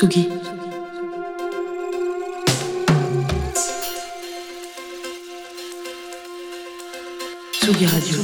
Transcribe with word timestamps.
Tsugi. 0.00 0.30
Tsugi 7.52 7.86
Radio. 7.86 8.18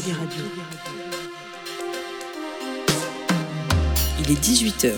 Il 4.20 4.30
est 4.30 4.42
18h. 4.42 4.94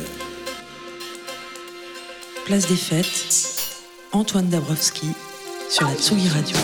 Place 2.47 2.69
des 2.69 2.77
Fêtes. 2.77 3.09
Antoine 4.13 4.47
Dabrowski 4.47 5.09
sur 5.69 5.85
la 5.85 5.97
Tsugi 5.97 6.29
Radio. 6.29 6.57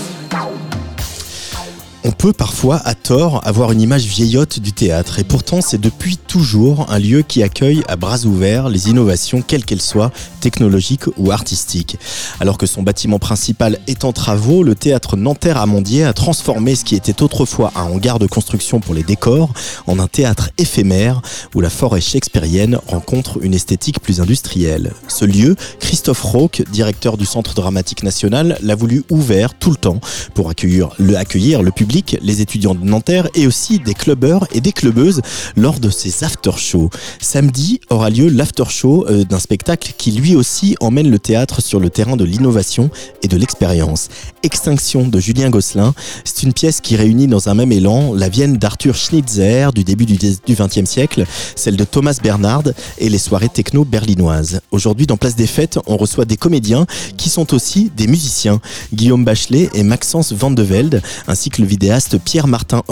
On 2.05 2.13
peut 2.13 2.33
parfois, 2.33 2.81
avoir 3.11 3.71
une 3.71 3.83
image 3.83 4.07
vieillotte 4.07 4.61
du 4.61 4.73
théâtre, 4.73 5.19
et 5.19 5.25
pourtant 5.25 5.61
c'est 5.61 5.81
depuis 5.81 6.17
toujours 6.17 6.87
un 6.91 6.99
lieu 6.99 7.21
qui 7.21 7.43
accueille 7.43 7.83
à 7.87 7.97
bras 7.97 8.25
ouverts 8.25 8.71
les 8.71 8.89
innovations, 8.89 9.43
quelles 9.43 9.65
qu'elles 9.65 9.83
soient, 9.83 10.11
technologiques 10.41 11.07
ou 11.19 11.31
artistiques. 11.31 11.99
Alors 12.41 12.57
que 12.57 12.67
son 12.67 12.83
bâtiment 12.83 13.19
principal 13.19 13.79
est 13.87 14.05
en 14.05 14.13
travaux, 14.13 14.63
le 14.63 14.75
théâtre 14.75 15.17
Nanterre-Amandier 15.17 16.05
a 16.05 16.15
transformé 16.15 16.75
ce 16.75 16.85
qui 16.85 16.95
était 16.95 17.23
autrefois 17.23 17.73
un 17.77 17.83
hangar 17.83 18.19
de 18.19 18.27
construction 18.27 18.81
pour 18.81 18.95
les 18.95 19.03
décors 19.03 19.53
en 19.87 19.99
un 19.99 20.09
théâtre 20.09 20.51
éphémère 20.57 21.21
où 21.55 21.61
la 21.61 21.71
forêt 21.71 22.01
shakespearienne 22.01 22.79
rencontre 22.87 23.39
une 23.43 23.55
esthétique 23.55 24.01
plus 24.01 24.23
industrielle. 24.23 24.93
Ce 25.09 25.27
lieu, 25.27 25.57
Christophe 25.79 26.23
Rauque, 26.23 26.63
directeur 26.71 27.19
du 27.19 27.27
Centre 27.27 27.55
dramatique 27.55 28.03
national, 28.03 28.59
l'a 28.63 28.75
voulu 28.75 29.03
ouvert 29.11 29.55
tout 29.55 29.71
le 29.71 29.77
temps 29.77 30.01
pour 30.35 30.49
accueillir 30.49 30.91
le, 30.99 31.17
accueillir 31.17 31.63
le 31.63 31.71
public 31.71 32.17
les 32.23 32.41
étudiants 32.41 32.75
de 32.75 32.94
Et 33.35 33.47
aussi 33.47 33.79
des 33.79 33.95
clubbeurs 33.95 34.47
et 34.53 34.61
des 34.61 34.73
clubbeuses 34.73 35.21
lors 35.57 35.79
de 35.79 35.91
ces 35.91 36.25
after-shows. 36.25 36.91
Samedi 37.21 37.81
aura 37.89 38.11
lieu 38.11 38.29
l'after-show 38.29 39.07
euh, 39.09 39.25
d'un 39.25 39.39
spectacle 39.39 39.93
qui 39.97 40.11
lui 40.13 40.37
aussi 40.37 40.77
emmène 40.81 41.11
le 41.11 41.19
théâtre 41.19 41.63
sur 41.63 41.81
le 41.81 41.91
terrain 41.91 42.17
de 42.17 42.25
l'innovation 42.25 42.91
et 43.23 43.29
de 43.29 43.37
l'expérience. 43.37 44.09
Extinction 44.43 45.07
de 45.09 45.21
Julien 45.21 45.51
Gosselin, 45.51 45.95
c'est 46.25 46.43
une 46.43 46.53
pièce 46.53 46.81
qui 46.81 46.97
réunit 46.97 47.29
dans 47.29 47.49
un 47.49 47.55
même 47.55 47.73
élan 47.73 48.15
la 48.15 48.29
Vienne 48.29 48.57
d'Arthur 48.57 48.95
Schnitzer 48.95 49.73
du 49.73 49.85
début 49.85 50.07
du 50.07 50.17
XXe 50.17 50.85
siècle, 50.89 51.25
celle 51.57 51.77
de 51.77 51.85
Thomas 51.85 52.19
Bernard 52.23 52.65
et 52.99 53.09
les 53.09 53.19
soirées 53.19 53.49
techno 53.49 53.85
berlinoises. 53.85 54.61
Aujourd'hui, 54.71 55.07
dans 55.07 55.17
Place 55.17 55.37
des 55.37 55.47
Fêtes, 55.47 55.79
on 55.87 55.97
reçoit 55.97 56.25
des 56.25 56.37
comédiens 56.37 56.87
qui 57.17 57.29
sont 57.29 57.55
aussi 57.55 57.91
des 57.97 58.07
musiciens, 58.07 58.61
Guillaume 58.93 59.25
Bachelet 59.25 59.69
et 59.75 59.83
Maxence 59.83 60.33
Van 60.33 60.51
de 60.51 60.63
Velde, 60.63 61.03
ainsi 61.27 61.51
que 61.51 61.61
le 61.61 61.69
vidéo 61.69 61.85
Pierre-Martin 62.25 62.83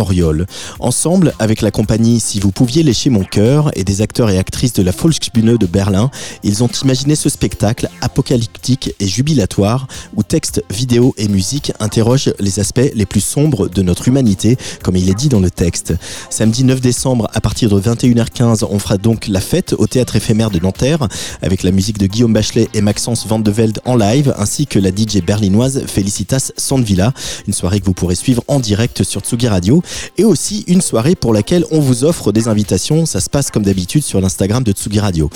Ensemble, 0.81 1.35
avec 1.39 1.63
la 1.63 1.71
compagnie 1.71 2.21
Si 2.21 2.41
vous 2.41 2.51
pouviez 2.51 2.83
lécher 2.83 3.11
mon 3.11 3.25
cœur 3.25 3.71
et 3.75 3.85
des 3.85 4.01
acteurs 4.01 4.31
et 4.31 4.39
actrices 4.39 4.73
de 4.73 4.83
la 4.83 4.93
Volksbühne 4.93 5.57
de 5.57 5.67
Berlin, 5.67 6.11
ils 6.43 6.63
ont 6.63 6.71
imaginé 6.83 7.15
ce 7.15 7.29
spectacle 7.29 7.89
apocalyptique 8.01 8.95
et 9.01 9.07
jubilatoire 9.07 9.87
où 10.17 10.23
texte, 10.23 10.63
vidéo 10.71 11.15
et 11.19 11.29
musique 11.29 11.73
interrogent 11.81 12.33
les 12.39 12.61
aspects 12.61 12.91
les 12.95 13.07
plus 13.07 13.21
sombres 13.21 13.69
de 13.69 13.83
notre 13.83 14.09
humanité, 14.09 14.57
comme 14.83 14.97
il 14.97 15.09
est 15.09 15.15
dit 15.15 15.29
dans 15.29 15.41
le 15.41 15.51
texte. 15.51 15.95
Samedi 16.31 16.65
9 16.65 16.81
décembre, 16.81 17.29
à 17.33 17.41
partir 17.41 17.71
de 17.71 17.81
21h15, 17.81 18.65
on 18.71 18.79
fera 18.79 18.99
donc 18.99 19.29
la 19.29 19.41
fête 19.41 19.75
au 19.79 19.87
théâtre 19.87 20.17
éphémère 20.17 20.51
de 20.51 20.59
Nanterre 20.59 21.09
avec 21.43 21.63
la 21.63 21.71
musique 21.71 21.99
de 21.99 22.07
Guillaume 22.07 22.33
Bachelet 22.33 22.69
et 22.75 22.81
Maxence 22.81 23.27
Van 23.27 23.39
de 23.39 23.51
Velde 23.51 23.81
en 23.85 23.97
live, 23.97 24.35
ainsi 24.39 24.67
que 24.67 24.79
la 24.79 24.91
DJ 24.91 25.23
berlinoise 25.25 25.85
Felicitas 25.87 26.53
Sandvilla. 26.57 27.13
Une 27.47 27.53
soirée 27.53 27.81
que 27.81 27.87
vous 27.87 27.95
pourrez 27.95 28.15
suivre 28.15 28.43
en 28.49 28.61
direct 28.61 29.03
sur 29.03 29.21
Tsugi 29.21 29.49
Radio 29.49 29.82
et 30.19 30.25
aussi 30.25 30.65
une 30.67 30.81
soirée 30.81 31.15
pour 31.15 31.33
laquelle 31.33 31.65
on 31.71 31.81
vous 31.81 32.05
offre 32.05 32.33
des 32.33 32.49
invitations. 32.49 33.07
Ça 33.07 33.21
se 33.21 33.31
passe 33.31 33.51
comme 33.51 33.63
d'habitude 33.63 34.03
sur 34.03 34.21
l'Instagram 34.21 34.63
de 34.63 34.73
Tsugi 34.73 35.01
Radio. 35.01 35.31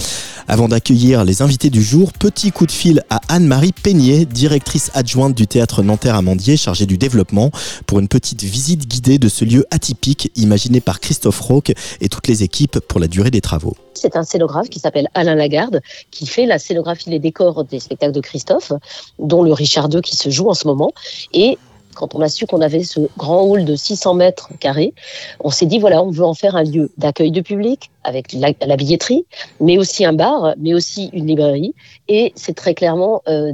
Avant 0.49 0.69
d'accueillir 0.69 1.25
les 1.25 1.43
invités 1.43 1.71
du 1.71 1.83
jour, 1.83 2.13
petit 2.13 2.53
coup 2.53 2.67
de 2.67 2.73
fil 2.73 3.03
à 3.11 3.21
Anne-Marie 3.29 3.73
Peignet, 3.73 4.25
directrice 4.25 4.91
adjointe 4.95 5.35
du 5.35 5.47
théâtre 5.47 5.83
Nanterre-Amandier, 5.83 6.57
chargée 6.57 6.87
du 6.87 6.99
développement, 6.99 7.51
pour 7.87 7.99
une 7.99 8.09
petite 8.09 8.43
visite 8.43 8.87
guidée 8.87 9.19
de 9.19 9.29
ce 9.29 9.45
lieu 9.45 9.67
atypique 9.71 10.31
imaginé 10.37 10.81
par 10.81 11.01
Christophe 11.01 11.41
Roque 11.41 11.73
et 12.01 12.09
toutes 12.09 12.29
les 12.29 12.43
équipes 12.43 12.79
pour 12.81 13.01
la 13.01 13.09
durée 13.09 13.31
des 13.31 13.41
travaux. 13.41 13.77
C'est 13.95 14.17
un 14.17 14.25
scénographe 14.25 14.69
qui 14.69 14.79
s'appelle 14.79 15.09
Alain 15.15 15.35
Lagarde, 15.35 15.81
qui 16.11 16.27
fait 16.27 16.47
la 16.47 16.59
scénographie, 16.59 17.11
les 17.11 17.19
décors 17.19 17.65
des 17.65 17.81
spectacles 17.81 18.13
de 18.13 18.21
Christophe, 18.21 18.73
dont 19.19 19.43
le 19.43 19.53
Richard 19.53 19.89
II 19.93 20.01
qui 20.03 20.17
se 20.17 20.31
joue 20.31 20.49
en 20.49 20.55
ce 20.55 20.67
moment. 20.67 20.93
Et 21.33 21.59
quand 21.97 22.15
on 22.15 22.21
a 22.21 22.29
su 22.29 22.47
qu'on 22.47 22.61
avait 22.61 22.85
ce 22.85 23.01
grand 23.17 23.43
hall 23.43 23.65
de 23.65 23.75
600 23.75 24.15
mètres 24.15 24.51
carrés, 24.61 24.95
on 25.41 25.51
s'est 25.51 25.67
dit, 25.67 25.79
voilà, 25.79 26.03
on 26.03 26.11
veut 26.11 26.25
en 26.25 26.35
faire 26.35 26.55
un 26.55 26.63
lieu 26.63 26.91
d'accueil 26.99 27.33
de 27.33 27.41
public 27.41 27.91
avec 28.05 28.33
la, 28.33 28.77
billetterie, 28.77 29.27
mais 29.61 29.79
aussi 29.79 30.05
un 30.05 30.13
bar, 30.13 30.55
mais 30.59 30.75
aussi 30.75 31.11
une 31.13 31.27
librairie. 31.27 31.75
Et 32.09 32.33
c'est 32.37 32.55
très 32.55 32.75
clairement 32.75 33.23
euh, 33.29 33.53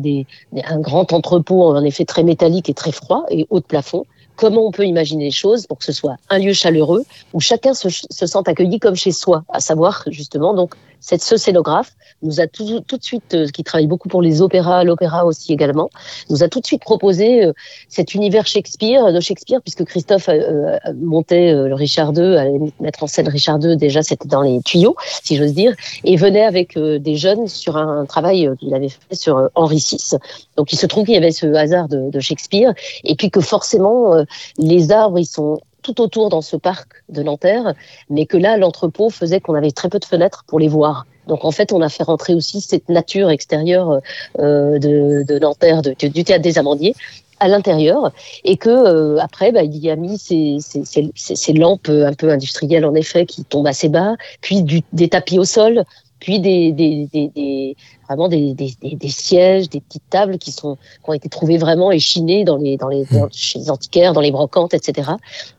un 0.65 0.81
grand 0.81 1.13
entrepôt, 1.13 1.63
en 1.63 1.83
effet 1.85 2.05
très 2.05 2.23
métallique 2.23 2.69
et 2.69 2.75
très 2.75 2.93
froid 2.93 3.25
et 3.31 3.47
haut 3.49 3.61
de 3.61 3.65
plafond. 3.65 4.05
Comment 4.37 4.67
on 4.67 4.71
peut 4.71 4.85
imaginer 4.85 5.27
les 5.27 5.31
choses 5.31 5.67
pour 5.67 5.79
que 5.79 5.85
ce 5.85 5.93
soit 5.93 6.17
un 6.29 6.39
lieu 6.39 6.53
chaleureux 6.53 7.05
où 7.33 7.41
chacun 7.41 7.75
se, 7.75 7.89
se 7.89 8.27
sent 8.27 8.39
accueilli 8.47 8.79
comme 8.79 8.97
chez 8.97 9.13
soi, 9.13 9.45
à 9.51 9.61
savoir 9.61 10.05
justement 10.09 10.55
donc 10.55 10.75
cette 11.03 11.23
ce 11.23 11.37
scénographe 11.37 11.95
nous 12.23 12.41
a 12.41 12.47
tout, 12.47 12.65
de 12.81 13.03
suite, 13.03 13.35
euh, 13.35 13.49
qui 13.49 13.65
travaille 13.65 13.89
beaucoup 13.89 14.09
pour 14.09 14.23
les 14.23 14.41
opéras, 14.41 14.85
l'opéra 14.85 15.27
aussi 15.27 15.53
également, 15.53 15.91
nous 16.31 16.45
a 16.45 16.49
tout 16.49 16.61
de 16.61 16.67
suite 16.67 16.81
proposé 16.81 17.45
euh, 17.45 17.53
cet 17.89 18.15
univers 18.15 18.47
Shakespeare, 18.47 19.13
de 19.13 19.21
Shakespeare, 19.21 19.61
puisque 19.61 19.85
Christophe 19.85 20.29
euh, 20.29 20.79
montait 20.95 21.53
le 21.53 21.75
Richard 21.75 22.13
II, 22.17 22.37
allait 22.37 22.61
mettre 22.79 23.03
en 23.03 23.09
scène 23.09 23.29
Richard 23.29 23.59
II, 23.63 23.77
déjà 23.77 24.03
c'était 24.03 24.29
dans 24.29 24.43
les 24.43 24.63
tuyaux, 24.63 24.95
si 25.25 25.37
j'ose 25.37 25.55
dire, 25.55 25.75
et 26.05 26.17
venait 26.17 26.45
avec 26.45 26.79
des 26.79 27.17
jeunes 27.17 27.49
sur 27.49 27.77
un, 27.77 28.07
travail 28.07 28.49
qu'il 28.61 28.73
avait 28.75 28.89
fait 28.89 29.15
sur 29.15 29.51
Henri 29.55 29.79
VI. 29.79 30.17
Donc 30.57 30.73
il 30.73 30.79
se 30.79 30.87
trouve 30.87 31.05
qu'il 31.05 31.15
y 31.15 31.17
avait 31.17 31.33
ce 31.33 31.47
hasard 31.55 31.89
de, 31.89 32.11
de 32.11 32.21
Shakespeare, 32.21 32.73
et 33.03 33.17
puis 33.17 33.31
que 33.31 33.41
forcément 33.41 34.25
les 34.59 34.93
arbres, 34.93 35.19
ils 35.19 35.27
sont 35.27 35.59
tout 35.83 36.01
autour 36.01 36.29
dans 36.29 36.43
ce 36.43 36.57
parc 36.57 37.03
de 37.09 37.23
Nanterre, 37.23 37.75
mais 38.11 38.27
que 38.27 38.37
là, 38.37 38.57
l'entrepôt 38.57 39.11
faisait 39.11 39.41
qu'on 39.41 39.55
avait 39.55 39.73
très 39.73 39.89
peu 39.89 39.99
de 39.99 40.05
fenêtres 40.05 40.45
pour 40.47 40.59
les 40.59 40.69
voir. 40.69 41.07
Donc 41.27 41.45
en 41.45 41.51
fait, 41.51 41.73
on 41.73 41.81
a 41.83 41.89
fait 41.89 42.03
rentrer 42.03 42.35
aussi 42.35 42.61
cette 42.61 42.89
nature 42.89 43.31
extérieure 43.31 44.01
euh, 44.39 44.79
de, 44.79 45.39
Nanterre, 45.39 45.83
du 45.83 46.25
théâtre 46.25 46.43
des 46.43 46.59
Amandiers, 46.59 46.95
à 47.39 47.49
l'intérieur 47.49 48.13
et 48.45 48.57
que 48.57 48.69
euh, 48.71 49.19
après 49.19 49.51
bah, 49.51 49.65
il 49.65 49.77
y 49.77 49.91
a 49.91 49.97
mis 49.97 50.17
ces, 50.17 51.53
lampes 51.55 51.89
un 51.89 52.13
peu 52.13 52.31
industrielles 52.31 52.85
en 52.85 52.95
effet 52.95 53.27
qui 53.27 53.45
tombent 53.45 53.67
assez 53.67 53.89
bas, 53.89 54.15
puis 54.41 54.65
des 54.93 55.09
tapis 55.09 55.41
au 55.41 55.45
sol, 55.45 55.85
puis 56.23 56.39
des, 56.39 56.71
des, 56.71 57.09
des, 57.13 57.29
des 57.35 57.77
vraiment 58.07 58.29
des, 58.29 58.55
des, 58.55 59.09
sièges, 59.09 59.69
des 59.69 59.81
petites 59.81 60.09
tables 60.09 60.39
qui 60.39 60.53
sont 60.53 60.77
qui 60.77 61.11
ont 61.11 61.15
été 61.15 61.29
trouvées 61.29 61.59
vraiment 61.59 61.91
échinées 61.91 62.45
dans 62.45 62.59
les 62.59 62.77
dans 62.77 62.87
les 62.87 63.05
chez 63.33 63.59
les 63.59 63.71
antiquaires, 63.71 64.13
dans 64.13 64.21
les 64.21 64.31
brocantes, 64.31 64.73
etc. 64.73 65.11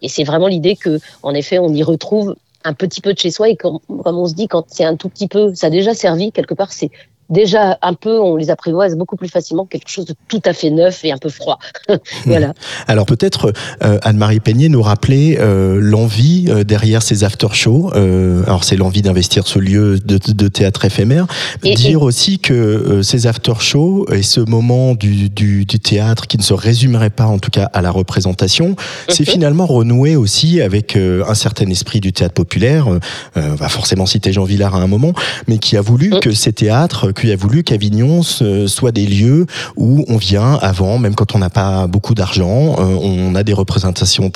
Et 0.01 0.07
c'est 0.07 0.23
vraiment 0.23 0.47
l'idée 0.47 0.77
que 0.77 1.01
en 1.21 1.33
effet 1.33 1.59
on 1.59 1.67
y 1.67 1.83
retrouve 1.83 2.37
un 2.63 2.73
petit 2.73 3.01
peu 3.01 3.13
de 3.13 3.19
chez 3.19 3.29
soi 3.29 3.49
et 3.49 3.57
comme, 3.57 3.79
comme 4.05 4.17
on 4.17 4.25
se 4.25 4.35
dit 4.35 4.47
quand 4.47 4.63
c'est 4.69 4.85
un 4.85 4.95
tout 4.95 5.09
petit 5.09 5.27
peu, 5.27 5.53
ça 5.53 5.67
a 5.67 5.69
déjà 5.69 5.93
servi 5.93 6.31
quelque 6.31 6.53
part, 6.53 6.71
c'est 6.71 6.91
déjà 7.29 7.77
un 7.81 7.93
peu, 7.93 8.19
on 8.19 8.35
les 8.35 8.49
apprivoise 8.49 8.95
beaucoup 8.95 9.15
plus 9.15 9.29
facilement 9.29 9.65
quelque 9.65 9.89
chose 9.89 10.05
de 10.05 10.13
tout 10.27 10.41
à 10.45 10.53
fait 10.53 10.69
neuf 10.69 11.03
et 11.03 11.11
un 11.11 11.17
peu 11.17 11.29
froid. 11.29 11.59
voilà. 12.25 12.53
Alors 12.87 13.05
peut-être 13.05 13.53
euh, 13.83 13.99
Anne-Marie 14.01 14.39
Peignet 14.39 14.69
nous 14.69 14.81
rappeler 14.81 15.37
euh, 15.39 15.79
l'envie 15.81 16.45
euh, 16.49 16.63
derrière 16.63 17.01
ces 17.01 17.23
after-shows. 17.23 17.91
alors 17.93 18.63
c'est 18.63 18.75
l'envie 18.75 19.01
d'investir 19.01 19.47
ce 19.47 19.59
lieu 19.59 19.99
de, 19.99 20.17
de, 20.17 20.47
théâtre 20.47 20.85
éphémère. 20.85 21.27
Dire 21.63 22.01
aussi 22.01 22.39
que 22.39 23.01
ces 23.01 23.27
after-shows 23.27 24.07
et 24.11 24.23
ce 24.23 24.39
moment 24.39 24.93
du, 24.93 25.29
du, 25.29 25.65
du, 25.65 25.79
théâtre 25.79 26.27
qui 26.27 26.37
ne 26.37 26.43
se 26.43 26.53
résumerait 26.53 27.09
pas 27.09 27.25
en 27.25 27.39
tout 27.39 27.49
cas 27.49 27.69
à 27.73 27.81
la 27.81 27.91
représentation, 27.91 28.75
c'est 29.07 29.27
mhm. 29.27 29.33
finalement 29.33 29.65
renouer 29.65 30.15
aussi 30.15 30.61
avec 30.61 30.95
un 30.95 31.33
certain 31.33 31.69
esprit 31.69 31.99
du 31.99 32.13
théâtre 32.13 32.33
populaire. 32.33 32.87
on 33.35 33.55
va 33.55 33.69
forcément 33.69 34.05
citer 34.05 34.31
Jean 34.33 34.43
Villard 34.43 34.75
à 34.75 34.79
un 34.79 34.87
moment, 34.87 35.13
mais 35.47 35.57
qui 35.57 35.77
a 35.77 35.81
voulu 35.81 36.09
mhm. 36.11 36.19
que 36.19 36.31
ces 36.31 36.53
théâtres 36.53 37.12
qu'il 37.13 37.31
a 37.31 37.35
voulu 37.35 37.63
qu'Avignon 37.63 38.21
soit 38.23 38.91
des 38.91 39.05
lieux 39.05 39.45
où 39.75 40.05
on 40.07 40.17
vient 40.17 40.57
avant, 40.61 40.97
même 40.97 41.15
quand 41.15 41.35
on 41.35 41.39
n'a 41.39 41.49
pas 41.49 41.87
beaucoup 41.87 42.13
d'argent, 42.13 42.75
euh, 42.79 42.97
on 43.01 43.35
a 43.35 43.43
des 43.43 43.53
représentations 43.53 44.31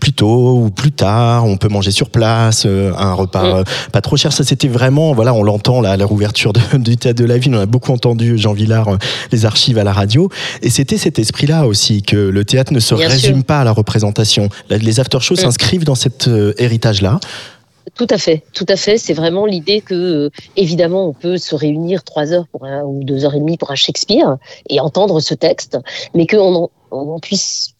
plus 0.00 0.12
tôt 0.12 0.58
ou 0.58 0.70
plus 0.70 0.92
tard, 0.92 1.44
on 1.44 1.56
peut 1.56 1.68
manger 1.68 1.90
sur 1.90 2.10
place, 2.10 2.64
euh, 2.66 2.92
un 2.96 3.12
repas 3.12 3.42
mm. 3.42 3.56
euh, 3.56 3.64
pas 3.92 4.00
trop 4.00 4.16
cher. 4.16 4.32
Ça, 4.32 4.44
c'était 4.44 4.68
vraiment, 4.68 5.12
voilà, 5.12 5.34
on 5.34 5.42
l'entend 5.42 5.80
là 5.80 5.92
à 5.92 5.96
la 5.96 6.04
rouverture 6.04 6.52
du 6.74 6.96
théâtre 6.96 7.20
de 7.20 7.24
la 7.24 7.38
ville. 7.38 7.54
On 7.54 7.60
a 7.60 7.66
beaucoup 7.66 7.92
entendu 7.92 8.38
Jean 8.38 8.52
Villard, 8.52 8.98
les 9.32 9.44
archives 9.44 9.78
à 9.78 9.84
la 9.84 9.92
radio, 9.92 10.28
et 10.62 10.70
c'était 10.70 10.98
cet 10.98 11.18
esprit-là 11.18 11.66
aussi 11.66 12.02
que 12.02 12.16
le 12.16 12.44
théâtre 12.44 12.72
ne 12.72 12.80
se 12.80 12.94
résume 12.94 13.42
pas 13.42 13.60
à 13.60 13.64
la 13.64 13.72
représentation. 13.72 14.48
Les 14.70 15.00
after-shows 15.00 15.34
mm. 15.34 15.38
s'inscrivent 15.38 15.84
dans 15.84 15.94
cet 15.94 16.28
héritage-là. 16.58 17.20
Tout 17.94 18.06
à 18.10 18.18
fait, 18.18 18.42
tout 18.52 18.66
à 18.68 18.76
fait. 18.76 18.98
C'est 18.98 19.14
vraiment 19.14 19.46
l'idée 19.46 19.80
que, 19.80 19.94
euh, 19.94 20.30
évidemment, 20.56 21.08
on 21.08 21.12
peut 21.12 21.38
se 21.38 21.54
réunir 21.54 22.04
trois 22.04 22.32
heures 22.32 22.48
pour 22.48 22.64
un, 22.64 22.82
ou 22.82 23.04
deux 23.04 23.24
heures 23.24 23.34
et 23.34 23.40
demie 23.40 23.56
pour 23.56 23.70
un 23.70 23.76
Shakespeare 23.76 24.36
et 24.68 24.80
entendre 24.80 25.20
ce 25.20 25.34
texte, 25.34 25.78
mais 26.14 26.26
qu'on 26.26 26.70
on 26.90 27.20
puisse 27.20 27.74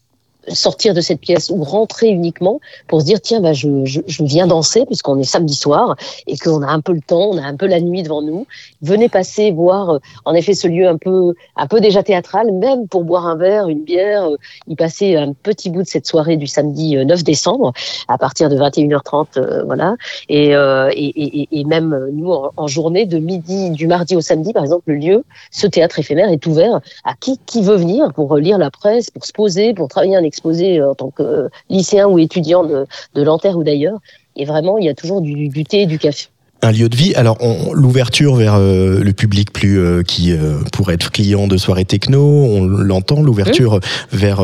sortir 0.49 0.93
de 0.93 1.01
cette 1.01 1.19
pièce 1.19 1.49
ou 1.49 1.63
rentrer 1.63 2.07
uniquement 2.07 2.59
pour 2.87 3.01
se 3.01 3.05
dire 3.05 3.21
tiens 3.21 3.41
bah 3.41 3.53
je, 3.53 3.85
je, 3.85 4.23
viens 4.23 4.47
danser 4.47 4.85
puisqu'on 4.85 5.19
est 5.19 5.23
samedi 5.23 5.55
soir 5.55 5.95
et 6.27 6.37
qu'on 6.37 6.61
a 6.61 6.67
un 6.67 6.81
peu 6.81 6.93
le 6.93 7.01
temps, 7.01 7.29
on 7.31 7.37
a 7.37 7.43
un 7.43 7.55
peu 7.55 7.67
la 7.67 7.79
nuit 7.79 8.03
devant 8.03 8.21
nous. 8.21 8.45
Venez 8.81 9.09
passer 9.09 9.51
voir 9.51 9.89
euh, 9.89 9.99
en 10.25 10.33
effet 10.33 10.53
ce 10.53 10.67
lieu 10.67 10.87
un 10.87 10.97
peu 10.97 11.33
un 11.55 11.67
peu 11.67 11.79
déjà 11.79 12.03
théâtral, 12.03 12.51
même 12.51 12.87
pour 12.87 13.03
boire 13.03 13.27
un 13.27 13.35
verre, 13.35 13.67
une 13.67 13.83
bière, 13.83 14.25
euh, 14.25 14.37
y 14.67 14.75
passer 14.75 15.15
un 15.15 15.33
petit 15.33 15.69
bout 15.69 15.83
de 15.83 15.87
cette 15.87 16.05
soirée 16.05 16.37
du 16.37 16.47
samedi 16.47 16.95
9 16.97 17.23
décembre 17.23 17.73
à 18.07 18.17
partir 18.17 18.49
de 18.49 18.57
21h30 18.57 19.65
voilà 19.65 19.95
et, 20.27 20.51
et, 20.51 21.47
et, 21.51 21.63
même 21.65 22.09
nous 22.13 22.31
en, 22.31 22.67
journée 22.67 23.05
de 23.05 23.17
midi 23.17 23.71
du 23.71 23.87
mardi 23.87 24.15
au 24.15 24.21
samedi 24.21 24.53
par 24.53 24.63
exemple 24.63 24.83
le 24.87 24.95
lieu 24.95 25.23
ce 25.51 25.67
théâtre 25.67 25.99
éphémère 25.99 26.29
est 26.29 26.45
ouvert 26.45 26.79
à 27.03 27.13
qui 27.19 27.39
qui 27.45 27.61
veut 27.61 27.75
venir 27.75 28.13
pour 28.13 28.37
lire 28.37 28.57
la 28.57 28.71
presse, 28.71 29.09
pour 29.09 29.25
se 29.25 29.33
poser, 29.33 29.73
pour 29.73 29.87
travailler 29.87 30.15
un 30.15 30.23
euh, 30.45 30.89
en 30.89 30.95
tant 30.95 31.09
que 31.09 31.23
euh, 31.23 31.49
lycéen 31.69 32.07
ou 32.07 32.19
étudiant 32.19 32.63
de, 32.63 32.85
de 33.15 33.23
Nanterre 33.23 33.57
ou 33.57 33.63
d'ailleurs. 33.63 33.99
Et 34.35 34.45
vraiment, 34.45 34.77
il 34.77 34.85
y 34.85 34.89
a 34.89 34.93
toujours 34.93 35.21
du, 35.21 35.49
du 35.49 35.63
thé 35.63 35.81
et 35.81 35.85
du 35.85 35.99
café 35.99 36.27
un 36.61 36.73
lieu 36.73 36.89
de 36.89 36.95
vie. 36.97 37.15
Alors, 37.15 37.37
l'ouverture 37.71 38.35
vers 38.35 38.55
euh, 38.55 39.01
le 39.01 39.13
public 39.13 39.53
plus 39.53 40.03
qui 40.03 40.33
pourrait 40.73 40.95
être 40.95 41.09
client 41.09 41.47
de 41.47 41.55
soirées 41.55 41.85
techno, 41.85 42.19
on 42.21 42.65
l'entend. 42.65 43.21
L'ouverture 43.21 43.79
vers 44.11 44.43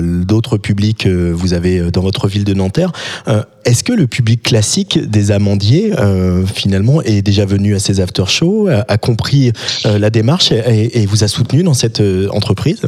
d'autres 0.00 0.58
publics 0.58 1.08
vous 1.08 1.52
avez 1.52 1.90
dans 1.90 2.02
votre 2.02 2.28
ville 2.28 2.44
de 2.44 2.54
Nanterre. 2.54 2.92
Est-ce 3.64 3.82
que 3.82 3.92
le 3.92 4.06
public 4.06 4.44
classique 4.44 5.10
des 5.10 5.32
amandiers, 5.32 5.92
finalement, 6.54 7.02
est 7.02 7.22
déjà 7.22 7.44
venu 7.46 7.74
à 7.74 7.80
ces 7.80 7.98
after-shows, 7.98 8.68
a, 8.68 8.96
compris 8.96 9.50
la 9.84 10.10
démarche 10.10 10.52
et, 10.52 11.02
et, 11.02 11.06
vous 11.06 11.24
a 11.24 11.28
soutenu 11.28 11.64
dans 11.64 11.74
cette 11.74 12.00
entreprise? 12.30 12.82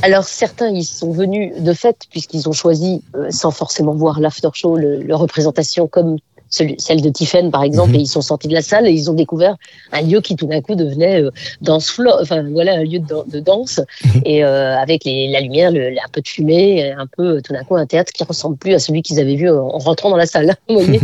Alors 0.00 0.24
certains 0.24 0.70
ils 0.70 0.84
sont 0.84 1.12
venus 1.12 1.52
de 1.60 1.72
fait 1.72 1.96
puisqu'ils 2.10 2.48
ont 2.48 2.52
choisi 2.52 3.02
euh, 3.14 3.30
sans 3.30 3.50
forcément 3.50 3.94
voir 3.94 4.20
l'after 4.20 4.48
show 4.54 4.76
le, 4.76 5.02
leur 5.02 5.18
représentation 5.20 5.86
comme 5.86 6.16
celui, 6.48 6.74
celle 6.78 7.00
de 7.00 7.08
Tiffen 7.08 7.50
par 7.50 7.62
exemple 7.62 7.90
mm 7.90 7.94
-hmm. 7.94 7.98
et 7.98 8.02
ils 8.02 8.12
sont 8.16 8.20
sortis 8.20 8.48
de 8.48 8.54
la 8.54 8.62
salle 8.62 8.86
et 8.86 8.92
ils 8.92 9.10
ont 9.10 9.14
découvert 9.14 9.54
un 9.90 10.02
lieu 10.02 10.20
qui 10.20 10.36
tout 10.36 10.46
d'un 10.46 10.60
coup 10.60 10.74
devenait 10.74 11.22
euh, 11.22 11.30
danse 11.62 11.88
floor, 11.94 12.18
enfin 12.22 12.42
voilà 12.58 12.72
un 12.80 12.84
lieu 12.84 12.98
de, 13.10 13.16
de 13.34 13.40
danse 13.40 13.78
mm 13.78 13.84
-hmm. 14.08 14.22
et 14.32 14.38
euh, 14.44 14.84
avec 14.84 15.00
les, 15.08 15.18
la 15.34 15.40
lumière, 15.46 15.70
le, 15.76 15.82
un 16.06 16.10
peu 16.14 16.20
de 16.26 16.28
fumée, 16.34 16.92
un 17.04 17.08
peu 17.16 17.28
tout 17.44 17.52
d'un 17.56 17.64
coup 17.66 17.76
un 17.84 17.86
théâtre 17.92 18.12
qui 18.16 18.22
ressemble 18.32 18.56
plus 18.62 18.74
à 18.78 18.80
celui 18.86 19.00
qu'ils 19.06 19.18
avaient 19.22 19.38
vu 19.42 19.48
en 19.50 19.78
rentrant 19.88 20.10
dans 20.14 20.22
la 20.24 20.30
salle, 20.34 20.48
vous 20.68 20.80
voyez 20.80 21.00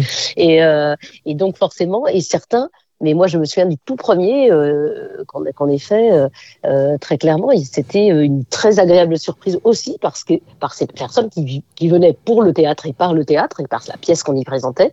et, 0.47 0.55
euh, 0.69 0.95
et 1.29 1.35
donc 1.43 1.53
forcément 1.65 2.03
et 2.17 2.21
certains 2.37 2.69
mais 3.01 3.15
moi, 3.15 3.29
je 3.29 3.39
me 3.39 3.45
souviens 3.45 3.67
du 3.67 3.79
tout 3.79 3.97
premier 3.97 4.51
euh, 4.51 5.25
qu'on 5.27 5.45
qu 5.45 5.73
ait 5.73 5.79
fait 5.79 6.13
euh, 6.13 6.29
euh, 6.65 6.99
très 6.99 7.17
clairement. 7.17 7.51
C'était 7.65 8.09
une 8.09 8.45
très 8.45 8.81
agréable 8.81 9.19
surprise 9.19 9.61
aussi 9.65 9.99
parce 10.01 10.25
que 10.25 10.35
par 10.59 10.75
ces 10.75 10.87
personnes 10.87 11.31
qui, 11.31 11.63
qui 11.77 11.89
venaient 11.89 12.17
pour 12.25 12.43
le 12.43 12.53
théâtre 12.53 12.87
et 12.87 12.93
par 12.93 13.15
le 13.15 13.25
théâtre 13.25 13.61
et 13.61 13.67
par 13.67 13.83
la 13.89 13.97
pièce 13.97 14.23
qu'on 14.23 14.37
y 14.37 14.45
présentait 14.45 14.93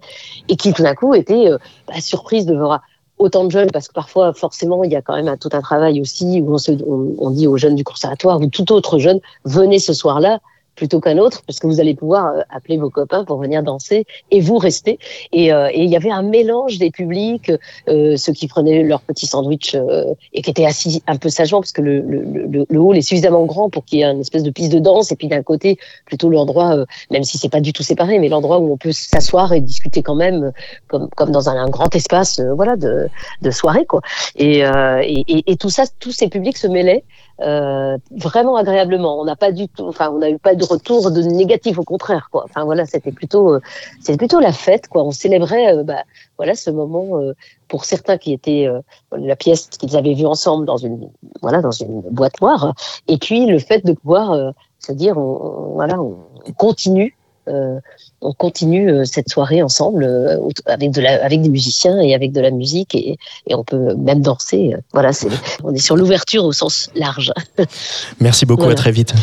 et 0.50 0.56
qui 0.56 0.74
tout 0.74 0.84
d'un 0.84 0.94
coup 0.94 1.16
étaient 1.16 1.50
euh, 1.50 1.57
bah, 1.88 2.00
surprises 2.00 2.46
de 2.46 2.56
voir 2.56 2.81
autant 3.18 3.46
de 3.46 3.50
jeunes 3.50 3.72
parce 3.72 3.88
que 3.88 3.94
parfois 3.94 4.34
forcément 4.34 4.84
il 4.84 4.92
y 4.92 4.96
a 4.96 5.02
quand 5.02 5.16
même 5.16 5.38
tout 5.38 5.50
un 5.54 5.62
travail 5.62 6.02
aussi 6.02 6.42
où 6.42 6.54
on, 6.54 6.57
se, 6.57 6.74
on, 6.86 7.16
on 7.18 7.31
dit 7.31 7.48
aux 7.48 7.56
jeunes 7.56 7.75
du 7.75 7.86
conservatoire 7.86 8.42
ou 8.42 8.48
tout 8.48 8.74
autre 8.74 9.00
jeune 9.00 9.22
venez 9.46 9.80
ce 9.80 9.94
soir-là 9.94 10.42
plutôt 10.75 11.00
qu'un 11.00 11.18
autre, 11.18 11.42
parce 11.48 11.60
que 11.60 11.68
vous 11.68 11.80
allez 11.80 11.95
pouvoir 11.95 12.27
euh, 12.27 12.42
appeler 12.50 12.77
vos 12.77 12.89
copains 12.89 13.24
pour 13.24 13.38
venir 13.39 13.63
danser 13.63 14.06
et 14.31 14.42
vous 14.42 14.57
rester. 14.57 15.00
Et, 15.31 15.51
euh, 15.54 15.69
et 15.72 15.83
il 15.83 15.89
y 15.89 15.95
avait 15.95 16.12
un 16.12 16.22
mélange 16.22 16.77
des 16.77 16.92
publics, 16.92 17.51
euh, 17.88 18.18
ceux 18.18 18.33
qui 18.33 18.48
prenaient 18.48 18.83
leur 18.83 19.01
petit 19.01 19.25
sandwich 19.27 19.75
euh, 19.75 20.13
et 20.33 20.42
qui 20.42 20.50
étaient 20.50 20.66
assis 20.66 21.01
un 21.07 21.18
peu 21.18 21.30
sagement, 21.30 21.62
parce 21.62 21.72
que 21.72 21.81
le, 21.81 22.01
le, 22.01 22.22
le, 22.24 22.66
le 22.69 22.80
hall 22.80 22.98
est 22.98 23.01
suffisamment 23.01 23.45
grand 23.45 23.69
pour 23.69 23.86
qu'il 23.86 24.00
y 24.00 24.01
ait 24.04 24.06
une 24.06 24.22
espèce 24.22 24.44
de 24.44 24.50
piste 24.51 24.72
de 24.72 24.80
danse, 24.80 25.12
et 25.12 25.16
puis 25.16 25.27
d'un 25.27 25.44
côté 25.44 25.77
plutôt 26.06 26.30
l'endroit, 26.30 26.75
euh, 26.75 26.86
même 27.12 27.24
si 27.24 27.38
c'est 27.38 27.50
pas 27.50 27.62
du 27.62 27.74
tout 27.74 27.83
séparé, 27.83 28.19
mais 28.19 28.30
l'endroit 28.30 28.60
où 28.60 28.71
on 28.71 28.78
peut 28.78 28.92
s'asseoir 28.92 29.54
et 29.54 29.62
discuter 29.62 30.04
quand 30.04 30.16
même, 30.16 30.51
comme, 30.88 31.10
comme 31.16 31.31
dans 31.31 31.50
un, 31.50 31.69
grand 31.69 31.94
espace, 31.95 32.39
euh, 32.39 32.54
voilà, 32.54 32.75
de, 32.75 33.07
de 33.42 33.51
soirée, 33.51 33.86
quoi. 33.86 34.01
Et, 34.36 34.60
et, 34.60 35.24
et, 35.28 35.51
et 35.51 35.56
tout 35.57 35.69
ça, 35.69 35.83
tous 36.00 36.12
ces 36.12 36.28
publics 36.28 36.57
se 36.57 36.68
mêlaient. 36.68 37.04
Euh, 37.42 37.98
vraiment 38.12 38.56
agréablement. 38.56 39.20
On 39.20 39.26
n'a 39.26 39.36
pas 39.36 39.52
du 39.52 39.68
tout, 39.68 39.86
enfin, 39.86 40.10
on 40.10 40.20
n'a 40.20 40.30
eu 40.30 40.40
pas 40.40 40.56
de 40.56 40.64
retour 40.64 41.12
de 41.12 41.22
négatif, 41.22 41.78
au 41.78 41.84
contraire, 41.84 42.30
quoi. 42.32 42.46
Enfin 42.46 42.64
voilà, 42.64 42.86
c'était 42.86 43.12
plutôt, 43.12 43.56
euh, 43.56 43.62
c'était 44.00 44.18
plutôt 44.18 44.40
la 44.40 44.54
fête, 44.54 44.88
quoi. 44.88 45.04
On 45.04 45.12
célébrait, 45.12 45.76
euh, 45.76 45.84
bah, 45.84 46.04
voilà, 46.38 46.56
ce 46.56 46.70
moment 46.70 47.20
euh, 47.20 47.34
pour 47.68 47.84
certains 47.84 48.18
qui 48.18 48.32
étaient 48.32 48.68
euh, 48.68 48.80
la 49.12 49.36
pièce 49.36 49.68
qu'ils 49.68 49.98
avaient 49.98 50.14
vue 50.14 50.26
ensemble 50.26 50.66
dans 50.66 50.78
une, 50.78 51.10
voilà, 51.42 51.62
dans 51.62 51.72
une 51.72 52.02
boîte 52.10 52.40
noire, 52.42 52.74
et 53.10 53.18
puis 53.18 53.46
le 53.46 53.60
fait 53.60 53.86
de 53.86 53.92
pouvoir 53.92 54.54
se 54.80 54.94
dire, 54.94 55.18
on, 55.18 55.22
on, 55.22 55.74
voilà, 55.74 56.02
on 56.02 56.16
continue 56.58 57.18
euh, 57.48 57.80
on 58.25 58.33
continue 58.33 58.92
euh, 58.92 59.06
cette 59.06 59.30
soirée 59.30 59.62
ensemble 59.62 60.04
euh, 60.04 60.38
avec, 60.66 60.92
de 60.92 61.01
la, 61.01 61.24
avec 61.24 61.42
des 61.42 61.50
musiciens 61.50 62.00
et 62.00 62.13
avec 62.13 62.31
de 62.31 62.42
la 62.42 62.51
musique 62.51 62.95
et, 62.95 63.18
et 63.48 63.56
on 63.56 63.63
peut 63.63 63.95
même 63.95 64.22
danser. 64.22 64.75
Voilà, 64.94 65.13
c'est, 65.13 65.30
on 65.63 65.74
est 65.74 65.80
sur 65.80 65.95
l'ouverture 65.95 66.44
au 66.44 66.51
sens 66.51 66.89
large. 66.95 67.31
Merci 68.19 68.45
beaucoup, 68.45 68.63
voilà. 68.63 68.74
à 68.74 68.77
très 68.77 68.92
vite. 68.92 69.13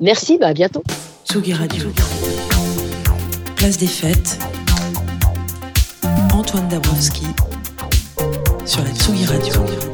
Merci, 0.00 0.38
bah 0.38 0.48
à 0.48 0.54
bientôt. 0.54 0.82
Tsugi 1.28 1.52
Radio. 1.54 1.84
Place 3.56 3.78
des 3.78 3.86
fêtes. 3.86 4.38
Antoine 6.32 6.68
Dabrowski 6.68 7.26
sur 8.64 8.82
la 8.82 8.90
Tsugi 8.90 9.26
Radio. 9.26 9.89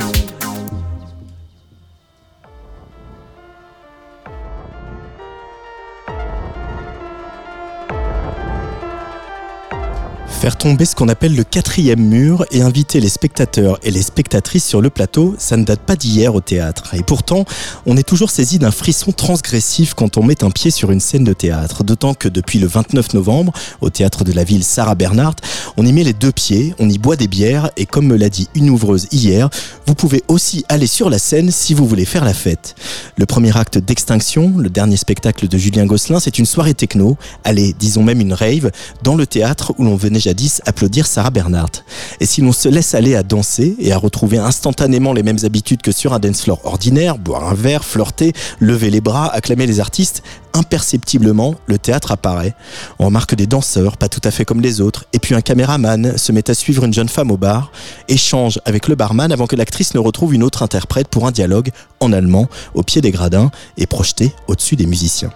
Faire 10.46 10.56
tomber 10.56 10.84
ce 10.84 10.94
qu'on 10.94 11.08
appelle 11.08 11.34
le 11.34 11.42
quatrième 11.42 11.98
mur 11.98 12.46
et 12.52 12.62
inviter 12.62 13.00
les 13.00 13.08
spectateurs 13.08 13.80
et 13.82 13.90
les 13.90 14.02
spectatrices 14.02 14.64
sur 14.64 14.80
le 14.80 14.90
plateau, 14.90 15.34
ça 15.38 15.56
ne 15.56 15.64
date 15.64 15.80
pas 15.80 15.96
d'hier 15.96 16.36
au 16.36 16.40
théâtre. 16.40 16.94
Et 16.94 17.02
pourtant, 17.02 17.44
on 17.84 17.96
est 17.96 18.06
toujours 18.06 18.30
saisi 18.30 18.60
d'un 18.60 18.70
frisson 18.70 19.10
transgressif 19.10 19.94
quand 19.94 20.18
on 20.18 20.22
met 20.22 20.44
un 20.44 20.52
pied 20.52 20.70
sur 20.70 20.92
une 20.92 21.00
scène 21.00 21.24
de 21.24 21.32
théâtre. 21.32 21.82
D'autant 21.82 22.14
que 22.14 22.28
depuis 22.28 22.60
le 22.60 22.68
29 22.68 23.14
novembre, 23.14 23.52
au 23.80 23.90
théâtre 23.90 24.22
de 24.22 24.30
la 24.30 24.44
ville 24.44 24.62
Sarah 24.62 24.94
Bernhardt, 24.94 25.42
on 25.76 25.84
y 25.84 25.92
met 25.92 26.04
les 26.04 26.12
deux 26.12 26.30
pieds, 26.30 26.76
on 26.78 26.88
y 26.88 26.98
boit 26.98 27.16
des 27.16 27.26
bières 27.26 27.70
et 27.76 27.84
comme 27.84 28.06
me 28.06 28.16
l'a 28.16 28.28
dit 28.28 28.48
une 28.54 28.70
ouvreuse 28.70 29.08
hier, 29.10 29.50
vous 29.88 29.96
pouvez 29.96 30.22
aussi 30.28 30.64
aller 30.68 30.86
sur 30.86 31.10
la 31.10 31.18
scène 31.18 31.50
si 31.50 31.74
vous 31.74 31.88
voulez 31.88 32.04
faire 32.04 32.24
la 32.24 32.34
fête. 32.34 32.76
Le 33.16 33.26
premier 33.26 33.56
acte 33.56 33.78
d'Extinction, 33.78 34.54
le 34.58 34.70
dernier 34.70 34.96
spectacle 34.96 35.48
de 35.48 35.58
Julien 35.58 35.86
Gosselin, 35.86 36.20
c'est 36.20 36.38
une 36.38 36.46
soirée 36.46 36.74
techno, 36.74 37.16
allez, 37.42 37.74
disons 37.76 38.04
même 38.04 38.20
une 38.20 38.32
rave, 38.32 38.70
dans 39.02 39.16
le 39.16 39.26
théâtre 39.26 39.74
où 39.78 39.82
l'on 39.82 39.96
venait 39.96 40.20
applaudir 40.64 41.06
Sarah 41.06 41.30
Bernhardt. 41.30 41.84
Et 42.20 42.26
si 42.26 42.40
l'on 42.40 42.52
se 42.52 42.68
laisse 42.68 42.94
aller 42.94 43.14
à 43.14 43.22
danser 43.22 43.76
et 43.78 43.92
à 43.92 43.98
retrouver 43.98 44.38
instantanément 44.38 45.12
les 45.12 45.22
mêmes 45.22 45.38
habitudes 45.44 45.82
que 45.82 45.92
sur 45.92 46.12
un 46.12 46.18
dance 46.18 46.42
floor 46.42 46.60
ordinaire, 46.64 47.18
boire 47.18 47.48
un 47.48 47.54
verre, 47.54 47.84
flirter, 47.84 48.32
lever 48.60 48.90
les 48.90 49.00
bras, 49.00 49.28
acclamer 49.32 49.66
les 49.66 49.80
artistes, 49.80 50.22
imperceptiblement, 50.54 51.54
le 51.66 51.78
théâtre 51.78 52.12
apparaît. 52.12 52.54
On 52.98 53.06
remarque 53.06 53.34
des 53.34 53.46
danseurs, 53.46 53.96
pas 53.96 54.08
tout 54.08 54.20
à 54.24 54.30
fait 54.30 54.44
comme 54.44 54.60
les 54.60 54.80
autres, 54.80 55.04
et 55.12 55.18
puis 55.18 55.34
un 55.34 55.40
caméraman 55.40 56.16
se 56.16 56.32
met 56.32 56.48
à 56.50 56.54
suivre 56.54 56.84
une 56.84 56.94
jeune 56.94 57.08
femme 57.08 57.30
au 57.30 57.36
bar, 57.36 57.70
échange 58.08 58.60
avec 58.64 58.88
le 58.88 58.94
barman 58.94 59.32
avant 59.32 59.46
que 59.46 59.56
l'actrice 59.56 59.94
ne 59.94 59.98
retrouve 59.98 60.34
une 60.34 60.42
autre 60.42 60.62
interprète 60.62 61.08
pour 61.08 61.26
un 61.26 61.30
dialogue 61.30 61.70
en 62.00 62.12
allemand, 62.12 62.48
au 62.74 62.82
pied 62.82 63.00
des 63.00 63.10
gradins 63.10 63.50
et 63.76 63.86
projeté 63.86 64.32
au-dessus 64.48 64.76
des 64.76 64.86
musiciens. 64.86 65.32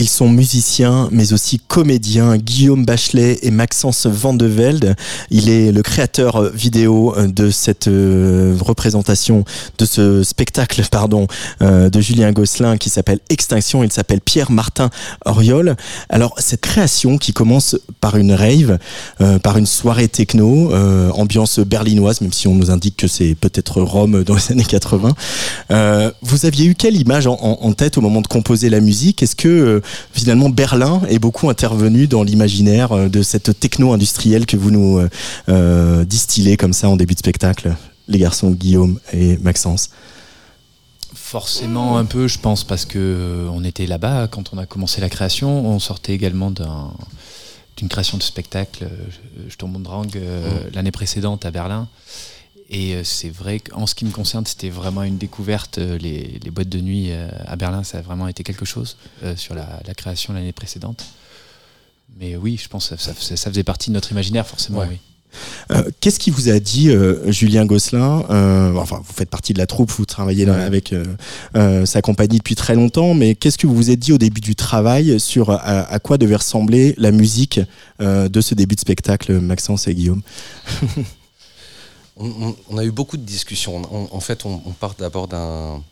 Ils 0.00 0.08
sont 0.08 0.30
musiciens, 0.30 1.08
mais 1.12 1.34
aussi 1.34 1.58
comédiens. 1.58 2.38
Guillaume 2.38 2.86
Bachelet 2.86 3.38
et 3.42 3.50
Maxence 3.50 4.06
Van. 4.06 4.36
Il 5.30 5.50
est 5.50 5.72
le 5.72 5.82
créateur 5.82 6.50
vidéo 6.54 7.14
de 7.18 7.50
cette 7.50 7.88
euh, 7.88 8.56
représentation, 8.58 9.44
de 9.76 9.84
ce 9.84 10.22
spectacle, 10.22 10.82
pardon, 10.90 11.26
euh, 11.60 11.90
de 11.90 12.00
Julien 12.00 12.32
Gosselin 12.32 12.78
qui 12.78 12.88
s'appelle 12.88 13.18
Extinction. 13.28 13.84
Il 13.84 13.92
s'appelle 13.92 14.22
Pierre 14.22 14.50
Martin 14.50 14.88
Oriol. 15.26 15.76
Alors, 16.08 16.34
cette 16.38 16.62
création 16.62 17.18
qui 17.18 17.34
commence 17.34 17.76
par 18.00 18.16
une 18.16 18.32
rave, 18.32 18.78
euh, 19.20 19.38
par 19.38 19.58
une 19.58 19.66
soirée 19.66 20.08
techno, 20.08 20.72
euh, 20.72 21.10
ambiance 21.10 21.58
berlinoise, 21.60 22.22
même 22.22 22.32
si 22.32 22.48
on 22.48 22.54
nous 22.54 22.70
indique 22.70 22.96
que 22.96 23.06
c'est 23.06 23.34
peut-être 23.34 23.82
Rome 23.82 24.24
dans 24.24 24.34
les 24.34 24.52
années 24.52 24.64
80. 24.64 25.14
Euh, 25.70 26.10
vous 26.22 26.46
aviez 26.46 26.66
eu 26.66 26.74
quelle 26.74 26.96
image 26.96 27.26
en, 27.26 27.34
en, 27.40 27.72
tête 27.72 27.98
au 27.98 28.00
moment 28.00 28.22
de 28.22 28.26
composer 28.26 28.70
la 28.70 28.80
musique? 28.80 29.22
Est-ce 29.22 29.36
que 29.36 29.82
finalement 30.12 30.48
Berlin 30.48 31.02
est 31.08 31.18
beaucoup 31.18 31.48
intervenu 31.48 32.06
dans 32.06 32.22
l'imaginaire 32.22 32.92
euh, 32.92 33.08
de 33.08 33.22
cette 33.22 33.58
techno 33.58 33.92
industrielle 33.92 34.46
que 34.46 34.56
vous 34.56 34.70
nous 34.70 35.00
euh, 35.48 36.04
distillez 36.04 36.56
comme 36.56 36.72
ça 36.72 36.88
en 36.88 36.96
début 36.96 37.14
de 37.14 37.18
spectacle, 37.18 37.74
les 38.08 38.18
garçons 38.18 38.50
Guillaume 38.50 38.98
et 39.12 39.36
Maxence 39.38 39.90
Forcément 41.14 41.96
un 41.96 42.04
peu, 42.04 42.26
je 42.26 42.40
pense, 42.40 42.64
parce 42.64 42.84
que 42.84 43.46
on 43.52 43.62
était 43.62 43.86
là-bas 43.86 44.26
quand 44.26 44.50
on 44.52 44.58
a 44.58 44.66
commencé 44.66 45.00
la 45.00 45.08
création. 45.08 45.64
On 45.64 45.78
sortait 45.78 46.12
également 46.12 46.50
d'un 46.50 46.90
d'une 47.80 47.88
création 47.88 48.18
de 48.18 48.22
spectacle, 48.22 48.86
je 49.46 49.52
Sturmbrang, 49.52 50.08
euh, 50.14 50.60
l'année 50.74 50.90
précédente 50.90 51.46
à 51.46 51.50
Berlin. 51.50 51.88
Et 52.70 53.02
c'est 53.02 53.30
vrai 53.30 53.58
qu'en 53.58 53.86
ce 53.86 53.96
qui 53.96 54.04
me 54.04 54.12
concerne, 54.12 54.46
c'était 54.46 54.70
vraiment 54.70 55.02
une 55.02 55.18
découverte. 55.18 55.78
Les, 55.78 56.38
les, 56.42 56.50
boîtes 56.50 56.68
de 56.68 56.80
nuit 56.80 57.10
à 57.12 57.56
Berlin, 57.56 57.82
ça 57.82 57.98
a 57.98 58.00
vraiment 58.00 58.28
été 58.28 58.44
quelque 58.44 58.64
chose 58.64 58.96
sur 59.34 59.56
la, 59.56 59.80
la 59.84 59.94
création 59.94 60.32
l'année 60.32 60.52
précédente. 60.52 61.04
Mais 62.18 62.36
oui, 62.36 62.60
je 62.62 62.68
pense 62.68 62.90
que 62.90 62.96
ça, 62.96 63.12
ça, 63.12 63.36
ça, 63.36 63.50
faisait 63.50 63.64
partie 63.64 63.90
de 63.90 63.94
notre 63.94 64.12
imaginaire, 64.12 64.46
forcément. 64.46 64.84
Oui. 64.88 64.98
Euh, 65.70 65.90
Qu'est-ce 66.00 66.18
qui 66.18 66.30
vous 66.30 66.48
a 66.48 66.58
dit 66.58 66.90
euh, 66.90 67.30
Julien 67.30 67.64
Gosselin 67.64 68.24
euh, 68.30 68.74
Enfin, 68.76 69.00
vous 69.04 69.12
faites 69.12 69.30
partie 69.30 69.52
de 69.52 69.58
la 69.58 69.66
troupe, 69.66 69.90
vous 69.90 70.04
travaillez 70.04 70.48
avec 70.48 70.92
euh, 70.92 71.86
sa 71.86 72.02
compagnie 72.02 72.38
depuis 72.38 72.54
très 72.54 72.74
longtemps, 72.74 73.14
mais 73.14 73.34
qu'est-ce 73.34 73.58
que 73.58 73.66
vous 73.66 73.74
vous 73.74 73.90
êtes 73.90 73.98
dit 73.98 74.12
au 74.12 74.18
début 74.18 74.40
du 74.40 74.56
travail 74.56 75.20
sur 75.20 75.50
à, 75.50 75.56
à 75.56 75.98
quoi 75.98 76.18
devait 76.18 76.36
ressembler 76.36 76.94
la 76.98 77.12
musique 77.12 77.60
de 78.00 78.40
ce 78.40 78.54
début 78.54 78.74
de 78.74 78.80
spectacle, 78.80 79.38
Maxence 79.40 79.86
et 79.88 79.94
Guillaume? 79.94 80.22
on, 82.16 82.26
on, 82.26 82.56
on, 82.70 82.78
a 82.78 82.84
eu 82.84 82.90
beaucoup 82.90 83.16
de 83.16 83.24
discussions. 83.24 83.82
On, 83.90 84.08
en 84.14 84.20
fait, 84.20 84.44
on, 84.44 84.58
part 84.72 84.94
d'abord 84.94 85.28
d'un... 85.28 85.82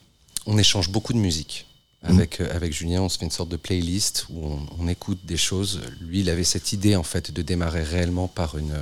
On 0.47 0.59
échange 0.59 0.89
beaucoup 0.91 1.13
de 1.13 1.19
musique. 1.19 1.67
Avec, 2.03 2.41
mmh. 2.41 2.45
avec 2.53 2.73
Julien, 2.73 3.03
on 3.03 3.09
se 3.09 3.19
fait 3.19 3.25
une 3.25 3.31
sorte 3.31 3.49
de 3.49 3.57
playlist 3.57 4.27
où 4.31 4.59
on, 4.79 4.89
écoute 4.89 5.19
des 5.25 5.37
choses. 5.37 5.81
Lui, 6.01 6.21
il 6.21 6.31
avait 6.31 6.45
cette 6.45 6.73
idée 6.73 6.95
en 6.95 7.03
fait 7.03 7.33
de 7.33 7.43
démarrer 7.43 7.83
réellement 7.83 8.29
par 8.29 8.57
une, 8.57 8.77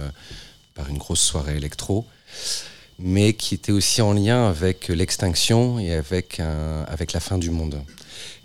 par 0.74 0.88
une 0.90 0.98
grosse 0.98 1.20
soirée 1.20 1.56
électro, 1.56 2.04
mais 2.98 3.32
qui 3.32 3.54
était 3.54 3.72
aussi 3.72 4.02
en 4.02 4.12
lien 4.12 4.46
avec 4.48 4.88
l'extinction 4.88 5.78
et 5.78 5.94
avec, 5.94 6.40
un, 6.40 6.84
avec 6.88 7.14
la 7.14 7.20
fin 7.20 7.38
du 7.38 7.50
monde. 7.50 7.82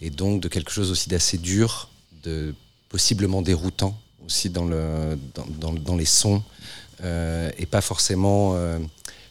Et 0.01 0.10
donc 0.10 0.41
de 0.41 0.48
quelque 0.48 0.71
chose 0.71 0.89
aussi 0.89 1.10
d'assez 1.10 1.38
dur, 1.38 1.89
de 2.24 2.55
possiblement 2.88 3.41
déroutant 3.41 4.00
aussi 4.25 4.50
dans, 4.50 4.65
le, 4.65 5.17
dans, 5.36 5.45
dans, 5.60 5.74
dans 5.74 5.95
les 5.95 6.05
sons, 6.05 6.41
euh, 6.41 6.80
et 7.03 7.65
pas 7.65 7.81
forcément 7.81 8.53
euh, 8.55 8.79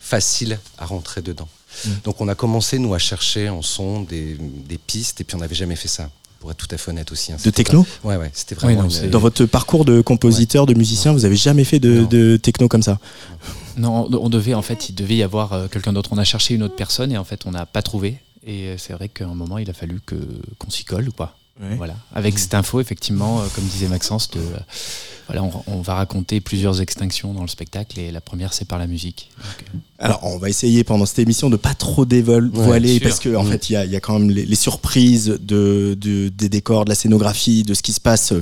facile 0.01 0.59
à 0.79 0.87
rentrer 0.87 1.23
dedans. 1.23 1.49
Mmh. 1.85 1.91
Donc 2.05 2.21
on 2.21 2.29
a 2.29 2.35
commencé, 2.35 2.79
nous, 2.79 2.95
à 2.95 2.99
chercher 2.99 3.49
en 3.49 3.63
son 3.63 4.03
des, 4.03 4.37
des 4.69 4.79
pistes, 4.79 5.21
et 5.21 5.25
puis 5.25 5.37
on 5.37 5.39
n'avait 5.39 5.55
jamais 5.55 5.77
fait 5.77 5.89
ça 5.89 6.11
pour 6.41 6.51
être 6.51 6.57
tout 6.57 6.75
à 6.75 6.79
fait 6.79 6.91
honnête 6.91 7.13
aussi. 7.13 7.33
Hein. 7.33 7.37
De 7.45 7.51
techno 7.51 7.85
pas... 8.03 8.09
Ouais, 8.09 8.17
ouais, 8.17 8.31
c'était 8.33 8.55
vraiment. 8.55 8.83
Oui, 8.83 8.89
non, 8.89 9.05
une... 9.05 9.11
Dans 9.11 9.19
votre 9.19 9.45
parcours 9.45 9.85
de 9.85 10.01
compositeur, 10.01 10.65
ouais. 10.65 10.73
de 10.73 10.79
musicien, 10.79 11.13
non. 11.13 11.19
vous 11.19 11.25
avez 11.25 11.37
jamais 11.37 11.65
fait 11.65 11.79
de, 11.79 12.05
de, 12.07 12.37
techno 12.39 12.67
comme 12.67 12.83
ça? 12.83 12.99
Non, 13.77 14.09
on 14.11 14.29
devait, 14.29 14.55
en 14.55 14.63
fait, 14.63 14.89
il 14.89 14.95
devait 14.95 15.17
y 15.17 15.23
avoir 15.23 15.53
euh, 15.53 15.69
quelqu'un 15.69 15.93
d'autre. 15.93 16.11
On 16.13 16.19
a 16.19 16.25
cherché 16.25 16.55
une 16.55 16.63
autre 16.63 16.77
personne 16.77 17.13
et 17.13 17.19
en 17.19 17.25
fait, 17.25 17.47
on 17.47 17.53
n'a 17.53 17.67
pas 17.67 17.83
trouvé. 17.83 18.19
Et 18.45 18.75
c'est 18.79 18.95
vrai 18.95 19.09
qu'à 19.09 19.27
un 19.27 19.35
moment, 19.35 19.59
il 19.59 19.69
a 19.69 19.75
fallu 19.75 20.01
que, 20.05 20.17
qu'on 20.59 20.71
s'y 20.71 20.85
colle 20.85 21.09
ou 21.09 21.13
pas. 21.13 21.37
Voilà. 21.77 21.95
Avec 22.15 22.39
cette 22.39 22.55
info, 22.55 22.81
effectivement, 22.81 23.41
euh, 23.41 23.47
comme 23.55 23.65
disait 23.65 23.89
Maxence, 23.89 24.31
de, 24.31 24.41
euh, 24.41 25.51
on, 25.67 25.81
va 25.83 25.95
raconter 25.95 26.41
plusieurs 26.41 26.81
extinctions 26.81 27.35
dans 27.35 27.43
le 27.43 27.49
spectacle 27.49 27.99
et 28.01 28.11
la 28.11 28.21
première, 28.21 28.53
c'est 28.53 28.65
par 28.65 28.79
la 28.79 28.87
musique. 28.87 29.31
Euh... 29.39 29.79
Alors, 30.03 30.21
on 30.23 30.39
va 30.39 30.49
essayer 30.49 30.83
pendant 30.83 31.05
cette 31.05 31.19
émission 31.19 31.51
de 31.51 31.57
pas 31.57 31.75
trop 31.75 32.07
dévoiler 32.07 32.95
ouais, 32.95 33.01
parce 33.01 33.19
que 33.19 33.37
en 33.37 33.45
mmh. 33.45 33.51
fait, 33.51 33.69
il 33.69 33.73
y 33.75 33.77
a, 33.77 33.85
y 33.85 33.97
a, 33.97 34.01
quand 34.01 34.19
même 34.19 34.31
les, 34.31 34.47
les 34.47 34.57
surprises 34.57 35.39
de, 35.43 35.95
de, 36.01 36.31
des 36.31 36.49
décors, 36.49 36.87
de 36.87 36.89
la 36.89 36.95
scénographie, 36.95 37.65
de 37.65 37.75
ce 37.75 37.83
qui 37.83 37.93
se 37.93 38.01
passe 38.01 38.33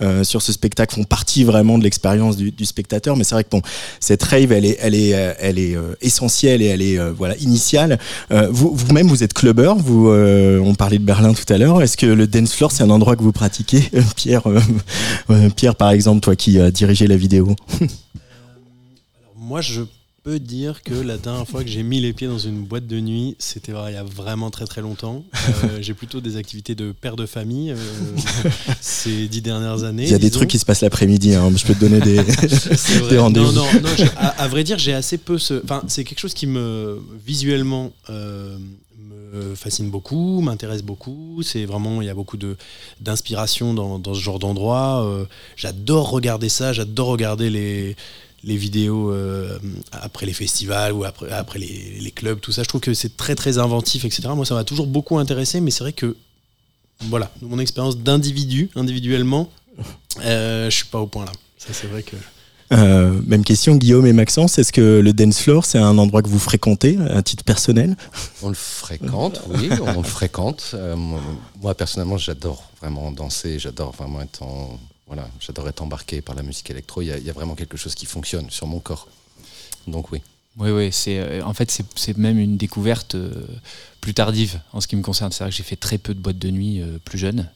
euh, 0.00 0.22
sur 0.22 0.42
ce 0.42 0.52
spectacle 0.52 0.94
font 0.94 1.02
partie 1.02 1.42
vraiment 1.42 1.76
de 1.76 1.82
l'expérience 1.82 2.36
du, 2.36 2.52
du, 2.52 2.64
spectateur. 2.64 3.16
Mais 3.16 3.24
c'est 3.24 3.34
vrai 3.34 3.42
que 3.42 3.50
bon, 3.50 3.62
cette 3.98 4.22
rave, 4.22 4.52
elle 4.52 4.64
est, 4.64 4.78
elle 4.80 4.94
est, 4.94 5.08
elle 5.40 5.58
est 5.58 5.74
euh, 5.74 5.96
essentielle 6.00 6.62
et 6.62 6.66
elle 6.66 6.82
est 6.82 7.00
euh, 7.00 7.12
voilà 7.12 7.36
initiale. 7.38 7.98
vous, 8.30 8.72
vous-même, 8.72 9.08
vous 9.08 9.24
êtes 9.24 9.34
clubbeur. 9.34 9.76
Vous, 9.76 10.08
on 10.08 10.74
parlait 10.76 10.98
de 10.98 11.04
Berlin 11.04 11.34
tout 11.34 11.52
à 11.52 11.58
l'heure. 11.58 11.82
Est-ce 11.82 11.96
que 11.96 12.06
le 12.06 12.28
dance 12.28 12.54
floor, 12.54 12.70
c'est 12.70 12.84
un 12.84 12.90
endroit 12.90 13.16
que 13.16 13.22
vous 13.22 13.32
pratiquez, 13.32 13.90
Pierre 14.14 14.44
Pierre, 15.56 15.74
par 15.74 15.90
exemple, 15.90 16.20
toi 16.20 16.36
qui 16.36 16.60
as 16.60 16.70
dirigé 16.70 17.08
la 17.08 17.16
vidéo. 17.16 17.56
alors 17.80 17.88
moi, 19.36 19.60
je 19.60 19.82
peux 20.28 20.38
dire 20.38 20.82
que 20.82 20.92
la 20.92 21.16
dernière 21.16 21.48
fois 21.48 21.64
que 21.64 21.70
j'ai 21.70 21.82
mis 21.82 22.02
les 22.02 22.12
pieds 22.12 22.26
dans 22.26 22.38
une 22.38 22.62
boîte 22.62 22.86
de 22.86 23.00
nuit, 23.00 23.34
c'était 23.38 23.72
il 23.72 23.94
y 23.94 23.96
a 23.96 24.02
vraiment 24.02 24.50
très 24.50 24.66
très 24.66 24.82
longtemps. 24.82 25.24
Euh, 25.64 25.78
j'ai 25.80 25.94
plutôt 25.94 26.20
des 26.20 26.36
activités 26.36 26.74
de 26.74 26.92
père 26.92 27.16
de 27.16 27.24
famille 27.24 27.70
euh, 27.70 27.76
ces 28.82 29.26
dix 29.26 29.40
dernières 29.40 29.84
années. 29.84 30.04
Il 30.04 30.10
y 30.10 30.14
a 30.14 30.18
des 30.18 30.30
trucs 30.30 30.50
qui 30.50 30.58
se 30.58 30.66
passent 30.66 30.82
l'après-midi. 30.82 31.34
Hein. 31.34 31.50
Je 31.56 31.64
peux 31.64 31.72
te 31.72 31.80
donner 31.80 32.00
des, 32.00 32.22
des 33.08 33.16
rendez-vous. 33.16 33.52
Non, 33.52 33.64
non, 33.72 33.80
non 33.80 34.06
à, 34.18 34.42
à, 34.42 34.48
vrai 34.48 34.64
dire, 34.64 34.76
j'ai 34.76 34.92
assez 34.92 35.16
peu 35.16 35.38
ce. 35.38 35.62
Enfin, 35.64 35.82
c'est 35.88 36.04
quelque 36.04 36.20
chose 36.20 36.34
qui 36.34 36.46
me 36.46 37.00
visuellement. 37.24 37.92
Euh, 38.10 38.58
me 39.32 39.54
fascine 39.54 39.90
beaucoup, 39.90 40.40
m'intéresse 40.40 40.82
beaucoup. 40.82 41.42
C'est 41.42 41.64
vraiment, 41.64 42.02
il 42.02 42.06
y 42.06 42.10
a 42.10 42.14
beaucoup 42.14 42.36
de 42.36 42.56
d'inspiration 43.00 43.74
dans, 43.74 43.98
dans, 43.98 44.14
ce 44.14 44.20
genre 44.20 44.38
d'endroit. 44.38 45.04
Euh, 45.04 45.24
j'adore 45.56 46.10
regarder 46.10 46.48
ça, 46.48 46.72
j'adore 46.72 47.08
regarder 47.08 47.50
les 47.50 47.96
les 48.44 48.56
vidéos 48.56 49.12
euh, 49.12 49.58
après 49.92 50.26
les 50.26 50.32
festivals 50.32 50.92
ou 50.92 51.04
après, 51.04 51.30
après 51.30 51.58
les, 51.58 51.98
les, 52.00 52.10
clubs, 52.10 52.40
tout 52.40 52.52
ça. 52.52 52.62
Je 52.62 52.68
trouve 52.68 52.80
que 52.80 52.94
c'est 52.94 53.16
très 53.16 53.34
très 53.34 53.58
inventif, 53.58 54.04
etc. 54.04 54.28
Moi, 54.34 54.46
ça 54.46 54.54
m'a 54.54 54.64
toujours 54.64 54.86
beaucoup 54.86 55.18
intéressé, 55.18 55.60
mais 55.60 55.70
c'est 55.70 55.84
vrai 55.84 55.92
que, 55.92 56.16
voilà, 57.02 57.30
mon 57.42 57.58
expérience 57.58 57.98
d'individu, 57.98 58.70
individuellement, 58.76 59.50
euh, 60.24 60.70
je 60.70 60.76
suis 60.76 60.86
pas 60.86 61.00
au 61.00 61.06
point 61.06 61.24
là. 61.24 61.32
Ça, 61.56 61.72
c'est 61.72 61.86
vrai 61.86 62.02
que. 62.02 62.16
Euh, 62.70 63.18
même 63.26 63.44
question, 63.44 63.76
Guillaume 63.76 64.06
et 64.06 64.12
Maxence, 64.12 64.58
est-ce 64.58 64.72
que 64.72 65.00
le 65.00 65.12
dance 65.14 65.40
floor, 65.40 65.64
c'est 65.64 65.78
un 65.78 65.96
endroit 65.96 66.20
que 66.22 66.28
vous 66.28 66.38
fréquentez 66.38 66.98
à 67.10 67.22
titre 67.22 67.42
personnel? 67.42 67.96
On 68.42 68.48
le 68.48 68.54
fréquente, 68.54 69.40
oui, 69.48 69.70
on 69.80 70.02
le 70.02 70.06
fréquente. 70.06 70.72
Euh, 70.74 70.94
moi, 71.62 71.74
personnellement, 71.74 72.18
j'adore 72.18 72.62
vraiment 72.80 73.10
danser, 73.10 73.58
j'adore 73.58 73.92
vraiment 73.92 74.20
être 74.20 74.42
en, 74.42 74.78
voilà, 75.08 75.28
j'adore 75.40 75.68
être 75.68 75.82
embarqué 75.82 76.20
par 76.20 76.34
la 76.34 76.42
musique 76.42 76.70
électro. 76.70 77.02
Il 77.02 77.06
y, 77.06 77.12
a, 77.12 77.18
il 77.18 77.24
y, 77.24 77.30
a, 77.30 77.32
vraiment 77.32 77.54
quelque 77.54 77.76
chose 77.76 77.94
qui 77.94 78.06
fonctionne 78.06 78.48
sur 78.50 78.66
mon 78.66 78.78
corps. 78.78 79.08
Donc 79.86 80.12
oui. 80.12 80.20
Oui, 80.58 80.70
oui. 80.70 80.90
C'est 80.92 81.18
euh, 81.18 81.42
en 81.44 81.54
fait 81.54 81.82
c'est 81.94 82.16
même 82.16 82.38
une 82.38 82.56
découverte 82.56 83.14
euh, 83.14 83.30
plus 84.00 84.12
tardive 84.12 84.60
en 84.72 84.80
ce 84.80 84.86
qui 84.86 84.96
me 84.96 85.02
concerne. 85.02 85.32
C'est 85.32 85.44
vrai 85.44 85.50
que 85.50 85.56
j'ai 85.56 85.62
fait 85.62 85.76
très 85.76 85.98
peu 85.98 86.14
de 86.14 86.20
boîtes 86.20 86.38
de 86.38 86.50
nuit 86.50 86.80
euh, 86.80 86.98
plus 87.04 87.18
jeune. 87.18 87.48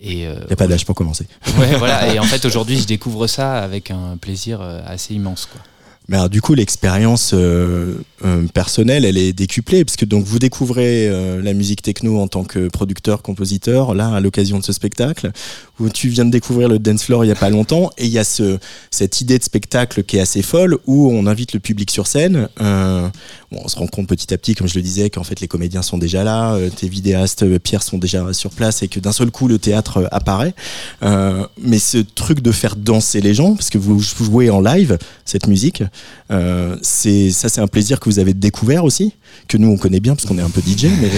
Et 0.00 0.24
il 0.24 0.28
n'y 0.28 0.52
a 0.52 0.56
pas 0.56 0.66
d'âge 0.66 0.84
pour 0.84 0.94
commencer. 0.94 1.26
Ouais, 1.58 1.74
voilà. 1.76 2.12
Et 2.12 2.18
en 2.18 2.22
fait 2.24 2.44
aujourd'hui 2.44 2.78
je 2.78 2.86
découvre 2.86 3.26
ça 3.26 3.58
avec 3.62 3.90
un 3.90 4.18
plaisir 4.18 4.60
assez 4.60 5.14
immense, 5.14 5.46
quoi. 5.46 5.60
Mais 6.08 6.28
du 6.28 6.40
coup, 6.40 6.54
l'expérience 6.54 7.32
euh, 7.34 7.94
euh, 8.24 8.46
personnelle, 8.54 9.04
elle 9.04 9.18
est 9.18 9.32
décuplée, 9.32 9.84
parce 9.84 9.96
que 9.96 10.04
donc 10.04 10.24
vous 10.24 10.38
découvrez 10.38 11.08
euh, 11.08 11.42
la 11.42 11.52
musique 11.52 11.82
techno 11.82 12.20
en 12.20 12.28
tant 12.28 12.44
que 12.44 12.68
producteur, 12.68 13.22
compositeur, 13.22 13.92
là, 13.92 14.14
à 14.14 14.20
l'occasion 14.20 14.58
de 14.58 14.64
ce 14.64 14.72
spectacle, 14.72 15.32
où 15.80 15.88
tu 15.88 16.08
viens 16.08 16.24
de 16.24 16.30
découvrir 16.30 16.68
le 16.68 16.78
dance 16.78 17.02
floor 17.02 17.24
il 17.24 17.28
y 17.28 17.32
a 17.32 17.36
pas 17.36 17.50
longtemps, 17.50 17.90
et 17.98 18.04
il 18.04 18.12
y 18.12 18.20
a 18.20 18.24
ce, 18.24 18.58
cette 18.92 19.20
idée 19.20 19.38
de 19.38 19.42
spectacle 19.42 20.04
qui 20.04 20.16
est 20.16 20.20
assez 20.20 20.42
folle, 20.42 20.78
où 20.86 21.10
on 21.10 21.26
invite 21.26 21.54
le 21.54 21.60
public 21.60 21.90
sur 21.90 22.06
scène. 22.06 22.48
Bon, 22.58 23.60
on 23.64 23.68
se 23.68 23.76
rend 23.76 23.86
compte 23.86 24.08
petit 24.08 24.32
à 24.32 24.38
petit, 24.38 24.54
comme 24.54 24.68
je 24.68 24.74
le 24.74 24.82
disais, 24.82 25.10
qu'en 25.10 25.24
fait 25.24 25.40
les 25.40 25.48
comédiens 25.48 25.82
sont 25.82 25.98
déjà 25.98 26.24
là, 26.24 26.56
tes 26.76 26.88
vidéastes, 26.88 27.58
Pierre, 27.58 27.82
sont 27.82 27.98
déjà 27.98 28.32
sur 28.32 28.50
place, 28.50 28.82
et 28.82 28.88
que 28.88 29.00
d'un 29.00 29.12
seul 29.12 29.30
coup 29.30 29.48
le 29.48 29.58
théâtre 29.58 30.08
apparaît. 30.12 30.54
mais 31.02 31.78
ce 31.80 31.98
truc 31.98 32.40
de 32.40 32.52
faire 32.52 32.76
danser 32.76 33.20
les 33.20 33.34
gens, 33.34 33.56
parce 33.56 33.70
que 33.70 33.78
vous 33.78 34.00
jouez 34.00 34.50
en 34.50 34.60
live 34.60 34.98
cette 35.24 35.48
musique. 35.48 35.82
Euh, 36.30 36.76
c'est 36.82 37.30
ça, 37.30 37.48
c'est 37.48 37.60
un 37.60 37.66
plaisir 37.66 38.00
que 38.00 38.08
vous 38.08 38.18
avez 38.18 38.34
découvert 38.34 38.84
aussi, 38.84 39.14
que 39.48 39.56
nous 39.56 39.68
on 39.68 39.76
connaît 39.76 40.00
bien 40.00 40.14
parce 40.16 40.26
qu'on 40.26 40.38
est 40.38 40.42
un 40.42 40.50
peu 40.50 40.60
DJ. 40.60 40.84
Mais 41.00 41.10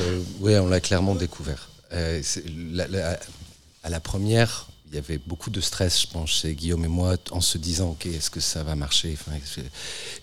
euh, 0.00 0.20
oui, 0.40 0.56
on 0.56 0.68
l'a 0.68 0.80
clairement 0.80 1.14
découvert. 1.14 1.68
Euh, 1.92 2.20
la, 2.72 2.86
la, 2.88 3.18
à 3.82 3.90
la 3.90 4.00
première, 4.00 4.66
il 4.90 4.94
y 4.94 4.98
avait 4.98 5.18
beaucoup 5.18 5.50
de 5.50 5.60
stress, 5.60 6.02
je 6.02 6.06
pense, 6.06 6.30
chez 6.30 6.54
Guillaume 6.54 6.84
et 6.84 6.88
moi, 6.88 7.16
en 7.30 7.40
se 7.40 7.58
disant, 7.58 7.90
ok, 7.90 8.06
est-ce 8.06 8.30
que 8.30 8.40
ça 8.40 8.62
va 8.62 8.74
marcher? 8.74 9.14
Enfin, 9.14 9.36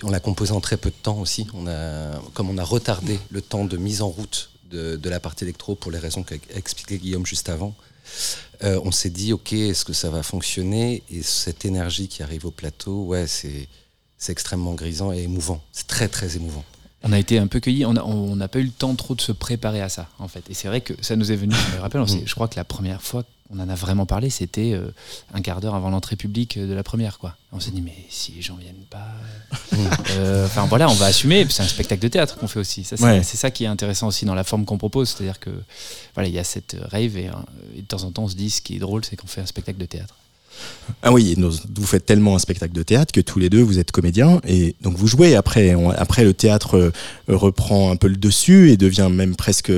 On 0.03 0.09
l'a 0.09 0.19
composé 0.19 0.51
en 0.51 0.61
très 0.61 0.77
peu 0.77 0.89
de 0.89 0.95
temps 0.95 1.19
aussi. 1.19 1.47
On 1.53 1.67
a, 1.67 2.11
comme 2.33 2.49
on 2.49 2.57
a 2.57 2.63
retardé 2.63 3.19
le 3.31 3.41
temps 3.41 3.65
de 3.65 3.77
mise 3.77 4.01
en 4.01 4.09
route 4.09 4.51
de, 4.71 4.95
de 4.95 5.09
la 5.09 5.19
partie 5.19 5.43
électro 5.43 5.75
pour 5.75 5.91
les 5.91 5.99
raisons 5.99 6.23
qu'a 6.23 6.35
expliqué 6.55 6.97
Guillaume 6.97 7.25
juste 7.25 7.49
avant, 7.49 7.75
euh, 8.63 8.79
on 8.83 8.91
s'est 8.91 9.09
dit, 9.09 9.33
ok, 9.33 9.53
est-ce 9.53 9.85
que 9.85 9.93
ça 9.93 10.09
va 10.09 10.23
fonctionner? 10.23 11.03
Et 11.09 11.21
cette 11.21 11.65
énergie 11.65 12.07
qui 12.07 12.23
arrive 12.23 12.45
au 12.45 12.51
plateau, 12.51 13.03
ouais, 13.03 13.27
c'est 13.27 13.67
extrêmement 14.29 14.73
grisant 14.73 15.11
et 15.11 15.23
émouvant. 15.23 15.61
C'est 15.71 15.87
très, 15.87 16.07
très 16.07 16.37
émouvant. 16.37 16.63
On 17.05 17.11
a 17.11 17.19
été 17.19 17.37
un 17.37 17.47
peu 17.47 17.59
cueillis, 17.59 17.85
on 17.85 18.35
n'a 18.35 18.47
pas 18.47 18.59
eu 18.59 18.63
le 18.63 18.71
temps 18.71 18.95
trop 18.95 19.13
de 19.13 19.21
se 19.21 19.33
préparer 19.33 19.81
à 19.81 19.89
ça, 19.89 20.07
en 20.19 20.29
fait. 20.29 20.49
Et 20.49 20.53
c'est 20.53 20.69
vrai 20.69 20.79
que 20.79 20.93
ça 21.01 21.17
nous 21.17 21.33
est 21.33 21.35
venu, 21.35 21.53
je 21.53 21.75
me 21.75 21.81
rappelle, 21.81 22.01
mm. 22.01 22.25
je 22.25 22.33
crois 22.33 22.47
que 22.47 22.55
la 22.55 22.63
première 22.63 23.01
fois 23.01 23.25
qu'on 23.53 23.61
en 23.61 23.69
a 23.69 23.75
vraiment 23.75 24.05
parlé, 24.05 24.29
c'était 24.29 24.73
euh, 24.73 24.91
un 25.33 25.41
quart 25.41 25.61
d'heure 25.61 25.75
avant 25.75 25.89
l'entrée 25.89 26.15
publique 26.15 26.57
de 26.57 26.73
la 26.73 26.83
première, 26.83 27.19
quoi. 27.19 27.35
On 27.51 27.59
s'est 27.59 27.71
dit, 27.71 27.81
mais 27.81 27.95
si 28.09 28.31
les 28.31 28.41
gens 28.41 28.55
viennent 28.55 28.85
pas. 28.89 29.11
euh, 30.11 30.45
enfin 30.45 30.65
voilà, 30.65 30.89
on 30.89 30.93
va 30.93 31.05
assumer, 31.05 31.45
c'est 31.49 31.61
un 31.61 31.67
spectacle 31.67 32.01
de 32.01 32.07
théâtre 32.07 32.37
qu'on 32.37 32.47
fait 32.47 32.59
aussi. 32.59 32.83
C'est 32.83 32.99
ouais. 33.01 33.21
ça 33.23 33.51
qui 33.51 33.65
est 33.65 33.67
intéressant 33.67 34.07
aussi 34.07 34.25
dans 34.25 34.35
la 34.35 34.43
forme 34.43 34.65
qu'on 34.65 34.77
propose, 34.77 35.09
c'est-à-dire 35.09 35.39
que 35.39 35.51
voilà, 36.15 36.29
il 36.29 36.33
y 36.33 36.39
a 36.39 36.43
cette 36.43 36.75
rave 36.91 37.17
et, 37.17 37.29
et, 37.75 37.81
de 37.81 37.87
temps 37.87 38.03
en 38.03 38.11
temps 38.11 38.23
on 38.23 38.27
se 38.27 38.35
dit, 38.35 38.49
ce 38.49 38.61
qui 38.61 38.75
est 38.75 38.79
drôle, 38.79 39.05
c'est 39.05 39.15
qu'on 39.15 39.27
fait 39.27 39.41
un 39.41 39.45
spectacle 39.45 39.79
de 39.79 39.85
théâtre. 39.85 40.15
Ah 41.01 41.11
oui, 41.11 41.35
vous 41.37 41.85
faites 41.85 42.05
tellement 42.05 42.35
un 42.35 42.39
spectacle 42.39 42.73
de 42.73 42.83
théâtre 42.83 43.11
que 43.13 43.21
tous 43.21 43.39
les 43.39 43.49
deux 43.49 43.61
vous 43.61 43.79
êtes 43.79 43.91
comédiens 43.91 44.39
et 44.47 44.75
donc 44.81 44.95
vous 44.95 45.07
jouez 45.07 45.35
après. 45.35 45.75
Après 45.97 46.23
le 46.23 46.33
théâtre 46.33 46.77
euh, 46.77 46.91
reprend 47.27 47.91
un 47.91 47.95
peu 47.95 48.07
le 48.07 48.15
dessus 48.15 48.71
et 48.71 48.77
devient 48.77 49.09
même 49.11 49.35
presque 49.35 49.71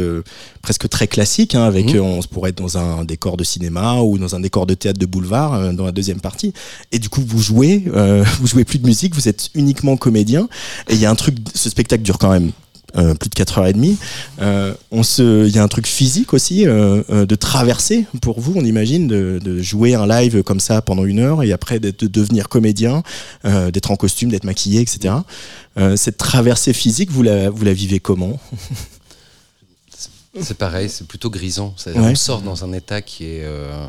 presque 0.66 0.90
très 0.90 1.08
classique. 1.08 1.54
hein, 1.54 1.64
avec 1.64 1.94
euh, 1.94 2.00
on 2.00 2.22
pourrait 2.22 2.50
être 2.50 2.58
dans 2.58 2.78
un 2.78 3.04
décor 3.04 3.38
de 3.38 3.44
cinéma 3.44 4.02
ou 4.02 4.18
dans 4.18 4.36
un 4.36 4.40
décor 4.40 4.66
de 4.66 4.74
théâtre 4.74 5.00
de 5.00 5.06
boulevard 5.06 5.54
euh, 5.54 5.72
dans 5.74 5.86
la 5.86 5.92
deuxième 5.92 6.22
partie. 6.22 6.54
Et 6.92 6.98
du 6.98 7.08
coup 7.08 7.22
vous 7.26 7.42
jouez, 7.42 7.86
euh, 7.94 8.24
vous 8.40 8.48
jouez 8.48 8.64
plus 8.64 8.80
de 8.80 8.86
musique, 8.86 9.14
vous 9.14 9.28
êtes 9.30 9.50
uniquement 9.54 9.96
comédien. 9.98 10.50
Et 10.90 10.94
il 10.94 11.00
y 11.00 11.06
a 11.06 11.12
un 11.12 11.16
truc, 11.16 11.36
ce 11.54 11.70
spectacle 11.70 12.04
dure 12.04 12.18
quand 12.18 12.32
même 12.32 12.52
euh, 12.96 13.14
plus 13.16 13.30
de 13.30 13.36
4h30. 13.36 13.96
Euh, 14.42 14.74
on 14.92 15.04
se, 15.04 15.46
il 15.48 15.54
y 15.56 15.60
a 15.60 15.64
un 15.64 15.68
truc 15.68 15.88
physique 15.88 16.34
aussi 16.34 16.66
euh, 16.68 17.04
euh, 17.10 17.26
de 17.26 17.36
traverser 17.36 18.06
pour 18.22 18.40
vous, 18.40 18.54
on 18.56 18.64
imagine, 18.64 19.08
de, 19.08 19.40
de 19.44 19.62
jouer 19.62 19.96
un 19.96 20.08
live 20.08 20.44
comme 20.44 20.60
ça 20.60 20.82
pendant 20.82 21.06
une 21.06 21.20
heure 21.20 21.44
et 21.44 21.52
après 21.52 21.80
d'être- 21.80 22.00
de 22.02 22.08
devenir 22.08 22.50
comédien, 22.50 23.04
euh, 23.46 23.72
d'être 23.72 23.92
en 23.92 23.96
costume, 23.96 24.30
d'être 24.30 24.44
maquillé, 24.46 24.82
etc. 24.82 25.14
Euh, 25.78 25.96
cette 25.98 26.18
traversée 26.18 26.74
physique, 26.74 27.12
vous 27.12 27.24
la, 27.24 27.50
vous 27.50 27.66
la 27.66 27.74
vivez 27.74 28.00
comment? 28.00 28.40
C'est 30.42 30.58
pareil, 30.58 30.90
c'est 30.90 31.08
plutôt 31.08 31.30
grisant. 31.30 31.74
Ouais. 31.86 31.94
On 31.98 32.16
sort 32.16 32.42
dans 32.42 32.66
un 32.66 32.74
état 32.74 33.02
qui 33.02 33.24
est, 33.26 33.44
euh, 33.46 33.88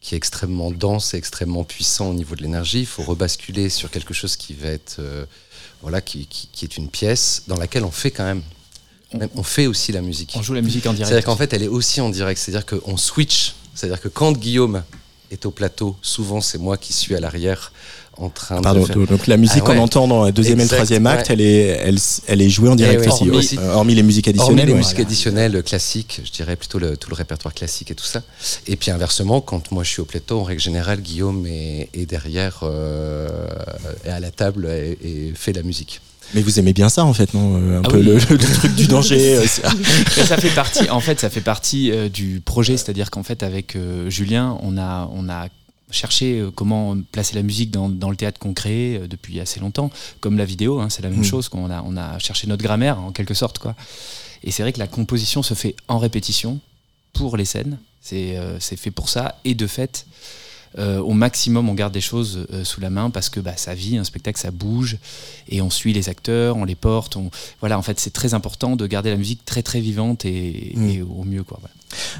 qui 0.00 0.14
est 0.14 0.16
extrêmement 0.16 0.70
dense 0.70 1.12
et 1.12 1.18
extrêmement 1.18 1.64
puissant 1.64 2.08
au 2.10 2.14
niveau 2.14 2.34
de 2.36 2.42
l'énergie. 2.42 2.80
Il 2.80 2.86
faut 2.86 3.02
rebasculer 3.02 3.68
sur 3.68 3.90
quelque 3.90 4.14
chose 4.14 4.36
qui 4.36 4.54
va 4.54 4.68
être, 4.68 4.96
euh, 5.00 5.26
voilà, 5.82 6.00
qui, 6.00 6.26
qui- 6.26 6.48
qui 6.52 6.64
est 6.64 6.76
une 6.76 6.88
pièce 6.88 7.42
dans 7.46 7.56
laquelle 7.56 7.84
on 7.84 7.90
fait 7.90 8.10
quand 8.10 8.24
même. 8.24 8.42
même- 9.14 9.28
On 9.34 9.42
fait 9.42 9.66
aussi 9.66 9.92
la 9.92 10.00
musique. 10.02 10.32
On 10.36 10.42
joue 10.42 10.54
la 10.54 10.60
musique 10.62 10.86
en 10.86 10.92
direct. 10.92 11.08
C'est-à-dire 11.08 11.26
qu'en 11.26 11.36
fait, 11.36 11.52
elle 11.52 11.62
est 11.62 11.68
aussi 11.68 12.00
en 12.00 12.10
direct. 12.10 12.40
C'est-à-dire 12.40 12.66
qu'on 12.66 12.96
switch. 12.96 13.54
C'est-à-dire 13.74 14.00
que 14.00 14.08
quand 14.08 14.32
Guillaume 14.32 14.82
est 15.30 15.46
au 15.46 15.50
plateau, 15.50 15.96
souvent 16.02 16.40
c'est 16.40 16.58
moi 16.58 16.76
qui 16.76 16.92
suis 16.92 17.14
à 17.14 17.20
l'arrière 17.20 17.72
en 18.20 18.28
train 18.30 18.60
Pardon, 18.60 18.80
de 18.82 18.86
faire. 18.86 18.96
donc 19.06 19.26
la 19.26 19.36
musique 19.36 19.62
Ah 19.64 19.70
ouais. 19.70 19.76
qu'on 19.76 19.82
entend 19.82 20.08
dans 20.08 20.24
le 20.26 20.32
deuxième 20.32 20.58
et 20.60 20.64
le 20.64 20.68
troisième 20.68 21.06
acte, 21.06 21.28
ouais. 21.28 21.34
elle 21.34 21.40
est, 21.40 21.60
elle, 21.84 21.98
elle 22.26 22.42
est 22.42 22.48
jouée 22.50 22.68
en 22.68 22.76
direct 22.76 23.00
Eh 23.04 23.06
ouais, 23.06 23.12
aussi, 23.12 23.56
hormis- 23.58 23.58
euh, 23.58 23.72
hormis 23.74 23.94
les 23.94 24.02
musiques 24.02 24.26
Hormis 24.28 24.38
additionnelles. 24.40 24.68
les 24.68 24.74
musiques 24.74 25.00
additionnelles 25.00 25.62
classiques, 25.62 26.20
je 26.24 26.30
dirais 26.32 26.56
plutôt 26.56 26.78
le, 26.78 26.96
tout 26.96 27.10
le 27.10 27.14
répertoire 27.16 27.54
classique 27.54 27.90
et 27.90 27.94
tout 27.94 28.04
ça. 28.04 28.22
Et 28.66 28.76
puis 28.76 28.90
inversement, 28.90 29.40
quand 29.40 29.70
moi 29.70 29.84
je 29.84 29.90
suis 29.90 30.00
au 30.00 30.04
plateau, 30.04 30.40
en 30.40 30.44
règle 30.44 30.60
générale, 30.60 31.00
Guillaume 31.00 31.46
est, 31.46 31.88
est 31.94 32.06
derrière, 32.06 32.60
euh, 32.64 33.28
est 34.04 34.10
à 34.10 34.20
la 34.20 34.30
table 34.30 34.66
et, 34.70 34.98
et 35.02 35.32
fait 35.34 35.52
la 35.52 35.62
musique. 35.62 36.00
Mais 36.34 36.42
vous 36.42 36.58
aimez 36.58 36.74
bien 36.74 36.90
ça 36.90 37.04
en 37.06 37.14
fait, 37.14 37.32
non 37.32 37.56
Euh, 37.56 37.78
Un 37.78 37.82
Ah 37.84 37.88
peu 37.88 37.96
oui. 37.98 38.04
le, 38.04 38.14
le 38.14 38.38
truc 38.38 38.74
du 38.74 38.86
danger. 38.86 39.36
euh, 39.36 39.44
Mais 40.16 40.24
ça 40.24 40.36
fait 40.36 40.50
partie, 40.50 40.90
en 40.90 41.00
fait, 41.00 41.18
ça 41.20 41.30
fait 41.30 41.40
partie 41.40 41.90
euh, 41.90 42.10
du 42.10 42.42
projet, 42.44 42.76
c'est-à-dire 42.76 43.10
qu'en 43.10 43.22
fait, 43.22 43.42
avec 43.42 43.76
euh, 43.76 44.10
Julien, 44.10 44.58
on 44.62 44.76
a, 44.76 45.08
on 45.14 45.30
a 45.30 45.46
cherché 45.90 46.40
euh, 46.40 46.50
comment 46.50 46.96
placer 47.12 47.34
la 47.34 47.42
musique 47.42 47.70
dans, 47.70 47.88
dans 47.88 48.10
le 48.10 48.16
théâtre 48.16 48.38
qu'on 48.38 48.54
crée 48.54 48.96
euh, 48.96 49.08
depuis 49.08 49.40
assez 49.40 49.60
longtemps, 49.60 49.90
comme 50.20 50.36
la 50.38 50.44
vidéo, 50.44 50.80
hein, 50.80 50.88
c'est 50.90 51.02
la 51.02 51.10
même 51.10 51.20
Mm. 51.20 51.24
chose, 51.24 51.48
qu'on 51.48 51.70
a, 51.70 51.82
on 51.82 51.96
a 51.96 52.18
cherché 52.18 52.46
notre 52.46 52.62
grammaire 52.62 52.98
en 53.00 53.12
quelque 53.12 53.34
sorte, 53.34 53.58
quoi. 53.58 53.74
Et 54.44 54.50
c'est 54.50 54.62
vrai 54.62 54.72
que 54.72 54.78
la 54.78 54.86
composition 54.86 55.42
se 55.42 55.54
fait 55.54 55.74
en 55.88 55.98
répétition 55.98 56.60
pour 57.12 57.36
les 57.36 57.44
scènes, 57.44 57.78
c'est 58.00 58.36
euh, 58.36 58.60
c'est 58.60 58.76
fait 58.76 58.90
pour 58.92 59.08
ça, 59.08 59.40
et 59.44 59.54
de 59.54 59.66
fait. 59.66 60.06
Euh, 60.78 61.00
au 61.00 61.12
maximum, 61.12 61.68
on 61.68 61.74
garde 61.74 61.92
des 61.92 62.00
choses 62.00 62.46
euh, 62.52 62.64
sous 62.64 62.80
la 62.80 62.90
main 62.90 63.10
parce 63.10 63.28
que 63.28 63.40
bah, 63.40 63.54
ça 63.56 63.74
vit, 63.74 63.96
un 63.96 64.04
spectacle, 64.04 64.40
ça 64.40 64.50
bouge 64.50 64.96
et 65.48 65.60
on 65.60 65.70
suit 65.70 65.92
les 65.92 66.08
acteurs, 66.08 66.56
on 66.56 66.64
les 66.64 66.74
porte. 66.74 67.16
On... 67.16 67.30
Voilà, 67.60 67.78
en 67.78 67.82
fait, 67.82 67.98
c'est 68.00 68.12
très 68.12 68.34
important 68.34 68.76
de 68.76 68.86
garder 68.86 69.10
la 69.10 69.16
musique 69.16 69.44
très 69.44 69.62
très 69.62 69.80
vivante 69.80 70.24
et, 70.24 70.72
Mm. 70.74 70.88
et 70.90 71.02
au 71.02 71.24
mieux. 71.24 71.42
Quoi, 71.42 71.58
voilà. 71.60 71.74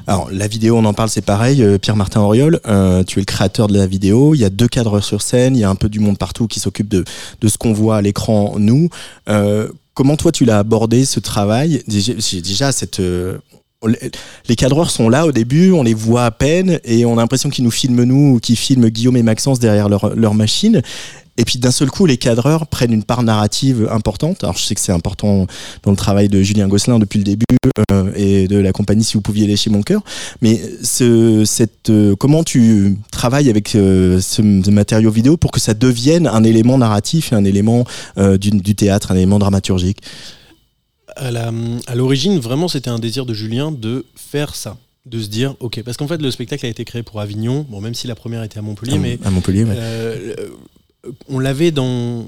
Alors 0.07 0.31
la 0.31 0.49
vidéo, 0.49 0.77
on 0.77 0.85
en 0.85 0.95
parle, 0.95 1.09
c'est 1.09 1.21
pareil. 1.21 1.63
Euh, 1.63 1.79
Pierre-Martin 1.79 2.21
Auriol, 2.21 2.61
euh, 2.67 3.05
tu 3.05 3.19
es 3.19 3.23
le 3.23 3.27
créateur 3.27 3.69
de 3.69 3.77
la 3.77 3.87
vidéo. 3.87 4.35
Il 4.35 4.41
y 4.41 4.45
a 4.45 4.51
deux 4.51 4.69
cadreurs 4.69 5.05
sur 5.05 5.23
scène. 5.23 5.57
Il 5.57 5.61
y 5.61 5.65
a 5.65 5.71
un 5.71 5.77
peu 5.77 5.89
du 5.89 6.01
monde 6.01 6.19
partout 6.19 6.47
qui 6.47 6.61
s'occupe 6.61 6.89
de, 6.89 7.05
de 7.41 7.49
ce 7.49 7.59
qu'on 7.59 7.73
voit 7.73 7.99
à 7.99 8.03
l'écran. 8.03 8.55
Nous, 8.59 8.89
comment 9.95 10.17
toi 10.17 10.33
tu 10.33 10.45
l'as 10.45 10.59
abordé 10.59 11.05
ce 11.05 11.21
travail? 11.21 11.83
Déjà, 11.87 12.15
déjà 12.41 12.73
cette 12.73 13.03
les 13.87 14.57
cadreurs 14.57 14.91
sont 14.91 15.09
là 15.09 15.25
au 15.27 15.33
début, 15.33 15.71
on 15.71 15.85
les 15.85 15.95
voit 15.95 16.25
à 16.25 16.31
peine 16.33 16.81
et 16.85 17.05
on 17.05 17.13
a 17.13 17.21
l'impression 17.21 17.49
qu'ils 17.49 17.65
nous 17.65 17.71
filment 17.71 18.03
nous 18.03 18.35
ou 18.35 18.41
qu'ils 18.41 18.57
filment 18.57 18.89
Guillaume 18.89 19.17
et 19.17 19.23
Maxence 19.23 19.61
derrière 19.61 19.89
leur, 19.89 20.17
leur 20.17 20.35
machine. 20.35 20.83
Et 21.37 21.45
puis 21.45 21.61
d'un 21.61 21.71
seul 21.71 21.89
coup, 21.89 22.05
les 22.05 22.17
cadreurs 22.17 22.67
prennent 22.67 22.93
une 22.93 23.05
part 23.05 23.23
narrative 23.23 23.89
importante. 23.93 24.43
Alors 24.43 24.57
je 24.57 24.65
sais 24.65 24.75
que 24.75 24.81
c'est 24.81 24.93
important 24.93 25.47
dans 25.85 25.93
le 25.93 25.97
travail 25.97 26.29
de 26.29 26.43
Julien 26.43 26.67
Gosselin 26.67 26.99
depuis 26.99 27.19
le 27.19 27.25
début 27.25 27.45
euh, 27.93 28.11
et 28.17 28.49
de 28.49 28.59
la 28.59 28.73
compagnie 28.73 29.05
Si 29.05 29.15
vous 29.15 29.21
pouviez 29.21 29.47
lécher 29.47 29.71
mon 29.71 29.83
cœur. 29.83 30.03
Mais 30.43 30.61
ce, 30.83 31.45
cette, 31.45 31.91
euh, 31.91 32.17
comment 32.17 32.43
tu 32.43 32.99
travailles 33.13 33.49
avec 33.49 33.77
euh, 33.77 34.21
ce, 34.21 34.43
ce 34.43 34.71
matériau 34.71 35.13
vidéo 35.13 35.37
pour 35.37 35.53
que 35.53 35.61
ça 35.61 35.75
devienne 35.75 36.27
un 36.27 36.43
élément 36.43 36.77
narratif 36.79 37.33
un 37.33 37.45
élément 37.45 37.85
euh, 38.19 38.37
du, 38.37 38.51
du 38.51 38.75
théâtre, 38.75 39.13
un 39.13 39.17
élément 39.17 39.39
dramaturgique? 39.39 40.03
À 41.19 41.95
l'origine, 41.95 42.39
vraiment, 42.39 42.69
c'était 42.69 42.91
un 42.91 42.99
désir 42.99 43.27
de 43.27 43.35
Julien 43.35 43.73
de 43.73 44.05
faire 44.15 44.55
ça. 44.55 44.77
De 45.07 45.21
se 45.21 45.29
dire, 45.29 45.55
ok, 45.61 45.83
parce 45.85 45.97
qu'en 45.97 46.07
fait, 46.07 46.21
le 46.21 46.31
spectacle 46.31 46.67
a 46.67 46.69
été 46.69 46.85
créé 46.85 47.03
pour 47.03 47.21
Avignon, 47.21 47.65
bon, 47.69 47.81
même 47.81 47.95
si 47.95 48.07
la 48.07 48.15
première 48.15 48.43
était 48.43 48.59
à 48.59 48.63
Montpellier, 48.63 48.97
à, 48.97 48.99
mais 48.99 49.19
à 49.25 49.31
Montpellier. 49.31 49.65
ouais. 49.65 49.75
euh, 49.75 50.35
on 51.29 51.39
l'avait 51.39 51.71
dans, 51.71 52.27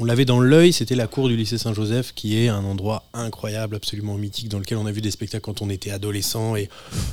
on 0.00 0.40
l'œil, 0.40 0.72
c'était 0.72 0.94
la 0.94 1.06
cour 1.06 1.28
du 1.28 1.36
lycée 1.36 1.58
Saint-Joseph, 1.58 2.12
qui 2.14 2.38
est 2.38 2.48
un 2.48 2.64
endroit 2.64 3.04
incroyable, 3.12 3.76
absolument 3.76 4.16
mythique, 4.16 4.48
dans 4.48 4.58
lequel 4.58 4.78
on 4.78 4.86
a 4.86 4.92
vu 4.92 5.00
des 5.00 5.10
spectacles 5.10 5.44
quand 5.44 5.62
on 5.62 5.70
était 5.70 5.90
adolescent 5.90 6.56
et 6.56 6.68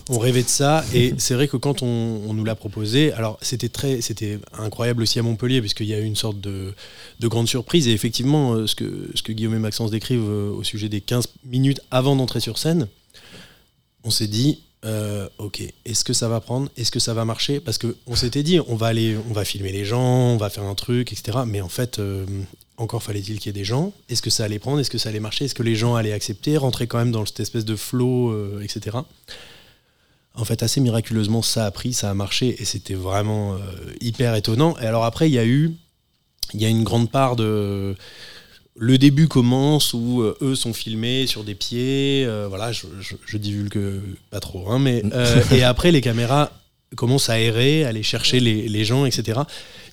on 0.10 0.20
rêvait 0.20 0.44
de 0.44 0.48
ça. 0.48 0.84
Et 0.94 1.14
c'est 1.18 1.34
vrai 1.34 1.48
que 1.48 1.58
quand 1.58 1.82
on, 1.82 2.34
nous 2.34 2.44
l'a 2.44 2.56
proposé, 2.56 3.14
alors 3.14 3.38
c'était 3.42 4.40
incroyable 4.58 5.04
aussi 5.04 5.20
à 5.20 5.24
Montpellier, 5.24 5.62
puisqu'il 5.62 5.88
y 5.88 5.94
a 5.94 6.00
eu 6.00 6.06
une 6.06 6.16
sorte 6.16 6.40
de, 6.42 6.74
de 7.20 7.28
grande 7.28 7.48
surprise. 7.48 7.88
Et 7.88 7.92
effectivement, 7.92 8.54
euh, 8.54 8.68
ce 8.68 8.76
que, 8.76 9.10
ce 9.16 9.24
que 9.24 9.32
Guillaume 9.32 9.56
et 9.56 9.60
Maxence 9.60 9.92
décrivent 9.92 10.30
euh, 10.30 10.52
au 10.52 10.64
sujet 10.64 10.90
des 10.90 11.02
15 11.02 11.28
minutes 11.46 11.82
avant 11.92 12.16
d'entrer 12.16 12.40
sur 12.40 12.58
scène, 12.58 12.88
on 14.04 14.10
s'est 14.10 14.28
dit, 14.28 14.60
euh, 14.86 15.28
ok, 15.40 15.62
est-ce 15.86 16.04
que 16.04 16.14
ça 16.14 16.28
va 16.28 16.40
prendre? 16.40 16.70
Est-ce 16.78 16.92
que 16.92 17.00
ça 17.00 17.14
va 17.14 17.26
marcher? 17.26 17.60
Parce 17.60 17.78
que 17.78 17.96
on 18.06 18.16
s'était 18.16 18.44
dit, 18.44 18.60
on 18.68 18.76
va 18.76 18.88
aller, 18.88 19.18
on 19.30 19.34
va 19.34 19.44
filmer 19.44 19.72
les 19.72 19.84
gens, 19.84 20.34
on 20.34 20.38
va 20.38 20.50
faire 20.50 20.64
un 20.64 20.76
truc, 20.76 21.12
etc. 21.12 21.40
Mais 21.48 21.62
en 21.62 21.70
fait, 21.70 21.98
euh, 21.98 22.26
encore 22.78 23.02
fallait-il 23.02 23.40
qu'il 23.40 23.48
y 23.48 23.50
ait 23.50 23.60
des 23.60 23.66
gens. 23.66 23.94
Est-ce 24.10 24.22
que 24.22 24.30
ça 24.30 24.44
allait 24.44 24.60
prendre? 24.60 24.80
Est-ce 24.80 24.92
que 24.92 24.98
ça 24.98 25.10
allait 25.10 25.20
marcher? 25.20 25.46
Est-ce 25.46 25.56
que 25.56 25.64
les 25.64 25.76
gens 25.76 25.96
allaient 25.96 26.14
accepter? 26.14 26.58
Rentrer 26.58 26.86
quand 26.86 27.00
même 27.00 27.12
dans 27.12 27.26
cette 27.26 27.40
espèce 27.40 27.66
de 27.66 27.76
flow, 27.76 28.30
euh, 28.30 28.62
etc. 28.62 28.98
En 30.36 30.46
fait, 30.46 30.62
assez 30.62 30.82
miraculeusement, 30.82 31.42
ça 31.42 31.66
a 31.66 31.72
pris, 31.72 31.94
ça 31.94 32.12
a 32.12 32.14
marché, 32.14 32.62
et 32.62 32.66
c'était 32.66 32.94
vraiment 32.94 33.58
hyper 34.02 34.36
étonnant. 34.36 34.78
Et 34.80 34.86
alors 34.86 35.06
après, 35.06 35.30
il 35.30 35.34
y 35.34 35.40
a 35.40 35.46
eu, 35.46 35.74
il 36.54 36.62
y 36.62 36.66
a 36.66 36.68
une 36.68 36.84
grande 36.84 37.10
part 37.10 37.38
de 37.38 37.96
le 38.78 38.98
début 38.98 39.28
commence 39.28 39.94
où 39.94 40.22
euh, 40.22 40.38
eux 40.42 40.56
sont 40.56 40.74
filmés 40.74 41.28
sur 41.28 41.44
des 41.44 41.56
pieds, 41.56 42.26
euh, 42.26 42.48
voilà, 42.50 42.72
je, 42.72 42.88
je, 43.00 43.16
je 43.26 43.38
divulgue 43.38 44.02
pas 44.30 44.40
trop, 44.40 44.70
hein, 44.70 44.80
mais 44.80 45.02
euh, 45.14 45.42
et 45.52 45.64
après 45.64 45.92
les 45.92 46.02
caméras 46.02 46.52
commencent 46.96 47.30
à 47.30 47.40
errer, 47.40 47.86
à 47.86 47.90
aller 47.90 48.04
chercher 48.04 48.40
les, 48.40 48.68
les 48.68 48.86
gens, 48.86 49.06
etc. 49.06 49.42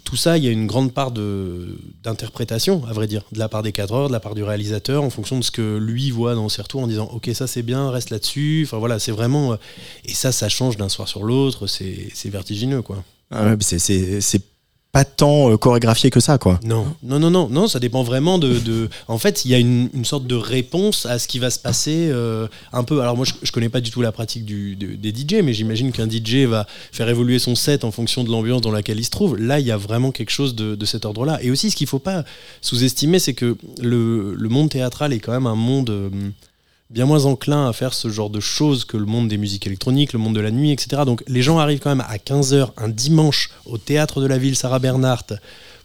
Tout 0.05 0.17
ça, 0.17 0.37
il 0.37 0.45
y 0.45 0.49
a 0.49 0.51
une 0.51 0.67
grande 0.67 0.93
part 0.93 1.13
de 1.13 1.79
d'interprétation, 2.03 2.85
à 2.87 2.93
vrai 2.93 3.07
dire, 3.07 3.23
de 3.31 3.39
la 3.39 3.49
part 3.49 3.63
des 3.63 3.73
cadreurs, 3.73 4.09
de 4.09 4.13
la 4.13 4.21
part 4.21 4.35
du 4.35 4.43
réalisateur, 4.43 5.03
en 5.05 5.11
fonction 5.11 5.39
de 5.39 5.45
ce 5.45 5.53
que 5.53 5.79
lui 5.79 6.11
voit 6.11 6.35
dans 6.35 6.49
ses 6.49 6.63
retours, 6.63 6.83
en 6.83 6.89
disant 6.89 7.09
ok 7.13 7.31
ça 7.35 7.47
c'est 7.47 7.63
bien, 7.63 7.91
reste 7.91 8.11
là-dessus. 8.11 8.65
Enfin 8.67 8.79
voilà, 8.79 8.99
c'est 8.99 9.13
vraiment 9.13 9.57
et 10.05 10.13
ça, 10.13 10.33
ça 10.33 10.49
change 10.49 10.77
d'un 10.77 10.89
soir 10.89 11.07
sur 11.07 11.23
l'autre, 11.23 11.69
c'est 11.69 12.11
vertigineux 12.27 12.83
quoi. 12.83 13.05
Ah 13.31 13.47
ouais, 13.47 13.57
c'est 13.61 14.43
pas 14.93 15.07
tant 15.07 15.51
euh, 15.51 15.57
chorégraphié 15.57 16.11
que 16.11 16.21
ça, 16.21 16.37
quoi. 16.37 16.61
Non, 16.63 16.87
non, 17.03 17.19
non, 17.19 17.31
non, 17.31 17.49
non, 17.49 17.67
ça 17.67 17.81
dépend 17.81 18.03
vraiment 18.03 18.39
de. 18.39 18.59
de- 18.59 18.91
En 19.09 19.17
fait, 19.17 19.45
il 19.47 19.51
y 19.51 19.55
a 19.55 19.59
une, 19.59 19.89
une 19.95 20.05
sorte 20.05 20.27
de 20.27 20.35
réponse 20.35 21.07
à 21.07 21.19
ce 21.19 21.27
qui 21.27 21.39
va 21.39 21.49
se 21.51 21.59
passer 21.59 22.09
euh, 22.11 22.47
un 22.75 22.85
peu. 22.85 23.01
Alors 23.01 23.17
moi, 23.17 23.25
je, 23.25 23.33
je 23.43 23.51
connais 23.53 23.71
pas 23.71 23.81
du 23.81 23.91
tout 23.91 24.03
la 24.03 24.13
pratique 24.13 24.45
du, 24.45 24.77
de- 24.77 24.95
des 24.95 25.11
DJ, 25.11 25.43
mais 25.43 25.55
j'imagine 25.55 25.93
qu'un 25.93 26.09
DJ 26.09 26.45
va 26.47 26.67
faire 26.93 27.09
évoluer 27.09 27.39
son 27.39 27.55
set 27.55 27.85
en 27.85 27.91
fonction 27.91 28.23
de 28.23 28.31
l'ambiance 28.31 28.61
dans 28.61 28.71
laquelle 28.71 28.99
il 29.01 29.05
se 29.05 29.11
trouve. 29.11 29.39
Là, 29.39 29.61
il 29.61 29.67
y 29.67 29.71
a 29.71 29.79
vraiment 29.79 30.11
quelque 30.13 30.31
chose 30.31 30.55
de, 30.55 30.75
de 30.75 30.85
cet 30.85 31.07
ordre-là. 31.07 31.43
Et 31.43 31.51
aussi, 31.51 31.71
ce 31.71 31.77
qu'il 31.77 31.87
faut 31.87 31.99
pas 31.99 32.23
sous-estimer, 32.61 33.19
c'est 33.19 33.35
que 33.35 33.57
le, 33.81 34.35
le 34.35 34.49
monde 34.51 34.69
théâtral 34.69 35.15
est 35.15 35.21
quand 35.21 35.33
même 35.33 35.47
un 35.47 35.55
monde. 35.57 35.89
euh, 35.89 36.11
bien 36.93 37.07
moins 37.07 37.25
enclin 37.25 37.69
à 37.69 37.73
faire 37.73 37.95
ce 37.95 38.09
genre 38.11 38.29
de 38.29 38.41
choses 38.41 38.85
que 38.85 38.97
le 38.97 39.07
monde 39.07 39.29
des 39.29 39.39
musiques 39.39 39.67
électroniques, 39.67 40.13
le 40.13 40.19
monde 40.19 40.35
de 40.35 40.41
la 40.41 40.51
nuit, 40.51 40.73
etc. 40.73 41.03
Donc 41.07 41.23
les 41.27 41.43
gens 41.43 41.59
arrivent 41.59 41.81
quand 41.81 41.91
même 41.91 42.05
à 42.07 42.17
15h 42.17 42.69
un 42.77 42.89
dimanche 42.89 43.51
au 43.65 43.79
théâtre 43.79 44.21
de 44.21 44.27
la 44.27 44.37
ville 44.37 44.57
Sarah 44.57 44.79
Bernhardt 44.79 45.39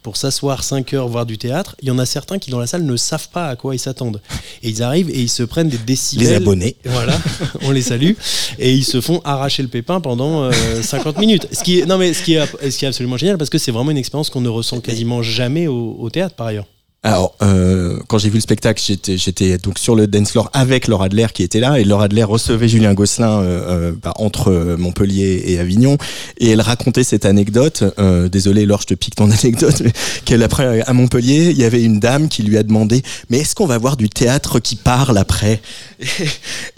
pour 0.04 0.18
s'asseoir 0.18 0.64
5 0.64 0.94
heures 0.94 1.08
voir 1.08 1.26
du 1.26 1.38
théâtre. 1.38 1.76
Il 1.82 1.88
y 1.88 1.92
en 1.92 1.98
a 1.98 2.06
certains 2.06 2.40
qui 2.40 2.52
dans 2.52 2.60
la 2.60 2.68
salle 2.68 2.84
ne 2.84 2.96
savent 2.98 3.30
pas 3.30 3.48
à 3.48 3.56
quoi 3.56 3.74
ils 3.74 3.80
s'attendent. 3.80 4.22
Et 4.64 4.70
ils 4.70 4.84
arrivent 4.84 5.10
et 5.10 5.20
ils 5.20 5.30
se 5.30 5.44
prennent 5.44 5.70
des 5.70 5.78
décibels. 5.78 6.28
Les 6.28 6.34
abonnés. 6.34 6.76
Voilà, 6.86 7.18
on 7.64 7.72
les 7.72 7.82
salue. 7.82 8.12
Et 8.60 8.74
ils 8.74 8.86
se 8.86 9.02
font 9.02 9.22
arracher 9.24 9.64
le 9.64 9.70
pépin 9.70 10.02
pendant 10.02 10.44
euh, 10.44 10.52
50 10.82 11.20
minutes. 11.20 11.48
Ce 11.52 11.64
qui 11.64 11.80
est, 11.80 11.86
non 11.86 11.98
mais 11.98 12.14
ce 12.14 12.24
qui 12.24 12.34
est, 12.36 12.70
ce 12.70 12.78
qui 12.78 12.86
est 12.86 12.88
absolument 12.88 13.18
génial 13.18 13.38
parce 13.38 13.50
que 13.50 13.58
c'est 13.58 13.72
vraiment 13.72 13.92
une 13.92 13.98
expérience 13.98 14.30
qu'on 14.30 14.42
ne 14.42 14.50
ressent 14.50 14.82
quasiment 14.82 15.22
jamais 15.22 15.68
au, 15.68 15.96
au 16.00 16.10
théâtre 16.10 16.36
par 16.36 16.48
ailleurs. 16.48 16.68
Alors, 17.04 17.36
euh, 17.44 18.00
quand 18.08 18.18
j'ai 18.18 18.30
vu 18.30 18.36
le 18.36 18.42
spectacle, 18.42 18.82
j'étais, 18.84 19.18
j'étais 19.18 19.58
donc 19.60 19.78
sur 19.78 19.96
le 19.96 20.08
dance 20.08 20.32
floor 20.32 20.50
avec 20.54 20.88
Laura 20.88 21.06
Adler 21.06 21.28
qui 21.32 21.44
était 21.44 21.60
là, 21.60 21.80
et 21.80 21.84
Laura 21.84 22.06
Adler 22.06 22.24
recevait 22.24 22.68
Julien 22.68 22.96
Gosselin 22.96 23.40
euh, 23.40 23.44
euh, 23.44 23.92
bah, 24.02 24.14
entre 24.18 24.76
Montpellier 24.78 25.44
et 25.46 25.60
Avignon, 25.60 25.98
et 26.40 26.50
elle 26.50 26.60
racontait 26.60 27.04
cette 27.04 27.26
anecdote. 27.26 27.84
Euh, 28.00 28.30
désolé, 28.30 28.66
Laure, 28.66 28.82
je 28.82 28.88
te 28.88 28.94
pique 28.96 29.16
ton 29.16 29.30
anecdote, 29.44 29.80
mais 29.86 29.94
qu'elle 30.26 30.42
après 30.42 30.82
à 30.82 30.94
Montpellier, 30.94 31.52
il 31.52 31.58
y 31.58 31.64
avait 31.64 31.84
une 31.84 32.00
dame 32.00 32.30
qui 32.30 32.42
lui 32.42 32.58
a 32.58 32.64
demandé, 32.64 33.04
mais 33.30 33.40
est-ce 33.40 33.54
qu'on 33.54 33.68
va 33.68 33.78
voir 33.78 33.96
du 33.96 34.10
théâtre 34.10 34.60
qui 34.60 34.76
parle 34.76 35.20
après 35.20 35.62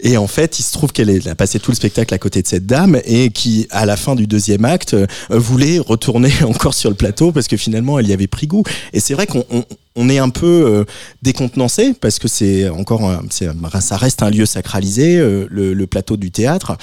et, 0.02 0.12
et, 0.12 0.16
en 0.18 0.26
fait, 0.26 0.58
il 0.58 0.62
se 0.62 0.72
trouve 0.72 0.92
qu'elle 0.92 1.28
a 1.28 1.34
passé 1.34 1.58
tout 1.58 1.70
le 1.70 1.76
spectacle 1.76 2.12
à 2.12 2.18
côté 2.18 2.42
de 2.42 2.46
cette 2.46 2.66
dame 2.66 3.00
et 3.04 3.30
qui, 3.30 3.66
à 3.70 3.86
la 3.86 3.96
fin 3.96 4.14
du 4.14 4.26
deuxième 4.26 4.66
acte, 4.66 4.94
voulait 5.30 5.78
retourner 5.78 6.32
encore 6.46 6.74
sur 6.74 6.90
le 6.90 6.96
plateau 6.96 7.32
parce 7.32 7.48
que 7.48 7.56
finalement, 7.56 7.98
elle 7.98 8.08
y 8.08 8.12
avait 8.12 8.26
pris 8.26 8.46
goût. 8.46 8.64
Et 8.92 9.00
c'est 9.00 9.14
vrai 9.14 9.26
qu'on 9.26 9.44
on, 9.50 9.64
on 9.96 10.08
est 10.08 10.18
un 10.18 10.28
peu 10.28 10.46
euh, 10.46 10.84
décontenancé 11.22 11.94
parce 11.94 12.18
que 12.18 12.28
c'est 12.28 12.68
encore 12.68 13.20
ça 13.80 13.96
reste 13.96 14.22
un 14.22 14.30
lieu 14.30 14.46
sacralisé 14.46 15.18
euh, 15.18 15.46
le, 15.50 15.86
plateau 15.86 16.16
du 16.16 16.30
théâtre. 16.30 16.76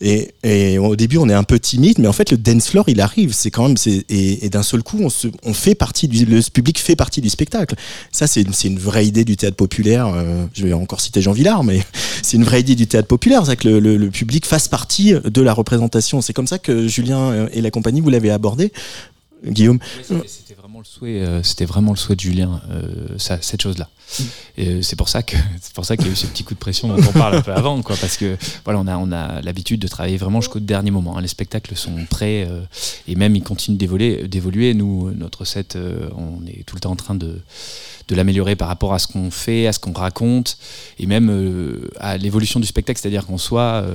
Et, 0.00 0.78
au 0.78 0.94
début 0.94 1.18
on 1.18 1.28
est 1.28 1.34
un 1.34 1.42
peu 1.42 1.58
timide 1.58 1.98
mais 1.98 2.06
en 2.06 2.12
fait 2.12 2.30
le 2.30 2.36
dance 2.36 2.68
floor 2.68 2.88
il 2.88 3.00
arrive. 3.00 3.32
C'est 3.32 3.50
quand 3.50 3.68
même 3.68 3.76
et, 4.08 4.48
d'un 4.48 4.62
seul 4.62 4.82
coup 4.82 5.00
on, 5.42 5.54
fait 5.54 5.74
partie 5.74 6.08
du 6.08 6.24
le 6.24 6.40
public 6.50 6.78
fait 6.78 6.96
partie 6.96 7.20
du 7.20 7.28
spectacle. 7.28 7.74
Ça 8.10 8.26
c'est 8.26 8.42
une 8.42 8.78
vraie 8.78 9.06
idée 9.06 9.24
du 9.24 9.36
théâtre 9.36 9.56
populaire 9.56 10.08
euh, 10.08 10.44
je 10.52 10.64
vais 10.64 10.72
encore 10.72 11.00
citer 11.00 11.20
Jean 11.22 11.32
Villard 11.32 11.62
mais 11.62 11.82
c'est 12.22 12.36
une 12.36 12.44
vraie 12.44 12.60
idée 12.60 12.74
du 12.74 12.86
théâtre 12.86 13.08
populaire. 13.08 13.46
C'est 13.46 13.56
que 13.56 13.68
le, 13.68 13.96
le, 13.96 14.10
public 14.10 14.46
fasse 14.46 14.68
partie 14.68 15.12
de 15.12 15.42
la 15.42 15.52
représentation. 15.52 16.20
C'est 16.20 16.32
comme 16.32 16.48
ça 16.48 16.58
que 16.58 16.88
Julien 16.88 17.46
et 17.52 17.60
la 17.60 17.70
compagnie 17.70 18.00
vous 18.00 18.10
l'avez 18.10 18.30
abordé 18.30 18.72
Guillaume 19.44 19.78
vraiment 20.78 20.80
le 20.80 20.84
souhait 20.84 21.20
euh, 21.20 21.42
c'était 21.42 21.64
vraiment 21.64 21.92
le 21.92 21.96
souhait 21.96 22.14
de 22.14 22.20
Julien 22.20 22.60
euh, 22.70 23.18
ça, 23.18 23.38
cette 23.40 23.62
chose 23.62 23.78
là 23.78 23.88
mm. 24.18 24.22
et 24.58 24.68
euh, 24.68 24.82
c'est 24.82 24.96
pour 24.96 25.08
ça 25.08 25.22
que 25.22 25.36
c'est 25.60 25.74
pour 25.74 25.84
ça 25.84 25.96
qu'il 25.96 26.06
y 26.06 26.08
a 26.08 26.12
eu 26.12 26.16
ce 26.16 26.26
petit 26.26 26.44
coup 26.44 26.54
de 26.54 26.58
pression 26.58 26.88
dont 26.88 27.02
on 27.08 27.12
parle 27.12 27.36
un 27.36 27.42
peu 27.42 27.52
avant 27.52 27.82
quoi 27.82 27.96
parce 28.00 28.16
que 28.16 28.36
voilà 28.64 28.80
on 28.80 28.86
a 28.86 28.96
on 28.96 29.10
a 29.12 29.40
l'habitude 29.42 29.80
de 29.80 29.88
travailler 29.88 30.16
vraiment 30.16 30.40
jusqu'au 30.40 30.60
dernier 30.60 30.90
moment 30.90 31.16
hein. 31.16 31.20
les 31.20 31.28
spectacles 31.28 31.74
sont 31.76 32.06
prêts 32.08 32.48
et 33.06 33.14
même 33.16 33.34
ils 33.34 33.42
continuent 33.42 33.76
d'évoluer 33.76 34.28
d'évoluer 34.28 34.74
nous 34.74 35.10
notre 35.12 35.44
set 35.44 35.76
on 36.16 36.46
est 36.46 36.64
tout 36.64 36.76
le 36.76 36.80
temps 36.80 36.92
en 36.92 36.96
train 36.96 37.14
de 37.14 37.40
de 38.08 38.14
l'améliorer 38.14 38.56
par 38.56 38.68
rapport 38.68 38.94
à 38.94 38.98
ce 38.98 39.06
qu'on 39.06 39.30
fait, 39.30 39.66
à 39.66 39.72
ce 39.72 39.78
qu'on 39.78 39.92
raconte, 39.92 40.58
et 40.98 41.06
même 41.06 41.30
euh, 41.30 41.90
à 42.00 42.16
l'évolution 42.16 42.58
du 42.58 42.66
spectacle, 42.66 42.98
c'est-à-dire 43.00 43.26
qu'en 43.26 43.38
soi, 43.38 43.62
euh, 43.62 43.94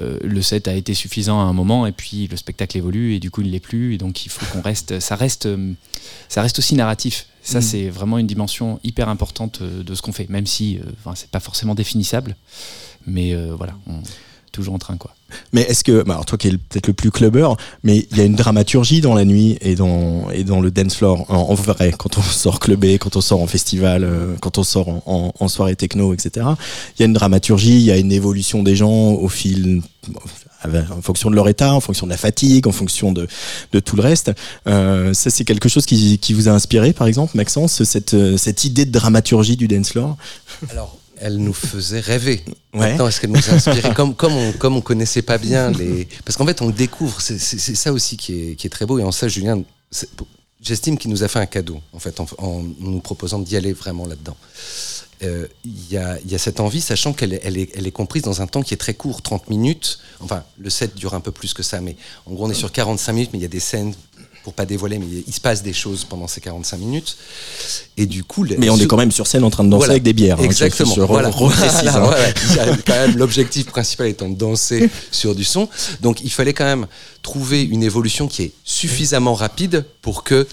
euh, 0.00 0.18
le 0.22 0.42
set 0.42 0.66
a 0.68 0.74
été 0.74 0.92
suffisant 0.92 1.40
à 1.40 1.44
un 1.44 1.52
moment, 1.52 1.86
et 1.86 1.92
puis 1.92 2.26
le 2.26 2.36
spectacle 2.36 2.76
évolue, 2.76 3.14
et 3.14 3.20
du 3.20 3.30
coup 3.30 3.42
il 3.42 3.52
l'est 3.52 3.60
plus, 3.60 3.94
et 3.94 3.98
donc 3.98 4.26
il 4.26 4.28
faut 4.28 4.44
qu'on 4.52 4.60
reste, 4.60 4.98
ça 4.98 5.14
reste, 5.14 5.48
ça 6.28 6.42
reste 6.42 6.58
aussi 6.58 6.74
narratif. 6.74 7.26
Ça, 7.42 7.58
mm. 7.58 7.62
c'est 7.62 7.88
vraiment 7.90 8.18
une 8.18 8.26
dimension 8.26 8.80
hyper 8.82 9.08
importante 9.08 9.62
de 9.62 9.94
ce 9.94 10.02
qu'on 10.02 10.12
fait, 10.12 10.28
même 10.28 10.46
si 10.46 10.80
enfin, 10.98 11.14
c'est 11.14 11.30
pas 11.30 11.40
forcément 11.40 11.74
définissable, 11.74 12.36
mais 13.06 13.34
voilà, 13.56 13.74
on 13.86 14.00
toujours 14.54 14.74
en 14.74 14.78
train 14.78 14.96
quoi. 14.96 15.14
Mais 15.52 15.62
est-ce 15.62 15.84
que, 15.84 16.02
bah, 16.02 16.14
alors 16.14 16.26
toi 16.26 16.38
qui 16.38 16.48
es 16.48 16.52
peut-être 16.52 16.86
le 16.86 16.92
plus 16.92 17.10
clubbeur, 17.10 17.56
mais 17.82 18.06
il 18.10 18.16
y 18.16 18.20
a 18.20 18.24
une 18.24 18.36
dramaturgie 18.36 19.00
dans 19.00 19.14
la 19.14 19.24
nuit 19.24 19.58
et 19.60 19.74
dans, 19.74 20.30
et 20.30 20.44
dans 20.44 20.60
le 20.60 20.70
dance 20.70 20.94
floor, 20.94 21.26
en, 21.28 21.54
vrai, 21.54 21.92
quand 21.96 22.18
on 22.18 22.22
sort 22.22 22.60
clubbé, 22.60 22.98
quand 22.98 23.16
on 23.16 23.20
sort 23.20 23.40
en 23.40 23.46
festival, 23.46 24.04
euh, 24.04 24.36
quand 24.40 24.58
on 24.58 24.62
sort 24.62 24.88
en, 24.88 25.32
en, 25.38 25.48
soirée 25.48 25.76
techno, 25.76 26.14
etc. 26.14 26.46
Il 26.96 27.00
y 27.00 27.02
a 27.02 27.06
une 27.06 27.12
dramaturgie, 27.12 27.74
il 27.74 27.82
y 27.82 27.90
a 27.90 27.96
une 27.96 28.12
évolution 28.12 28.62
des 28.62 28.76
gens 28.76 29.12
au 29.12 29.28
fil, 29.28 29.82
en 30.64 31.02
fonction 31.02 31.30
de 31.30 31.34
leur 31.34 31.48
état, 31.48 31.74
en 31.74 31.80
fonction 31.80 32.06
de 32.06 32.12
la 32.12 32.16
fatigue, 32.16 32.66
en 32.66 32.72
fonction 32.72 33.12
de, 33.12 33.26
de 33.72 33.80
tout 33.80 33.96
le 33.96 34.02
reste. 34.02 34.32
Euh, 34.66 35.12
ça, 35.14 35.30
c'est 35.30 35.44
quelque 35.44 35.68
chose 35.68 35.84
qui, 35.84 36.18
qui 36.18 36.32
vous 36.32 36.48
a 36.48 36.52
inspiré, 36.52 36.92
par 36.92 37.06
exemple, 37.06 37.36
Maxence, 37.36 37.82
cette, 37.84 38.16
cette 38.36 38.64
idée 38.64 38.84
de 38.84 38.92
dramaturgie 38.92 39.56
du 39.56 39.68
dance 39.68 39.90
floor? 39.90 40.16
Alors, 40.70 40.98
elle 41.24 41.38
nous 41.38 41.54
faisait 41.54 42.00
rêver. 42.00 42.44
Maintenant, 42.74 43.08
est-ce 43.08 43.18
qu'elle 43.18 43.30
nous 43.30 43.48
a 43.48 43.54
inspiré 43.54 43.94
comme, 43.94 44.14
comme, 44.14 44.34
on, 44.34 44.52
comme 44.52 44.76
on 44.76 44.82
connaissait 44.82 45.22
pas 45.22 45.38
bien 45.38 45.70
les. 45.70 46.06
Parce 46.22 46.36
qu'en 46.36 46.44
fait, 46.44 46.60
on 46.60 46.66
le 46.66 46.74
découvre. 46.74 47.18
C'est 47.22 47.38
ça 47.38 47.94
aussi 47.94 48.18
qui 48.18 48.50
est, 48.50 48.54
qui 48.56 48.66
est, 48.66 48.70
très 48.70 48.84
beau. 48.84 48.98
Et 48.98 49.02
en 49.02 49.10
ça, 49.10 49.26
Julien, 49.26 49.62
j'estime 50.60 50.98
qu'il 50.98 51.10
nous 51.10 51.22
a 51.22 51.28
fait 51.28 51.38
un 51.38 51.46
cadeau, 51.46 51.80
en 51.94 51.98
fait, 51.98 52.20
en, 52.20 52.62
nous 52.78 53.00
proposant 53.00 53.38
d'y 53.38 53.56
aller 53.56 53.72
vraiment 53.72 54.06
là-dedans. 54.06 54.36
Euh, 55.22 55.46
il 55.64 55.90
y, 55.90 55.96
a, 55.96 56.18
y, 56.26 56.34
a, 56.34 56.38
cette 56.38 56.60
envie, 56.60 56.82
sachant 56.82 57.14
qu'elle 57.14 57.40
elle 57.42 57.56
est, 57.56 57.70
elle 57.74 57.86
est, 57.86 57.92
comprise 57.92 58.22
dans 58.22 58.42
un 58.42 58.46
temps 58.46 58.62
qui 58.62 58.74
est 58.74 58.78
très 58.78 58.92
court, 58.92 59.22
30 59.22 59.48
minutes. 59.48 60.00
Enfin, 60.20 60.44
le 60.58 60.68
set 60.68 60.94
dure 60.94 61.14
un 61.14 61.20
peu 61.20 61.32
plus 61.32 61.54
que 61.54 61.62
ça, 61.62 61.80
mais 61.80 61.96
en 62.26 62.32
gros, 62.32 62.44
on 62.44 62.50
est 62.50 62.54
sur 62.54 62.70
45 62.70 63.12
minutes, 63.14 63.30
mais 63.32 63.38
il 63.38 63.42
y 63.42 63.46
a 63.46 63.48
des 63.48 63.60
scènes 63.60 63.94
pour 64.44 64.52
pas 64.52 64.66
dévoiler, 64.66 64.98
mais 64.98 65.06
il 65.26 65.32
se 65.32 65.40
passe 65.40 65.62
des 65.62 65.72
choses 65.72 66.04
pendant 66.04 66.28
ces 66.28 66.42
45 66.42 66.76
minutes. 66.76 67.16
Et 67.96 68.04
du 68.04 68.24
coup, 68.24 68.46
mais 68.58 68.68
on 68.68 68.76
est 68.76 68.86
quand 68.86 68.98
même 68.98 69.10
sur 69.10 69.26
scène 69.26 69.42
en 69.42 69.50
train 69.50 69.64
de 69.64 69.70
danser 69.70 69.88
avec 69.88 70.02
des 70.02 70.12
bières. 70.12 70.38
Hein, 70.38 70.44
Exactement. 70.44 70.94
voilà. 71.06 71.30
Hein. 71.30 72.76
quand 72.86 72.94
même 72.94 73.16
l'objectif 73.16 73.66
principal 73.66 74.06
étant 74.06 74.28
de 74.28 74.34
danser 74.34 74.90
sur 75.10 75.34
du 75.34 75.44
son. 75.44 75.68
Donc, 76.02 76.20
il 76.22 76.30
fallait 76.30 76.52
quand 76.52 76.66
même 76.66 76.86
trouver 77.22 77.62
une 77.62 77.82
évolution 77.82 78.28
qui 78.28 78.42
est 78.42 78.52
suffisamment 78.64 79.34
rapide 79.34 79.86
pour 80.02 80.24
que 80.24 80.46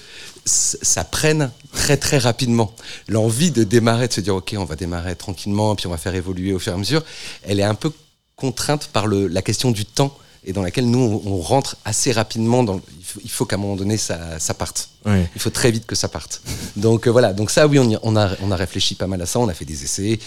ça 0.45 1.03
prenne 1.03 1.51
très 1.73 1.97
très 1.97 2.17
rapidement. 2.17 2.73
L'envie 3.09 3.51
de 3.51 3.65
démarrer, 3.65 4.07
de 4.07 4.13
se 4.13 4.21
dire 4.21 4.35
ok, 4.35 4.55
on 4.57 4.65
va 4.65 4.77
démarrer 4.77 5.15
tranquillement, 5.17 5.75
puis 5.75 5.87
on 5.87 5.91
va 5.91 5.97
faire 5.97 6.15
évoluer 6.15 6.53
au 6.53 6.59
fur 6.59 6.71
et 6.71 6.75
à 6.75 6.79
mesure, 6.79 7.03
elle 7.43 7.59
est 7.59 7.63
un 7.63 7.75
peu 7.75 7.91
contrainte 8.37 8.89
par 8.91 9.05
le, 9.05 9.27
la 9.27 9.41
question 9.41 9.69
du 9.71 9.85
temps 9.85 10.17
et 10.43 10.53
dans 10.53 10.61
laquelle 10.61 10.89
nous, 10.89 11.21
on, 11.25 11.37
rentre 11.39 11.77
assez 11.85 12.11
rapidement. 12.11 12.63
Dans, 12.63 12.81
il 13.23 13.29
faut, 13.29 13.45
qu'à 13.45 13.57
un 13.57 13.59
moment 13.59 13.75
donné, 13.75 13.97
ça, 13.97 14.39
ça 14.39 14.53
parte. 14.53 14.89
Il 15.05 15.41
faut 15.41 15.49
très 15.49 15.71
vite 15.71 15.85
que 15.85 15.95
ça 15.95 16.07
parte. 16.07 16.41
Donc 16.75 17.07
euh, 17.07 17.11
voilà, 17.11 17.33
donc 17.33 17.51
ça, 17.51 17.67
oui, 17.67 17.79
on, 17.79 17.99
on, 18.01 18.15
a, 18.15 18.31
on 18.41 18.51
a 18.51 18.55
réfléchi 18.55 18.95
pas 18.95 19.07
mal 19.07 19.21
à 19.21 19.25
ça, 19.25 19.39
on 19.39 19.47
a 19.47 19.53
fait 19.53 19.65
des 19.65 19.83
essais, 19.83 20.19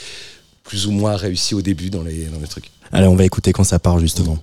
plus 0.63 0.87
ou 0.87 0.93
moins 0.93 1.17
réussis 1.17 1.55
au 1.55 1.63
début 1.63 1.91
dans 1.91 2.03
les, 2.03 2.27
dans 2.27 2.39
les 2.39 2.47
trucs. 2.47 2.71
Allez, 2.93 3.07
on 3.07 3.17
va 3.17 3.25
écouter 3.25 3.53
quand 3.53 3.65
ça 3.65 3.79
part, 3.79 3.99
justement. 3.99 4.39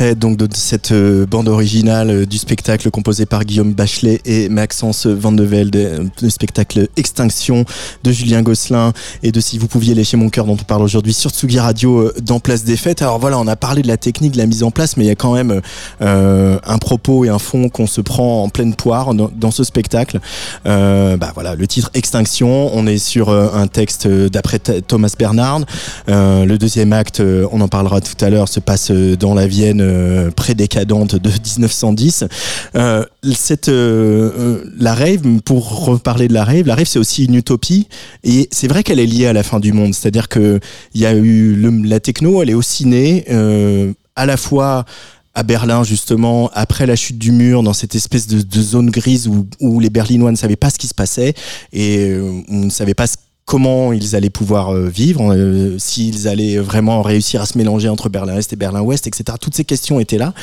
Donc 0.00 0.36
de 0.38 0.48
cette 0.54 0.92
euh, 0.92 1.26
bande 1.26 1.48
originale 1.48 2.10
euh, 2.10 2.26
du 2.26 2.38
spectacle 2.38 2.90
composé 2.90 3.26
par 3.26 3.44
Guillaume 3.44 3.74
Bachelet 3.74 4.20
et 4.24 4.48
Maxence 4.48 5.06
Van 5.06 5.30
de 5.30 5.44
Velde, 5.44 5.76
euh, 5.76 6.04
le 6.22 6.30
spectacle 6.30 6.88
Extinction 6.96 7.66
de 8.02 8.10
Julien 8.10 8.40
Gosselin 8.40 8.92
et 9.22 9.30
de 9.30 9.40
Si 9.40 9.58
vous 9.58 9.66
pouviez 9.66 9.94
lécher 9.94 10.16
mon 10.16 10.30
cœur 10.30 10.46
dont 10.46 10.56
on 10.58 10.64
parle 10.64 10.82
aujourd'hui 10.82 11.12
sur 11.12 11.30
Tsugi 11.30 11.58
Radio 11.58 12.10
dans 12.22 12.40
Place 12.40 12.64
des 12.64 12.76
Fêtes. 12.76 13.02
Alors 13.02 13.18
voilà, 13.18 13.38
on 13.38 13.46
a 13.46 13.56
parlé 13.56 13.82
de 13.82 13.88
la 13.88 13.98
technique, 13.98 14.32
de 14.32 14.38
la 14.38 14.46
mise 14.46 14.62
en 14.62 14.70
place, 14.70 14.96
mais 14.96 15.04
il 15.04 15.08
y 15.08 15.10
a 15.10 15.14
quand 15.14 15.34
même 15.34 15.60
un 16.00 16.78
propos 16.78 17.24
et 17.24 17.28
un 17.28 17.38
fond 17.38 17.68
qu'on 17.68 17.86
se 17.86 18.00
prend 18.00 18.42
en 18.42 18.48
pleine 18.48 18.74
poire 18.74 19.14
dans, 19.14 19.50
ce 19.50 19.64
spectacle. 19.64 20.20
Bah 20.64 21.32
voilà, 21.34 21.54
le 21.54 21.66
titre 21.66 21.90
Extinction, 21.94 22.70
on 22.74 22.86
est 22.86 22.98
sur 22.98 23.30
un 23.30 23.66
texte 23.66 24.08
d'après 24.08 24.58
Thomas 24.58 25.12
Bernard. 25.18 25.60
Le 26.06 26.56
deuxième 26.56 26.92
acte, 26.92 27.22
on 27.52 27.60
en 27.60 27.68
parlera 27.68 28.00
tout 28.00 28.24
à 28.24 28.30
l'heure, 28.30 28.48
se 28.48 28.60
passe 28.60 28.90
dans 28.90 29.34
la 29.34 29.46
vie 29.46 29.50
Vienne 29.50 29.82
euh, 29.90 30.30
prédécadente 30.30 31.16
de 31.16 31.28
1910. 31.28 32.24
Euh, 32.74 33.04
cette, 33.32 33.68
la 33.68 34.94
rave, 34.94 35.40
pour 35.44 35.84
reparler 35.84 36.28
de 36.28 36.34
la 36.34 36.44
rave, 36.44 36.66
la 36.66 36.74
rave 36.74 36.86
c'est 36.86 36.98
aussi 36.98 37.24
une 37.24 37.34
utopie 37.34 37.88
et 38.24 38.48
c'est 38.52 38.68
vrai 38.68 38.82
qu'elle 38.82 39.00
est 39.00 39.06
liée 39.06 39.26
à 39.26 39.32
la 39.32 39.42
fin 39.42 39.60
du 39.60 39.72
monde. 39.72 39.94
C'est-à-dire 39.94 40.28
que 40.28 40.60
il 40.94 41.00
y 41.00 41.06
a 41.06 41.14
eu 41.14 41.56
la 41.84 42.00
techno, 42.00 42.42
elle 42.42 42.50
est 42.50 42.54
aussi 42.54 42.86
née 42.86 43.24
à 44.16 44.26
la 44.26 44.36
fois 44.36 44.84
à 45.34 45.42
Berlin 45.42 45.84
justement 45.84 46.50
après 46.54 46.86
la 46.86 46.96
chute 46.96 47.18
du 47.18 47.30
mur 47.32 47.62
dans 47.62 47.72
cette 47.72 47.94
espèce 47.94 48.26
de, 48.26 48.62
zone 48.62 48.90
grise 48.90 49.28
où, 49.28 49.46
où, 49.60 49.78
les 49.78 49.90
Berlinois 49.90 50.32
ne 50.32 50.36
savaient 50.36 50.56
pas 50.56 50.70
ce 50.70 50.78
qui 50.78 50.88
se 50.88 50.94
passait 50.94 51.34
et 51.72 52.16
on 52.48 52.64
ne 52.64 52.70
savait 52.70 52.94
pas 52.94 53.06
ce 53.06 53.16
comment 53.50 53.92
ils 53.92 54.14
allaient 54.14 54.30
pouvoir 54.30 54.72
euh, 54.72 54.88
vivre, 54.88 55.34
euh, 55.34 55.74
s'ils 55.76 56.28
allaient 56.28 56.58
vraiment 56.58 57.02
réussir 57.02 57.42
à 57.42 57.46
se 57.46 57.58
mélanger 57.58 57.88
entre 57.88 58.08
Berlin-Est 58.08 58.52
et 58.52 58.56
Berlin-Ouest, 58.56 59.08
etc. 59.08 59.36
Toutes 59.40 59.56
ces 59.56 59.64
questions 59.64 59.98
étaient 59.98 60.18
là. 60.18 60.34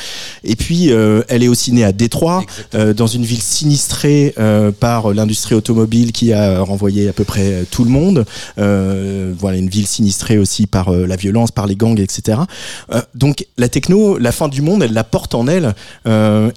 Et 0.44 0.56
puis, 0.56 0.92
euh, 0.92 1.22
elle 1.28 1.42
est 1.42 1.48
aussi 1.48 1.72
née 1.72 1.84
à 1.84 1.92
Détroit, 1.92 2.44
dans 2.74 3.06
une 3.06 3.24
ville 3.24 3.40
sinistrée 3.40 4.34
par 4.78 5.14
l'industrie 5.14 5.54
automobile 5.54 6.12
qui 6.12 6.34
a 6.34 6.60
renvoyé 6.60 7.08
à 7.08 7.12
peu 7.14 7.24
près 7.24 7.64
tout 7.70 7.82
le 7.82 7.90
monde. 7.90 8.26
voilà, 8.56 9.56
une 9.56 9.68
ville 9.68 9.86
sinistrée 9.86 10.36
aussi 10.36 10.66
par 10.66 10.90
la 10.90 11.16
violence, 11.16 11.50
par 11.50 11.66
les 11.66 11.76
gangs, 11.76 11.98
etc. 11.98 12.40
donc, 13.14 13.46
la 13.56 13.68
techno, 13.68 14.18
la 14.18 14.32
fin 14.32 14.48
du 14.48 14.60
monde, 14.60 14.82
elle 14.82 14.92
la 14.92 15.04
porte 15.04 15.34
en 15.34 15.46
elle. 15.48 15.74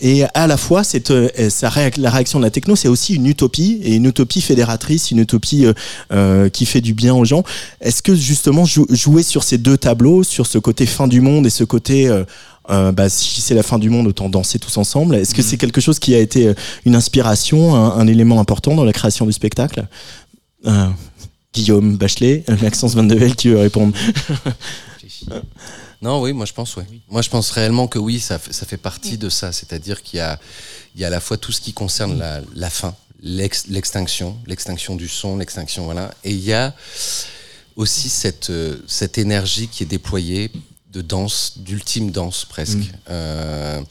et 0.01 0.23
à 0.33 0.47
la 0.47 0.57
fois, 0.57 0.83
cette, 0.83 1.11
la 1.11 2.09
réaction 2.09 2.39
de 2.39 2.43
la 2.43 2.51
techno, 2.51 2.75
c'est 2.75 2.89
aussi 2.89 3.15
une 3.15 3.27
utopie, 3.27 3.79
et 3.83 3.95
une 3.95 4.05
utopie 4.05 4.41
fédératrice, 4.41 5.11
une 5.11 5.19
utopie 5.19 5.65
euh, 6.40 6.40
qui 6.49 6.65
fait 6.65 6.81
du 6.81 6.93
bien 6.93 7.13
aux 7.13 7.25
gens. 7.25 7.43
Est-ce 7.79 8.01
que 8.01 8.15
justement 8.15 8.65
jouer 8.65 9.23
sur 9.23 9.43
ces 9.43 9.57
deux 9.57 9.77
tableaux, 9.77 10.23
sur 10.23 10.47
ce 10.47 10.57
côté 10.57 10.85
fin 10.85 11.07
du 11.07 11.21
monde 11.21 11.45
et 11.45 11.49
ce 11.49 11.63
côté 11.63 12.07
euh, 12.07 12.23
euh, 12.69 12.91
bah, 12.91 13.09
si 13.09 13.41
c'est 13.41 13.55
la 13.55 13.63
fin 13.63 13.79
du 13.79 13.89
monde, 13.89 14.07
autant 14.07 14.29
danser 14.29 14.59
tous 14.59 14.77
ensemble. 14.77 15.15
Est-ce 15.15 15.33
que 15.33 15.41
mhm. 15.41 15.47
c'est 15.47 15.57
quelque 15.57 15.81
chose 15.81 15.99
qui 15.99 16.13
a 16.13 16.19
été 16.19 16.53
une 16.85 16.95
inspiration, 16.95 17.75
un, 17.75 18.07
élément 18.07 18.39
important 18.39 18.75
dans 18.75 18.85
la 18.85 18.93
création 18.93 19.25
du 19.25 19.33
spectacle? 19.33 19.87
Guillaume 21.53 21.97
Bachelet, 21.97 22.43
Maxence 22.61 22.95
Van 22.95 23.03
de 23.03 23.15
Velde 23.15 23.35
qui 23.35 23.49
veut 23.49 23.57
répondre. 23.57 23.97
non, 26.01 26.21
oui, 26.21 26.33
moi 26.33 26.45
je 26.45 26.53
pense, 26.53 26.77
oui. 26.77 26.83
Moi 27.09 27.21
je 27.21 27.29
pense 27.29 27.49
réellement 27.51 27.87
que 27.87 27.99
oui, 27.99 28.19
ça, 28.19 28.39
ça 28.51 28.65
fait 28.65 28.77
partie 28.77 29.17
de 29.17 29.27
ça. 29.27 29.51
C'est-à-dire 29.51 30.01
qu'il 30.01 30.17
y 30.17 30.21
a, 30.21 30.39
il 30.95 31.01
y 31.01 31.03
a 31.03 31.07
à 31.07 31.09
la 31.09 31.19
fois 31.19 31.37
tout 31.37 31.51
ce 31.51 31.59
qui 31.59 31.73
concerne 31.73 32.17
la, 32.17 32.41
la 32.55 32.69
fin, 32.69 32.95
l'extinction, 33.21 34.37
l'extinction 34.47 34.95
du 34.95 35.07
son, 35.07 35.37
l'extinction, 35.37 35.85
voilà. 35.85 36.13
Et 36.23 36.31
il 36.31 36.43
y 36.43 36.53
a 36.53 36.73
aussi 37.75 38.09
cette, 38.09 38.49
euh, 38.49 38.77
cette 38.87 39.17
énergie 39.17 39.67
qui 39.67 39.83
est 39.83 39.87
déployée 39.87 40.51
de 40.91 41.01
danse, 41.01 41.57
d'ultime 41.57 42.11
danse 42.11 42.45
presque. 42.45 42.77
Mm. 42.77 42.91
Euh, 43.09 43.81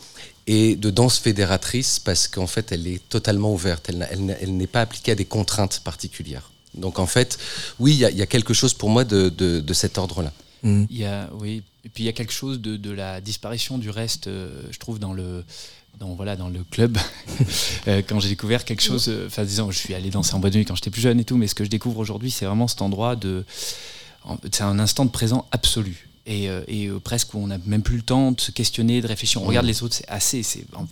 et 0.46 0.74
de 0.74 0.90
danse 0.90 1.18
fédératrice 1.18 2.00
parce 2.00 2.26
qu'en 2.26 2.46
fait 2.48 2.72
elle 2.72 2.88
est 2.88 3.08
totalement 3.08 3.52
ouverte, 3.52 3.88
elle, 3.88 4.08
elle, 4.40 4.56
n'est 4.56 4.66
pas 4.66 4.80
appliquée 4.80 5.12
à 5.12 5.14
des 5.14 5.24
contraintes 5.24 5.80
particulières. 5.84 6.50
Donc 6.74 6.98
en 6.98 7.06
fait, 7.06 7.38
oui, 7.78 7.92
il 7.92 8.16
y, 8.16 8.22
a 8.22 8.26
quelque 8.26 8.54
chose 8.54 8.74
pour 8.74 8.90
moi 8.90 9.04
de, 9.04 9.28
de, 9.28 9.72
cet 9.72 9.98
ordre-là. 9.98 10.32
Mm. 10.62 10.84
Il 10.90 10.96
y 10.96 11.04
a, 11.04 11.30
oui, 11.34 11.62
et 11.84 11.88
puis 11.88 12.04
il 12.04 12.06
y 12.06 12.08
a 12.08 12.12
quelque 12.12 12.32
chose 12.32 12.60
de, 12.60 12.76
de 12.76 12.90
la 12.90 13.20
disparition 13.20 13.78
du 13.78 13.90
reste, 13.90 14.26
euh, 14.26 14.62
je 14.70 14.78
trouve, 14.78 14.98
dans 14.98 15.12
le, 15.12 15.44
dans, 16.00 16.14
voilà, 16.14 16.34
dans 16.34 16.48
le 16.48 16.64
club, 16.64 16.96
euh, 17.88 18.02
quand 18.06 18.18
j'ai 18.20 18.30
découvert 18.30 18.64
quelque 18.64 18.82
chose, 18.82 19.08
euh, 19.08 19.26
enfin 19.26 19.44
disons, 19.44 19.70
je 19.70 19.78
suis 19.78 19.94
allé 19.94 20.08
danser 20.08 20.34
en 20.34 20.38
boîte 20.38 20.54
de 20.54 20.58
nuit 20.58 20.64
quand 20.64 20.74
j'étais 20.74 20.90
plus 20.90 21.02
jeune 21.02 21.20
et 21.20 21.24
tout, 21.24 21.36
mais 21.36 21.46
ce 21.46 21.54
que 21.54 21.62
je 21.62 21.68
découvre 21.68 21.98
aujourd'hui, 21.98 22.30
c'est 22.30 22.46
vraiment 22.46 22.66
cet 22.66 22.82
endroit 22.82 23.16
de... 23.16 23.44
C'est 24.50 24.62
un 24.62 24.78
instant 24.78 25.04
de 25.04 25.10
présent 25.10 25.46
absolu. 25.52 26.08
Et, 26.26 26.48
euh, 26.48 26.62
et 26.68 26.88
presque 27.02 27.34
où 27.34 27.38
on 27.38 27.46
n'a 27.48 27.58
même 27.66 27.82
plus 27.82 27.96
le 27.96 28.02
temps 28.02 28.32
de 28.32 28.40
se 28.40 28.50
questionner, 28.50 29.00
de 29.00 29.06
réfléchir. 29.06 29.42
On 29.42 29.46
regarde 29.46 29.66
les 29.66 29.82
autres, 29.82 29.94
c'est 29.94 30.08
assez, 30.08 30.42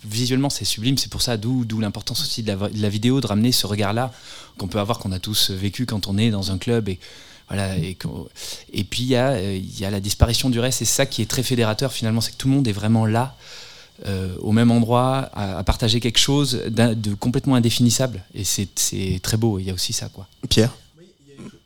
visuellement 0.03 0.49
c'est 0.49 0.65
sublime. 0.65 0.97
C'est 0.97 1.11
pour 1.11 1.21
ça 1.21 1.37
d'où 1.37 1.65
l'importance 1.79 2.21
aussi 2.21 2.43
de 2.43 2.47
la, 2.47 2.55
de 2.69 2.81
la, 2.81 2.89
vidéo, 2.89 3.21
de 3.21 3.27
ramener 3.27 3.51
ce 3.51 3.65
regard-là 3.65 4.11
qu'on 4.57 4.67
peut 4.67 4.79
avoir, 4.79 4.99
qu'on 4.99 5.11
a 5.11 5.19
tous 5.19 5.51
vécu 5.51 5.85
quand 5.85 6.07
on 6.07 6.17
est 6.17 6.29
dans 6.29 6.51
un 6.51 6.57
club 6.57 6.89
et 6.89 6.99
voilà, 7.47 7.77
et, 7.77 7.97
et 8.73 8.83
puis 8.83 9.03
il 9.03 9.07
y, 9.09 9.15
a, 9.15 9.41
y 9.41 9.83
a 9.83 9.89
la 9.89 9.99
disparition 9.99 10.51
du 10.51 10.59
reste, 10.59 10.83
et 10.83 10.85
c'est 10.85 10.93
ça 10.93 11.07
qui 11.07 11.23
est 11.23 11.25
très 11.25 11.41
fédérateur 11.41 11.91
finalement, 11.91 12.21
c'est 12.21 12.31
que 12.31 12.37
tout 12.37 12.47
le 12.47 12.53
monde 12.53 12.67
est 12.67 12.73
vraiment 12.73 13.07
là 13.07 13.35
euh, 14.05 14.35
au 14.39 14.51
même 14.51 14.71
endroit, 14.71 15.29
à, 15.33 15.63
partager 15.63 15.99
quelque 15.99 16.19
chose 16.19 16.61
de 16.69 17.13
complètement 17.15 17.55
indéfinissable. 17.55 18.23
Et 18.33 18.43
c'est 18.43 19.19
très 19.21 19.37
beau, 19.37 19.59
il 19.59 19.65
y 19.65 19.69
a 19.69 19.73
aussi 19.73 19.93
ça. 19.93 20.09
Quoi. 20.09 20.27
Pierre? 20.49 20.75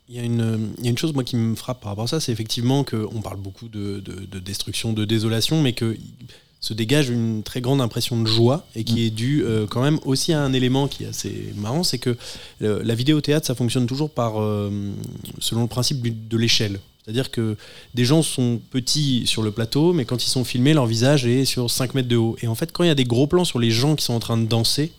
Il 0.10 0.16
y, 0.16 0.20
a 0.20 0.24
une, 0.24 0.74
il 0.78 0.84
y, 0.84 0.88
a 0.88 0.92
une, 0.92 0.98
chose 0.98 1.14
moi 1.14 1.24
qui 1.24 1.36
me 1.36 1.56
frappe 1.56 1.82
par 1.82 1.90
rapport 1.92 2.04
à 2.04 2.08
ça, 2.08 2.20
c'est 2.20 2.32
effectivement 2.32 2.84
qu'on 2.84 3.22
parle 3.22 3.38
beaucoup 3.38 3.68
de, 3.68 4.00
de, 4.00 4.40
destruction, 4.40 4.94
de 4.94 5.06
désolation, 5.06 5.62
mais 5.62 5.74
que 5.74 5.98
se 6.60 6.74
dégage 6.74 7.10
une 7.10 7.42
très 7.42 7.62
grande 7.62 7.82
impression 7.82 8.22
de 8.22 8.28
joie 8.28 8.66
et 8.76 8.84
qui 8.84 8.96
mm. 8.96 9.06
est 9.06 9.10
due 9.10 9.44
euh, 9.44 9.66
quand 9.66 9.82
même 9.82 10.00
aussi 10.06 10.32
à 10.32 10.42
un 10.42 10.54
élément 10.54 10.88
qui 10.88 11.04
est 11.04 11.08
assez 11.08 11.54
marrant, 11.56 11.84
c'est 11.84 11.98
que 11.98 12.16
euh, 12.62 12.82
la 12.84 12.94
vidéo 12.94 13.22
théâtre 13.22 13.48
ça 13.48 13.56
fonctionne 13.56 13.88
toujours 13.88 14.10
par 14.10 14.34
selon 15.40 15.62
le 15.62 15.68
principe 15.68 16.28
de 16.28 16.38
l'échelle. 16.38 16.80
C'est-à-dire 17.04 17.32
que 17.32 17.58
des 17.94 18.06
gens 18.06 18.22
sont 18.22 18.62
petits 18.72 19.28
sur 19.28 19.42
le 19.42 19.52
plateau, 19.52 19.92
mais 19.92 20.06
quand 20.06 20.24
ils 20.26 20.30
sont 20.30 20.46
filmés, 20.46 20.74
leur 20.74 20.86
visage 20.86 21.26
est 21.26 21.46
sur 21.46 21.70
5 21.70 21.96
mètres 21.96 22.08
de 22.08 22.16
haut. 22.16 22.38
Et 22.42 22.48
en 22.48 22.56
fait, 22.56 22.72
quand 22.72 22.84
il 22.84 22.88
y 22.88 22.92
a 22.92 22.96
des 22.96 23.04
gros 23.04 23.28
plans 23.28 23.44
sur 23.44 23.60
les 23.60 23.72
gens 23.72 23.96
qui 23.96 24.06
sont 24.06 24.14
en 24.14 24.20
train 24.20 24.38
de 24.38 24.46
danser, 24.46 24.92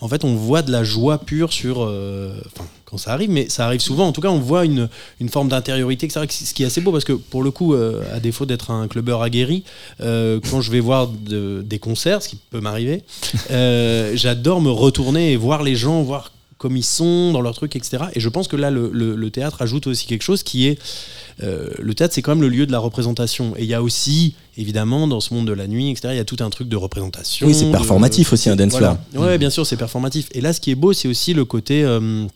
en 0.00 0.08
fait, 0.08 0.24
on 0.24 0.34
voit 0.34 0.62
de 0.62 0.70
la 0.70 0.84
joie 0.84 1.18
pure 1.18 1.52
sur. 1.52 1.82
Euh, 1.82 2.38
enfin, 2.46 2.68
quand 2.84 2.98
ça 2.98 3.12
arrive, 3.12 3.30
mais 3.30 3.48
ça 3.48 3.64
arrive 3.64 3.80
souvent. 3.80 4.06
En 4.06 4.12
tout 4.12 4.20
cas, 4.20 4.28
on 4.28 4.38
voit 4.38 4.64
une, 4.64 4.88
une 5.20 5.28
forme 5.28 5.48
d'intériorité, 5.48 6.08
ce 6.08 6.54
qui 6.54 6.62
est 6.62 6.66
assez 6.66 6.80
beau 6.80 6.92
parce 6.92 7.04
que, 7.04 7.14
pour 7.14 7.42
le 7.42 7.50
coup, 7.50 7.74
euh, 7.74 8.02
à 8.14 8.20
défaut 8.20 8.44
d'être 8.44 8.70
un 8.70 8.88
clubbeur 8.88 9.22
aguerri, 9.22 9.64
euh, 10.00 10.38
quand 10.50 10.60
je 10.60 10.70
vais 10.70 10.80
voir 10.80 11.08
des 11.08 11.78
concerts, 11.78 12.22
ce 12.22 12.28
qui 12.28 12.36
peut 12.50 12.60
m'arriver, 12.60 13.02
j'adore 14.14 14.60
me 14.60 14.70
retourner 14.70 15.32
et 15.32 15.36
voir 15.36 15.62
les 15.62 15.76
gens, 15.76 16.02
voir 16.02 16.32
comme 16.58 16.76
ils 16.76 16.84
sont 16.84 17.32
dans 17.32 17.40
leur 17.40 17.54
truc, 17.54 17.76
etc. 17.76 18.04
Et 18.14 18.20
je 18.20 18.28
pense 18.28 18.48
que 18.48 18.56
là, 18.56 18.70
le, 18.70 18.90
le 18.92 19.30
théâtre 19.30 19.62
ajoute 19.62 19.86
aussi 19.86 20.06
quelque 20.06 20.22
chose 20.22 20.42
qui 20.42 20.66
est 20.66 20.78
euh, 21.42 21.68
le 21.78 21.94
théâtre, 21.94 22.14
c'est 22.14 22.22
quand 22.22 22.32
même 22.32 22.42
le 22.42 22.48
lieu 22.48 22.66
de 22.66 22.72
la 22.72 22.78
représentation. 22.78 23.54
Et 23.56 23.64
il 23.64 23.68
y 23.68 23.74
a 23.74 23.82
aussi, 23.82 24.34
évidemment, 24.56 25.06
dans 25.06 25.20
ce 25.20 25.34
monde 25.34 25.46
de 25.46 25.52
la 25.52 25.66
nuit, 25.66 25.90
etc., 25.90 26.08
il 26.12 26.16
y 26.16 26.20
a 26.20 26.24
tout 26.24 26.38
un 26.40 26.50
truc 26.50 26.68
de 26.68 26.76
représentation. 26.76 27.46
Oui, 27.46 27.54
c'est 27.54 27.70
performatif 27.70 28.32
aussi, 28.32 28.48
un 28.48 28.56
dance 28.56 28.72
voilà. 28.72 28.98
Oui, 29.14 29.36
bien 29.38 29.50
sûr, 29.50 29.66
c'est 29.66 29.76
performatif. 29.76 30.28
Et 30.32 30.40
là, 30.40 30.52
ce 30.52 30.60
qui 30.60 30.70
est 30.70 30.76
beau, 30.76 30.92
c'est 30.92 31.08
aussi 31.08 31.34
le 31.34 31.44
côté. 31.44 31.82
Euh, 31.84 32.26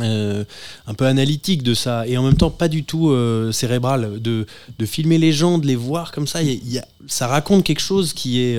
euh, 0.00 0.42
un 0.88 0.94
peu 0.94 1.06
analytique 1.06 1.62
de 1.62 1.72
ça 1.72 2.04
et 2.08 2.18
en 2.18 2.24
même 2.24 2.36
temps 2.36 2.50
pas 2.50 2.66
du 2.66 2.82
tout 2.82 3.16
cérébral 3.52 4.20
de, 4.20 4.44
de, 4.76 4.86
filmer 4.86 5.18
les 5.18 5.32
gens 5.32 5.58
de 5.58 5.68
les 5.68 5.76
voir 5.76 6.10
comme 6.10 6.26
ça 6.26 6.42
y 6.42 6.78
a, 6.78 6.84
ça 7.06 7.28
raconte 7.28 7.62
quelque 7.62 7.80
chose 7.80 8.12
qui 8.12 8.40
est 8.40 8.58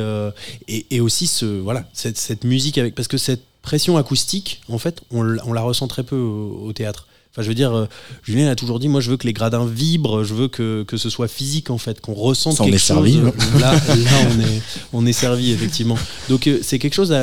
et, 0.69 1.01
aussi 1.01 1.27
ce 1.27 1.43
voilà 1.43 1.89
cette, 1.91 2.17
cette, 2.17 2.45
musique 2.45 2.77
avec 2.77 2.95
parce 2.95 3.09
que 3.09 3.17
cette 3.17 3.43
pression 3.65 3.97
acoustique 3.97 4.61
en 4.69 4.77
fait 4.77 5.01
on, 5.11 5.37
on 5.45 5.51
la 5.51 5.61
ressent 5.61 5.87
très 5.87 6.03
peu 6.03 6.15
au 6.15 6.71
théâtre 6.71 7.07
Enfin, 7.35 7.43
je 7.43 7.49
veux 7.49 7.55
dire, 7.55 7.75
euh, 7.75 7.85
Julien 8.23 8.49
a 8.49 8.55
toujours 8.55 8.79
dit, 8.79 8.87
moi, 8.87 9.01
je 9.01 9.11
veux 9.11 9.17
que 9.17 9.27
les 9.27 9.33
gradins 9.33 9.65
vibrent, 9.65 10.23
je 10.23 10.33
veux 10.33 10.47
que, 10.47 10.83
que 10.83 10.95
ce 10.95 11.09
soit 11.09 11.27
physique, 11.27 11.69
en 11.69 11.77
fait, 11.77 11.99
qu'on 11.99 12.13
ressente 12.13 12.57
quelque 12.57 12.77
chose. 12.77 12.81
Servi, 12.81 13.17
là, 13.59 13.73
là, 13.73 14.11
on 14.31 14.39
est, 14.39 14.61
on 14.93 15.05
est 15.05 15.11
servi, 15.11 15.51
effectivement. 15.51 15.97
Donc, 16.29 16.47
euh, 16.47 16.59
c'est 16.61 16.79
quelque 16.79 16.93
chose, 16.93 17.13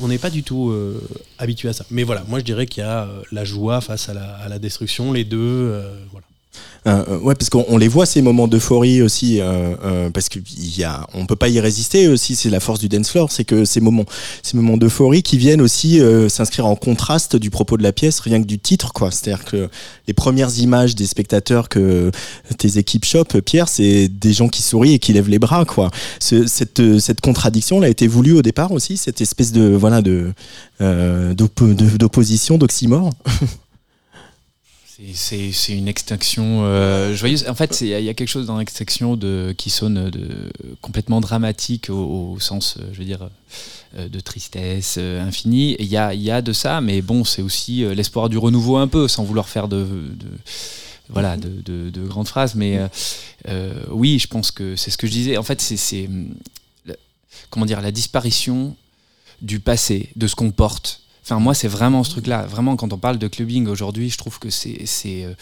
on 0.00 0.08
n'est 0.08 0.18
pas 0.18 0.28
du 0.28 0.42
tout 0.42 0.68
euh, 0.68 1.00
habitué 1.38 1.70
à 1.70 1.72
ça. 1.72 1.86
Mais 1.90 2.02
voilà, 2.02 2.24
moi, 2.28 2.40
je 2.40 2.44
dirais 2.44 2.66
qu'il 2.66 2.82
y 2.82 2.86
a 2.86 3.08
la 3.32 3.44
joie 3.46 3.80
face 3.80 4.10
à 4.10 4.12
la, 4.12 4.34
à 4.34 4.50
la 4.50 4.58
destruction, 4.58 5.14
les 5.14 5.24
deux. 5.24 5.82
voilà. 6.12 6.26
Euh, 6.86 7.02
euh, 7.08 7.18
ouais, 7.20 7.34
parce 7.34 7.48
qu'on 7.48 7.78
les 7.78 7.88
voit 7.88 8.04
ces 8.04 8.20
moments 8.20 8.46
d'euphorie 8.46 9.00
aussi, 9.00 9.38
euh, 9.40 10.10
parce 10.10 10.28
qu'il 10.28 10.42
y 10.78 10.84
a, 10.84 11.06
on 11.14 11.24
peut 11.24 11.36
pas 11.36 11.48
y 11.48 11.58
résister 11.60 12.08
aussi. 12.08 12.36
C'est 12.36 12.50
la 12.50 12.60
force 12.60 12.78
du 12.78 12.88
dance 12.88 13.10
floor, 13.10 13.32
c'est 13.32 13.44
que 13.44 13.64
ces 13.64 13.80
moments, 13.80 14.04
ces 14.42 14.56
moments 14.56 14.76
d'euphorie 14.76 15.22
qui 15.22 15.38
viennent 15.38 15.62
aussi 15.62 16.00
s'inscrire 16.28 16.66
en 16.66 16.76
contraste 16.76 17.36
du 17.36 17.50
propos 17.50 17.76
de 17.76 17.82
la 17.82 17.92
pièce, 17.92 18.20
rien 18.20 18.40
que 18.40 18.46
du 18.46 18.58
titre, 18.58 18.92
quoi. 18.92 19.10
C'est-à-dire 19.10 19.44
que 19.44 19.68
les 20.06 20.14
premières 20.14 20.58
images 20.58 20.94
des 20.94 21.06
spectateurs 21.06 21.68
que 21.68 22.10
tes 22.58 22.78
équipes 22.78 23.04
chopent, 23.04 23.40
Pierre, 23.40 23.68
c'est 23.68 24.08
des 24.08 24.32
gens 24.32 24.48
qui 24.48 24.62
sourient 24.62 24.94
et 24.94 24.98
qui 24.98 25.12
lèvent 25.12 25.30
les 25.30 25.38
bras, 25.38 25.64
quoi. 25.64 25.90
Ce, 26.20 26.46
cette, 26.46 26.98
cette 26.98 27.20
contradiction, 27.20 27.82
a 27.82 27.88
été 27.88 28.06
voulue 28.06 28.32
au 28.32 28.42
départ 28.42 28.72
aussi, 28.72 28.96
cette 28.96 29.20
espèce 29.20 29.52
de 29.52 29.74
voilà 29.74 30.02
de 30.02 30.32
d'opposition, 30.80 32.58
d'oxymore. 32.58 33.10
C'est 35.14 35.72
une 35.72 35.88
extinction 35.88 36.64
euh, 36.64 37.14
joyeuse. 37.14 37.48
En 37.48 37.56
fait, 37.56 37.80
il 37.80 37.88
y, 37.88 38.08
a 38.08 38.14
quelque 38.14 38.28
chose 38.28 38.46
dans 38.46 38.58
l'extinction 38.58 39.18
qui 39.56 39.70
sonne 39.70 40.12
complètement 40.82 41.20
dramatique 41.20 41.90
au, 41.90 42.38
sens, 42.38 42.76
euh, 42.78 42.88
je 42.92 42.98
veux 42.98 43.04
dire, 43.04 43.28
euh, 43.98 44.08
de 44.08 44.20
tristesse 44.20 44.98
infinie. 44.98 45.74
Il 45.80 45.86
y 45.86 45.96
a, 45.96 46.42
de 46.42 46.52
ça, 46.52 46.80
mais 46.80 47.02
bon, 47.02 47.24
c'est 47.24 47.42
aussi 47.42 47.84
l'espoir 47.94 48.28
du 48.28 48.38
renouveau 48.38 48.76
un 48.76 48.86
peu, 48.86 49.08
sans 49.08 49.24
vouloir 49.24 49.48
faire 49.48 49.66
de, 49.66 49.84
grandes 51.10 52.28
phrases. 52.28 52.54
Mais 52.54 52.78
oui, 53.90 54.20
je 54.20 54.28
pense 54.28 54.52
que 54.52 54.76
c'est 54.76 54.92
ce 54.92 54.98
que 54.98 55.08
je 55.08 55.12
disais. 55.12 55.36
En 55.38 55.42
fait, 55.42 55.60
c'est 55.60 56.08
comment 57.50 57.66
dire 57.66 57.80
la 57.80 57.90
disparition 57.90 58.76
du 59.42 59.58
passé, 59.58 60.10
de 60.14 60.28
ce 60.28 60.36
qu'on 60.36 60.52
porte 60.52 61.03
Enfin, 61.24 61.40
moi, 61.40 61.54
c'est 61.54 61.68
vraiment 61.68 62.04
ce 62.04 62.10
truc-là. 62.10 62.44
Vraiment, 62.44 62.76
quand 62.76 62.92
on 62.92 62.98
parle 62.98 63.16
de 63.16 63.28
clubbing 63.28 63.66
aujourd'hui, 63.66 64.10
je 64.10 64.18
trouve 64.18 64.38
que 64.38 64.50
c'est 64.50 64.84
euh, 65.06 65.32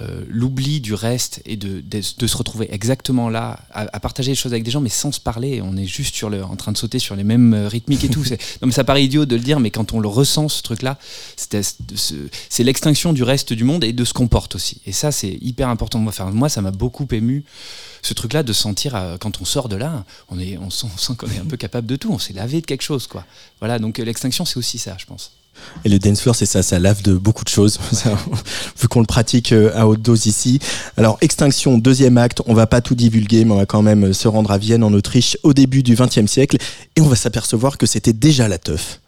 euh, 0.00 0.24
l'oubli 0.28 0.80
du 0.80 0.94
reste 0.94 1.42
et 1.44 1.56
de, 1.56 1.82
se 2.00 2.36
retrouver 2.36 2.72
exactement 2.72 3.28
là, 3.28 3.58
à, 3.72 3.98
partager 3.98 4.30
les 4.30 4.34
choses 4.36 4.52
avec 4.52 4.62
des 4.62 4.70
gens, 4.70 4.80
mais 4.80 4.88
sans 4.88 5.10
se 5.10 5.18
parler. 5.18 5.60
On 5.60 5.76
est 5.76 5.84
juste 5.84 6.22
en 6.22 6.54
train 6.54 6.70
de 6.70 6.78
sauter 6.78 7.00
sur 7.00 7.16
les 7.16 7.24
mêmes 7.24 7.54
euh, 7.54 7.66
rythmiques 7.66 8.04
et 8.04 8.08
tout. 8.08 8.22
non, 8.22 8.66
mais 8.66 8.72
ça 8.72 8.84
paraît 8.84 9.04
idiot 9.04 9.26
de 9.26 9.34
le 9.34 9.42
dire, 9.42 9.58
mais 9.58 9.72
quand 9.72 9.92
on 9.92 9.98
le 9.98 10.06
ressent, 10.06 10.48
ce 10.48 10.62
truc-là, 10.62 10.96
c'est 11.36 12.62
l'extinction 12.62 13.12
du 13.12 13.24
reste 13.24 13.52
du 13.52 13.64
monde 13.64 13.82
et 13.82 13.92
de 13.92 14.04
ce 14.04 14.12
qu'on 14.12 14.28
porte 14.28 14.54
aussi. 14.54 14.80
Et 14.86 14.92
ça, 14.92 15.10
c'est 15.10 15.38
hyper 15.40 15.68
important. 15.68 16.06
Enfin, 16.06 16.30
moi, 16.30 16.50
ça 16.50 16.62
m'a 16.62 16.70
beaucoup 16.70 17.08
ému 17.10 17.44
ce 18.02 18.14
truc-là 18.14 18.42
de 18.42 18.52
sentir 18.52 18.94
euh, 18.94 19.16
quand 19.18 19.40
on 19.40 19.44
sort 19.44 19.68
de 19.68 19.76
là, 19.76 20.04
on, 20.28 20.38
est, 20.38 20.58
on 20.58 20.70
sent, 20.70 20.88
sent 20.96 21.14
qu'on 21.16 21.28
est 21.28 21.38
un 21.38 21.44
peu 21.44 21.56
capable 21.66 21.86
de 21.86 21.96
tout. 21.96 22.12
On 22.12 22.18
s'est 22.18 22.32
lavé 22.32 22.60
de 22.60 22.66
quelque 22.66 22.82
chose, 22.82 23.06
quoi. 23.06 23.24
Voilà. 23.60 23.78
Donc 23.78 23.98
l'extinction, 23.98 24.44
c'est 24.44 24.58
aussi 24.58 24.78
ça, 24.78 24.96
je 24.98 25.06
pense. 25.06 25.32
Et 25.84 25.88
le 25.88 25.98
dance 25.98 26.20
floor, 26.20 26.34
c'est 26.34 26.46
ça, 26.46 26.62
ça 26.62 26.78
lave 26.78 27.02
de 27.02 27.14
beaucoup 27.14 27.44
de 27.44 27.48
choses, 27.48 27.78
vu 28.80 28.88
qu'on 28.88 29.00
le 29.00 29.06
pratique 29.06 29.52
euh, 29.52 29.70
à 29.74 29.86
haute 29.86 30.00
dose 30.00 30.26
ici. 30.26 30.58
Alors, 30.96 31.18
Extinction, 31.20 31.78
deuxième 31.78 32.18
acte, 32.18 32.40
on 32.46 32.54
va 32.54 32.66
pas 32.66 32.80
tout 32.80 32.94
divulguer, 32.94 33.44
mais 33.44 33.52
on 33.52 33.58
va 33.58 33.66
quand 33.66 33.82
même 33.82 34.12
se 34.12 34.28
rendre 34.28 34.50
à 34.50 34.58
Vienne, 34.58 34.82
en 34.82 34.92
Autriche, 34.92 35.36
au 35.42 35.52
début 35.52 35.82
du 35.82 35.94
XXe 35.94 36.26
siècle, 36.26 36.56
et 36.96 37.00
on 37.00 37.06
va 37.06 37.16
s'apercevoir 37.16 37.78
que 37.78 37.86
c'était 37.86 38.14
déjà 38.14 38.48
la 38.48 38.58
teuf. 38.58 39.00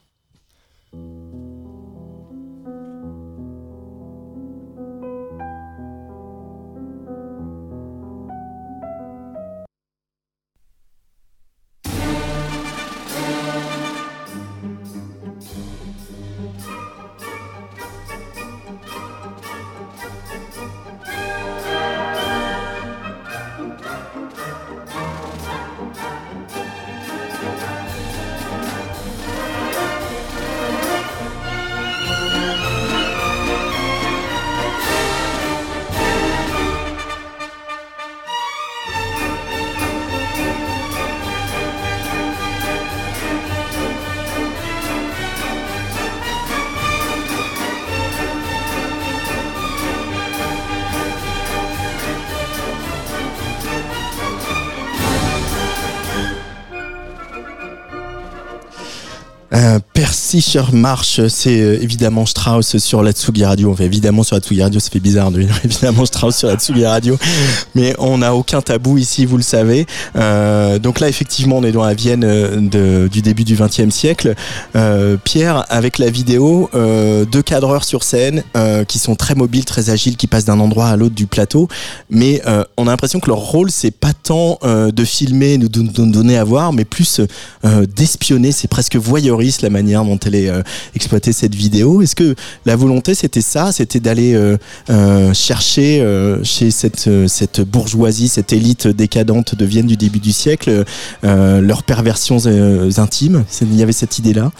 Percy 60.35 60.59
marche, 60.73 61.20
c'est 61.29 61.61
euh, 61.61 61.79
évidemment 61.81 62.27
Strauss 62.27 62.79
sur 62.79 63.05
la 63.05 63.12
Tsugi 63.12 63.44
Radio. 63.44 63.70
Enfin, 63.70 63.85
évidemment 63.85 64.25
sur 64.25 64.35
la 64.35 64.40
Tsugi 64.40 64.62
Radio, 64.62 64.81
ça 64.81 64.90
fait 64.90 64.99
bizarre 64.99 65.31
de 65.31 65.42
dire 65.42 65.61
évidemment 65.64 66.05
Strauss 66.07 66.37
sur 66.37 66.49
la 66.49 66.57
Tsugi 66.57 66.85
Radio. 66.85 67.16
Mais 67.77 67.94
on 67.99 68.18
n'a 68.18 68.35
aucun 68.35 68.61
tabou 68.61 68.99
ici, 68.99 69.27
vous 69.27 69.37
le 69.37 69.44
savez. 69.44 69.87
Euh, 70.16 70.81
donc 70.81 70.99
là, 70.99 71.09
effectivement, 71.09 71.59
on 71.59 71.62
est 71.62 71.70
dans 71.70 71.85
la 71.85 71.94
Vienne 71.94 72.25
euh, 72.25 72.57
de, 72.61 73.09
du 73.09 73.23
début 73.23 73.44
du 73.44 73.55
XXe 73.55 73.90
siècle. 73.90 74.35
Pierre, 75.23 75.64
avec 75.68 75.99
la 75.99 76.11
vidéo, 76.11 76.70
deux 76.73 77.42
cadreurs 77.42 77.85
sur 77.85 78.03
scène 78.03 78.42
qui 78.88 78.99
sont 78.99 79.14
très 79.14 79.35
mobiles, 79.35 79.64
très 79.64 79.90
agiles, 79.90 80.16
qui 80.16 80.27
passent 80.27 80.44
d'un 80.44 80.59
endroit 80.61 80.88
à 80.88 80.97
l'autre 80.97 81.14
du 81.14 81.27
plateau. 81.27 81.68
Mais 82.11 82.42
on 82.77 82.87
a 82.87 82.90
l'impression 82.90 83.20
que 83.20 83.29
leur 83.29 83.38
rôle, 83.38 83.70
c'est 83.70 83.90
pas 83.90 84.12
tant 84.12 84.59
de 84.64 85.05
filmer, 85.05 85.59
nous, 85.59 85.68
nous 85.75 86.11
donner 86.11 86.37
à 86.37 86.44
voir, 86.44 86.73
mais 86.73 86.85
plus 86.85 87.20
d'espionner. 87.97 88.53
C'est 88.53 88.68
presque 88.68 88.97
voyeuriste 88.97 89.62
la 89.62 89.70
manière 89.70 90.05
dont 90.05 90.18
elle 90.26 90.34
est 90.34 90.48
euh, 90.48 90.62
exploitée 90.94 91.32
cette 91.32 91.54
vidéo. 91.54 92.02
Est-ce 92.02 92.16
que 92.16 92.34
la 92.66 92.76
volonté 92.76 93.14
c'était 93.14 93.40
ça, 93.40 93.72
c'était 93.72 94.00
d'aller 94.00 94.34
euh, 94.34 94.56
euh, 94.90 95.32
chercher 95.34 96.04
chez 96.42 96.70
cette, 96.70 97.08
cette 97.28 97.60
bourgeoisie, 97.60 98.28
cette 98.28 98.52
élite 98.52 98.87
décadente 98.88 99.54
de 99.54 99.64
Vienne 99.64 99.87
du 99.87 99.96
début 99.96 100.20
du 100.20 100.32
siècle, 100.32 100.84
leurs 101.22 101.82
perversions 101.82 102.38
intimes? 102.96 103.44
Il 103.60 103.74
y 103.74 103.82
avait 103.82 103.92
cette 103.92 104.18
idée-là. 104.18 104.52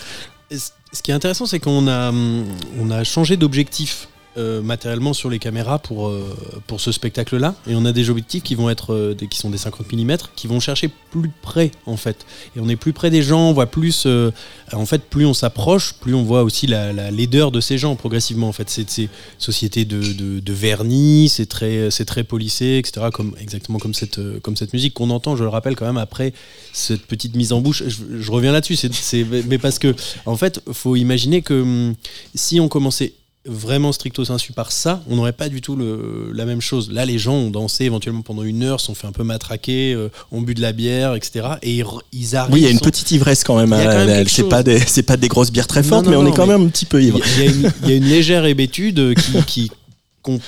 Ce 0.51 1.03
qui 1.03 1.11
est 1.11 1.15
intéressant, 1.15 1.47
c'est 1.47 1.59
qu'on 1.59 1.89
a, 1.89 2.11
hum, 2.11 2.45
on 2.81 2.91
a 2.91 3.03
changé 3.05 3.37
d'objectif 3.37 4.09
euh, 4.37 4.63
matériellement 4.63 5.13
sur 5.13 5.31
les 5.31 5.39
caméras 5.39 5.79
pour, 5.79 6.09
euh, 6.09 6.37
pour 6.67 6.81
ce 6.81 6.91
spectacle-là. 6.91 7.55
Et 7.69 7.77
on 7.77 7.85
a 7.85 7.93
des 7.93 8.11
objectifs 8.11 8.43
qui 8.43 8.57
vont 8.57 8.69
être 8.69 8.93
euh, 8.93 9.15
qui 9.31 9.39
sont 9.39 9.49
des 9.49 9.59
50 9.59 9.93
mm, 9.93 10.17
qui 10.35 10.49
vont 10.49 10.59
chercher 10.59 10.91
plus 11.13 11.31
près 11.41 11.71
en 11.87 11.97
fait. 11.97 12.27
Et 12.57 12.61
on 12.61 12.69
est 12.69 12.75
plus 12.75 12.93
près 12.93 13.11
des 13.11 13.23
gens, 13.23 13.51
on 13.51 13.53
voit 13.53 13.67
plus. 13.67 14.09
en 14.73 14.87
fait, 14.87 15.03
plus 15.05 15.25
on 15.25 15.35
s'approche, 15.35 15.95
plus 15.95 16.15
on 16.15 16.25
voit 16.25 16.43
aussi 16.43 16.67
la, 16.67 16.93
la, 16.93 17.13
laideur 17.13 17.53
de 17.53 17.61
ces 17.61 17.79
gens 17.79 17.95
progressivement. 17.95 18.49
En 18.49 18.53
fait, 18.53 18.69
c'est 18.69 18.91
ces 18.91 19.09
sociétés 19.39 19.85
de, 19.85 20.01
de, 20.01 20.41
de, 20.41 20.53
vernis, 20.53 21.29
c'est 21.29 21.47
très, 21.47 21.93
c'est 21.93 22.05
très 22.05 22.25
polissé, 22.25 22.79
etc. 22.79 23.07
Comme 23.13 23.37
exactement 23.41 23.79
comme 23.79 23.95
cette, 23.95 24.19
comme 24.41 24.57
cette 24.57 24.73
musique 24.73 24.95
qu'on 24.95 25.11
entend. 25.11 25.37
Je 25.37 25.45
le 25.45 25.51
rappelle 25.51 25.77
quand 25.77 25.87
même 25.87 25.97
après 25.97 26.33
cette 26.73 27.03
petite 27.03 27.37
mise 27.37 27.53
en 27.53 27.61
bouche. 27.61 27.85
Je, 27.87 28.21
je 28.21 28.31
reviens 28.33 28.51
là-dessus. 28.51 28.75
C'est, 28.75 29.25
mais 29.47 29.59
parce 29.59 29.79
que 29.79 29.95
en 30.27 30.37
fait, 30.37 30.61
faut 30.73 30.97
imaginer 30.97 31.43
que 31.43 31.55
hum, 31.63 31.95
si 32.35 32.59
on 32.59 32.67
commençait 32.69 33.13
vraiment 33.47 33.93
stricto 33.93 34.25
sensu 34.25 34.53
par 34.53 34.73
ça, 34.73 35.03
on 35.09 35.17
n'aurait 35.17 35.33
pas 35.33 35.49
du 35.49 35.61
tout 35.61 35.77
le, 35.77 36.31
la 36.33 36.45
même 36.45 36.61
chose. 36.61 36.91
Là, 36.91 37.05
les 37.05 37.19
gens 37.19 37.35
ont 37.35 37.51
dansé 37.51 37.85
éventuellement 37.85 38.23
pendant 38.23 38.43
une 38.43 38.63
heure, 38.63 38.81
sont 38.81 38.95
fait 38.95 39.07
un 39.07 39.13
peu 39.13 39.23
matraquer, 39.23 39.93
euh, 39.93 40.11
ont 40.33 40.41
bu 40.41 40.55
de 40.55 40.63
la 40.63 40.73
bière, 40.73 41.15
etc. 41.15 41.47
Et 41.63 41.83
ils, 42.13 42.37
arrivent. 42.37 42.55
Oui, 42.55 42.61
il 42.61 42.65
y 42.65 42.69
a 42.69 42.71
une 42.71 42.81
petite 42.81 43.11
ivresse 43.11 43.45
quand 43.45 43.57
même. 43.57 43.73
Hein, 43.73 44.25
c'est 44.27 44.49
pas 44.49 44.63
des, 44.63 44.79
c'est 44.79 45.03
pas 45.03 45.17
des 45.17 45.29
grosses 45.29 45.51
bières 45.51 45.67
très 45.67 45.83
fortes, 45.83 46.07
mais 46.07 46.17
on 46.17 46.27
est 46.27 46.35
quand 46.35 46.47
même 46.47 46.63
un 46.63 46.69
petit 46.69 46.87
peu 46.87 47.03
ivre. 47.03 47.21
Il 47.39 47.87
y, 47.87 47.91
y, 47.91 47.93
a 47.93 47.97
une 47.97 48.05
légère 48.05 48.47
hébétude 48.47 49.15
qui, 49.15 49.43
qui 49.45 49.71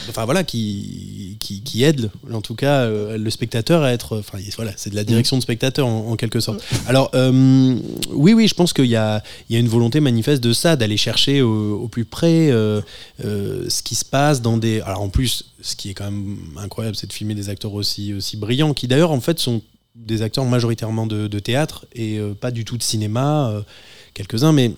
enfin 0.08 0.24
voilà, 0.24 0.44
qui, 0.44 1.36
qui, 1.40 1.82
aide 1.82 2.10
en 2.32 2.40
tout 2.40 2.54
cas 2.54 2.82
euh, 2.82 3.18
le 3.18 3.30
spectateur 3.30 3.82
à 3.82 3.92
être, 3.92 4.18
enfin 4.18 4.38
voilà, 4.56 4.72
c'est 4.76 4.90
de 4.90 4.96
la 4.96 5.04
direction 5.04 5.36
de 5.36 5.42
spectateur 5.42 5.86
en, 5.86 6.16
quelque 6.16 6.40
sorte. 6.40 6.64
Alors 6.86 7.10
euh, 7.14 7.76
oui, 8.10 8.32
oui, 8.32 8.48
je 8.48 8.54
pense 8.54 8.72
qu'il 8.72 8.86
y 8.86 8.96
a, 8.96 9.22
il 9.48 9.54
y 9.54 9.56
a 9.56 9.60
une 9.60 9.68
volonté 9.68 10.00
manifeste 10.00 10.42
de 10.42 10.52
ça, 10.52 10.76
d'aller 10.76 10.96
chercher 10.96 11.42
au, 11.42 11.88
plus 11.88 12.04
près 12.04 12.50
euh, 12.50 12.80
ce 13.18 13.82
qui 13.82 13.94
se 13.94 14.04
passe 14.04 14.42
dans 14.42 14.56
des. 14.56 14.80
Alors 14.80 15.02
en 15.02 15.08
plus, 15.08 15.44
ce 15.60 15.76
qui 15.76 15.90
est 15.90 15.94
quand 15.94 16.10
même 16.10 16.36
incroyable, 16.56 16.96
c'est 16.96 17.06
de 17.06 17.12
filmer 17.12 17.34
des 17.34 17.48
acteurs 17.48 17.74
aussi 17.74 18.14
aussi 18.14 18.36
brillants, 18.36 18.74
qui 18.74 18.88
d'ailleurs 18.88 19.12
en 19.12 19.20
fait 19.20 19.38
sont 19.38 19.62
des 19.94 20.22
acteurs 20.22 20.44
majoritairement 20.44 21.06
de, 21.06 21.26
de 21.26 21.38
théâtre 21.38 21.86
et 21.94 22.18
pas 22.40 22.50
du 22.50 22.64
tout 22.64 22.76
de 22.76 22.82
cinéma, 22.82 23.52
quelques-uns, 24.14 24.52
mais 24.52 24.72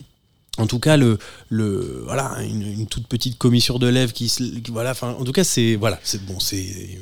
en 0.58 0.66
tout 0.66 0.78
cas 0.78 0.96
le 0.96 1.18
le 1.48 2.02
voilà 2.06 2.36
une, 2.42 2.86
toute 2.86 3.06
petite 3.06 3.38
commissure 3.38 3.78
de 3.78 3.88
lèvres 3.88 4.12
qui, 4.12 4.32
voilà 4.68 4.90
enfin 4.90 5.16
en 5.18 5.24
tout 5.24 5.32
cas 5.32 5.44
c'est 5.44 5.76
voilà 5.76 5.98
c'est 6.02 6.24
bon 6.24 6.38
c'est 6.40 6.98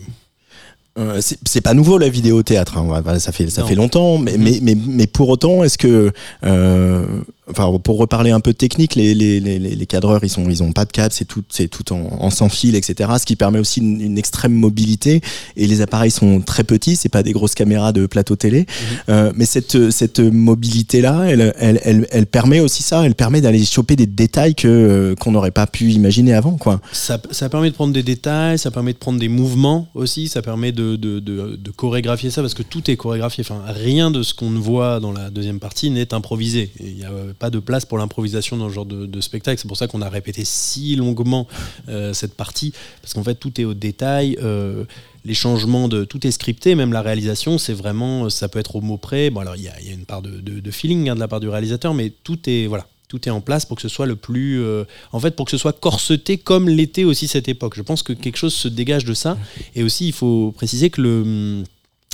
euh, 0.99 1.21
c'est 1.21 1.61
pas 1.61 1.75
nouveau 1.75 1.99
la 1.99 2.09
vidéo 2.09 2.43
théâtre, 2.43 2.79
hein. 2.79 3.19
ça 3.19 3.31
fait 3.31 3.51
ça 3.51 3.65
fait 3.65 3.75
longtemps, 3.75 4.17
mais, 4.17 4.39
mais, 4.39 4.61
mais, 4.63 4.75
mais 4.75 5.07
pour 5.07 5.29
autant, 5.29 5.63
est-ce 5.63 5.77
que 5.77 6.11
euh, 6.45 7.05
enfin 7.51 7.73
pour 7.79 7.99
reparler 7.99 8.31
un 8.31 8.41
peu 8.41 8.53
de 8.53 8.57
technique, 8.57 8.95
les, 8.95 9.15
les, 9.15 9.41
les, 9.41 9.59
les 9.59 9.87
cadreurs 9.87 10.25
ils 10.25 10.29
sont 10.29 10.49
ils 10.49 10.63
ont 10.63 10.73
pas 10.73 10.85
de 10.85 10.93
câble, 10.93 11.13
c'est 11.13 11.25
tout 11.25 11.45
c'est 11.49 11.69
tout 11.69 11.93
en, 11.93 12.09
en, 12.21 12.31
sans 12.31 12.49
fil, 12.49 12.75
etc. 12.75 13.11
Ce 13.19 13.25
qui 13.25 13.37
permet 13.37 13.59
aussi 13.59 13.81
une, 13.81 14.01
une, 14.01 14.19
extrême 14.19 14.53
mobilité 14.53 15.21
et 15.57 15.67
les 15.67 15.81
appareils 15.81 16.11
sont 16.11 16.41
très 16.41 16.65
petits, 16.65 16.97
c'est 16.97 17.09
pas 17.09 17.23
des 17.23 17.33
grosses 17.33 17.55
caméras 17.55 17.93
de 17.93 18.07
plateau 18.07 18.37
télé, 18.37 18.61
mhm. 18.61 18.67
euh, 19.11 19.33
mais 19.37 19.47
cette 19.47 19.91
cette 19.91 20.21
mobilité 20.21 21.01
là, 21.01 21.25
elle, 21.29 21.55
elle, 21.59 21.81
elle, 21.85 22.07
elle 22.11 22.27
permet 22.27 22.61
aussi 22.61 22.83
ça, 22.83 23.05
elle 23.05 23.15
permet 23.15 23.41
d'aller 23.41 23.65
choper 23.65 23.97
des 23.97 24.07
détails 24.07 24.55
que 24.55 24.69
euh, 24.69 25.15
qu'on 25.15 25.33
n'aurait 25.33 25.51
pas 25.51 25.67
pu 25.67 25.91
imaginer 25.93 26.35
avant 26.35 26.57
quoi. 26.57 26.81
Ça, 26.93 27.21
ça 27.31 27.49
permet 27.49 27.71
de 27.71 27.75
prendre 27.75 27.93
des 27.93 28.03
détails, 28.03 28.59
ça 28.59 28.71
permet 28.71 28.93
de 28.93 28.99
prendre 28.99 29.21
des 29.21 29.29
mouvements 29.29 29.89
aussi, 29.95 30.29
ça 30.29 30.43
permet 30.43 30.73
de, 30.73 30.97
de, 30.97 31.21
de, 31.21 31.57
de 31.57 31.71
chorégraphier 31.71 32.31
ça 32.31 32.41
parce 32.41 32.55
que 32.55 32.63
tout 32.63 32.91
est 32.91 32.97
chorégraphié, 32.97 33.45
enfin 33.49 33.63
rien 33.67 34.11
de 34.11 34.23
ce 34.23 34.35
qu'on 34.35 34.51
voit 34.51 35.01
dans 35.01 35.13
la 35.13 35.31
deuxième 35.31 35.61
partie 35.61 35.91
n'est 35.91 36.13
improvisé. 36.15 36.71
Il 36.81 36.99
y 36.99 37.05
a 37.05 37.11
pas 37.39 37.51
de 37.51 37.59
place 37.59 37.85
pour 37.85 37.99
l'improvisation 37.99 38.57
dans 38.57 38.69
ce 38.69 38.75
genre 38.75 38.87
de, 38.87 39.21
spectacle. 39.21 39.61
C'est 39.61 39.69
pour 39.69 39.77
ça 39.77 39.87
qu'on 39.87 40.03
a 40.03 40.09
répété 40.09 40.43
si 40.45 40.97
longuement 40.97 41.47
euh, 41.89 42.13
cette 42.13 42.35
partie, 42.35 42.73
parce 43.03 43.15
qu'en 43.15 43.25
fait 43.25 43.35
tout 43.35 43.61
est 43.61 43.65
au 43.65 43.75
détail. 43.75 44.39
Euh, 44.43 44.85
les 45.25 45.35
changements 45.35 45.89
de 45.89 46.05
tout 46.05 46.25
est 46.27 46.31
scripté, 46.31 46.75
même 46.75 46.93
la 46.93 47.03
réalisation, 47.03 47.59
c'est 47.59 47.73
vraiment, 47.73 48.31
ça 48.31 48.49
peut 48.49 48.61
être 48.61 48.77
au 48.77 48.81
mot 48.81 48.97
près. 48.97 49.31
Bon, 49.31 49.41
alors 49.41 49.57
il 49.57 49.63
y, 49.63 49.69
a, 49.69 49.81
une 49.93 50.05
part 50.05 50.23
de, 50.23 50.41
de, 50.41 50.61
de 50.61 50.71
feeling 50.71 51.09
hein, 51.09 51.15
de 51.15 51.21
la 51.21 51.29
part 51.29 51.41
du 51.41 51.49
réalisateur, 51.49 51.95
mais 51.95 52.13
tout 52.23 52.39
est 52.49 52.67
voilà, 52.67 52.87
tout 53.09 53.29
est 53.29 53.33
en 53.33 53.41
place 53.41 53.65
pour 53.65 53.77
que 53.77 53.83
ce 53.83 53.89
soit 53.89 54.07
le 54.07 54.17
plus, 54.17 54.61
euh, 54.63 54.85
en 55.13 55.21
fait, 55.21 55.33
pour 55.33 55.47
que 55.47 55.51
ce 55.51 55.59
soit 55.59 55.73
corseté 55.73 56.39
comme 56.39 56.69
l'était 56.69 57.05
aussi 57.05 57.29
cette 57.29 57.49
époque. 57.49 57.75
Je 57.77 57.83
pense 57.83 58.03
que 58.03 58.13
quelque 58.13 58.37
chose 58.37 58.55
se 58.55 58.69
dégage 58.69 59.05
de 59.05 59.15
ça, 59.15 59.37
et 59.75 59.83
aussi 59.83 60.07
il 60.07 60.13
faut 60.13 60.53
préciser 60.53 60.91
que 60.91 61.01
le 61.01 61.65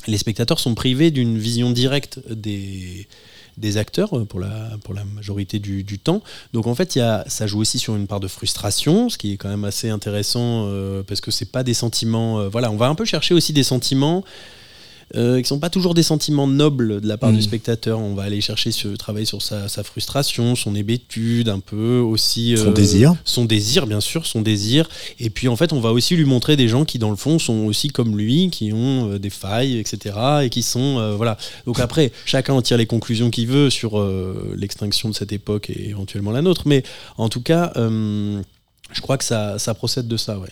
les 0.08 0.18
spectateurs 0.18 0.58
sont 0.58 0.74
privés 0.74 1.10
d'une 1.10 1.38
vision 1.38 1.70
directe 1.70 2.20
des, 2.28 3.06
des 3.56 3.76
acteurs 3.76 4.16
euh, 4.16 4.24
pour 4.24 4.40
la, 4.40 4.70
pour 4.84 4.94
la 4.94 5.04
majorité 5.04 5.58
du, 5.58 5.84
du 5.84 5.98
temps. 5.98 6.22
Donc 6.52 6.66
en 6.66 6.74
fait, 6.74 6.96
y 6.96 7.00
a, 7.00 7.24
ça 7.26 7.46
joue 7.46 7.60
aussi 7.60 7.78
sur 7.78 7.96
une 7.96 8.06
part 8.06 8.20
de 8.20 8.28
frustration, 8.28 9.08
ce 9.08 9.18
qui 9.18 9.32
est 9.32 9.36
quand 9.36 9.48
même 9.48 9.64
assez 9.64 9.90
intéressant 9.90 10.66
euh, 10.66 11.02
parce 11.02 11.20
que 11.20 11.30
c'est 11.30 11.50
pas 11.50 11.62
des 11.62 11.74
sentiments. 11.74 12.40
euh, 12.40 12.48
voilà, 12.48 12.70
on 12.70 12.76
va 12.76 12.86
un 12.88 12.94
peu 12.94 13.04
chercher 13.04 13.34
aussi 13.34 13.52
des 13.52 13.62
sentiments 13.64 14.24
euh, 15.14 15.40
qui 15.40 15.48
sont 15.48 15.58
pas 15.58 15.70
toujours 15.70 15.94
des 15.94 16.02
sentiments 16.02 16.46
nobles 16.46 17.00
de 17.00 17.08
la 17.08 17.16
part 17.16 17.32
Mm. 17.32 17.36
du 17.36 17.42
spectateur. 17.42 17.98
On 17.98 18.14
va 18.14 18.22
aller 18.24 18.40
chercher 18.40 18.70
ce 18.72 18.88
travailler 18.88 19.26
sur 19.26 19.42
sa, 19.42 19.68
sa 19.68 19.82
frustration, 19.82 20.54
son 20.56 20.74
hébétude, 20.74 21.48
un 21.48 21.60
peu 21.60 21.98
aussi 21.98 22.56
Son 22.56 22.70
euh, 22.70 22.72
désir. 22.72 23.14
son 23.24 23.44
désir, 23.44 23.86
bien 23.86 24.00
sûr, 24.00 24.26
son 24.26 24.40
désir. 24.42 24.88
Et 25.20 25.30
puis 25.30 25.48
en 25.48 25.56
fait, 25.56 25.72
on 25.72 25.80
va 25.80 25.92
aussi 25.92 26.16
lui 26.16 26.24
montrer 26.24 26.56
des 26.56 26.68
gens 26.68 26.84
qui, 26.84 26.98
dans 26.98 27.10
le 27.10 27.16
fond, 27.16 27.38
sont 27.38 27.64
aussi 27.64 27.88
comme 27.88 28.16
lui, 28.16 28.50
qui 28.50 28.72
ont 28.72 29.10
euh, 29.12 29.18
des 29.18 29.30
failles, 29.30 29.78
etc. 29.78 30.14
Et 30.44 30.50
qui 30.50 30.62
sont. 30.62 30.98
euh, 30.98 31.14
voilà. 31.16 31.36
Donc 31.66 31.80
après, 31.80 32.12
chacun 32.26 32.54
en 32.54 32.62
tire 32.62 32.76
les 32.76 32.86
conclusions 32.86 33.30
qu'il 33.30 33.46
veut 33.46 33.70
sur 33.70 34.02
l'extinction 34.56 35.08
de 35.08 35.14
cette 35.14 35.32
époque 35.32 35.70
et 35.70 35.90
éventuellement 35.90 36.30
la 36.30 36.42
nôtre. 36.42 36.62
Mais 36.66 36.82
en 37.16 37.28
tout 37.28 37.40
cas. 37.40 37.72
Je 38.92 39.00
crois 39.00 39.18
que 39.18 39.24
ça, 39.24 39.58
ça 39.58 39.74
procède 39.74 40.06
de 40.08 40.16
ça, 40.16 40.38
ouais. 40.38 40.48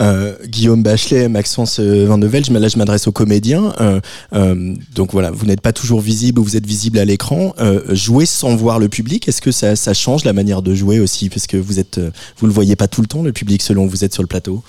Euh, 0.00 0.36
Guillaume 0.46 0.82
Bachelet, 0.82 1.28
Maxence 1.28 1.78
euh, 1.80 2.06
Van 2.06 2.18
de 2.18 2.26
Velge, 2.26 2.50
mais 2.50 2.58
là 2.60 2.68
je 2.68 2.78
m'adresse 2.78 3.06
aux 3.06 3.12
comédiens. 3.12 3.74
Euh, 3.80 4.00
euh, 4.32 4.74
donc 4.94 5.12
voilà, 5.12 5.30
vous 5.30 5.44
n'êtes 5.46 5.60
pas 5.60 5.72
toujours 5.72 6.00
visible 6.00 6.40
ou 6.40 6.44
vous 6.44 6.56
êtes 6.56 6.66
visible 6.66 6.98
à 6.98 7.04
l'écran. 7.04 7.54
Euh, 7.60 7.94
jouer 7.94 8.26
sans 8.26 8.56
voir 8.56 8.78
le 8.78 8.88
public, 8.88 9.28
est-ce 9.28 9.40
que 9.42 9.52
ça, 9.52 9.76
ça 9.76 9.94
change 9.94 10.24
la 10.24 10.32
manière 10.32 10.62
de 10.62 10.74
jouer 10.74 11.00
aussi? 11.00 11.28
Parce 11.28 11.46
que 11.46 11.56
vous 11.56 11.78
êtes, 11.78 12.00
vous 12.38 12.46
le 12.46 12.52
voyez 12.52 12.76
pas 12.76 12.88
tout 12.88 13.00
le 13.02 13.06
temps, 13.08 13.22
le 13.22 13.32
public, 13.32 13.62
selon 13.62 13.84
où 13.84 13.88
vous 13.88 14.04
êtes 14.04 14.14
sur 14.14 14.22
le 14.22 14.28
plateau. 14.28 14.62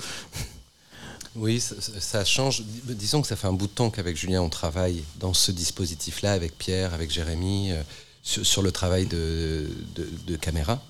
Oui, 1.35 1.61
ça, 1.99 2.25
change. 2.25 2.61
Dis- 2.63 2.95
Disons 2.95 3.21
que 3.21 3.27
ça 3.27 3.35
fait 3.35 3.47
un 3.47 3.53
bout 3.53 3.67
de 3.67 3.71
temps 3.71 3.89
qu'avec 3.89 4.17
Julien, 4.17 4.41
on 4.41 4.49
travaille 4.49 5.03
dans 5.19 5.33
ce 5.33 5.51
dispositif-là, 5.51 6.33
avec 6.33 6.57
Pierre, 6.57 6.93
avec 6.93 7.11
Jérémy, 7.11 7.71
euh, 7.71 7.81
sur, 8.23 8.45
sur 8.45 8.61
le 8.61 8.71
travail 8.71 9.05
de, 9.05 9.67
de- 9.95 10.09
de 10.27 10.35
caméra. 10.35 10.81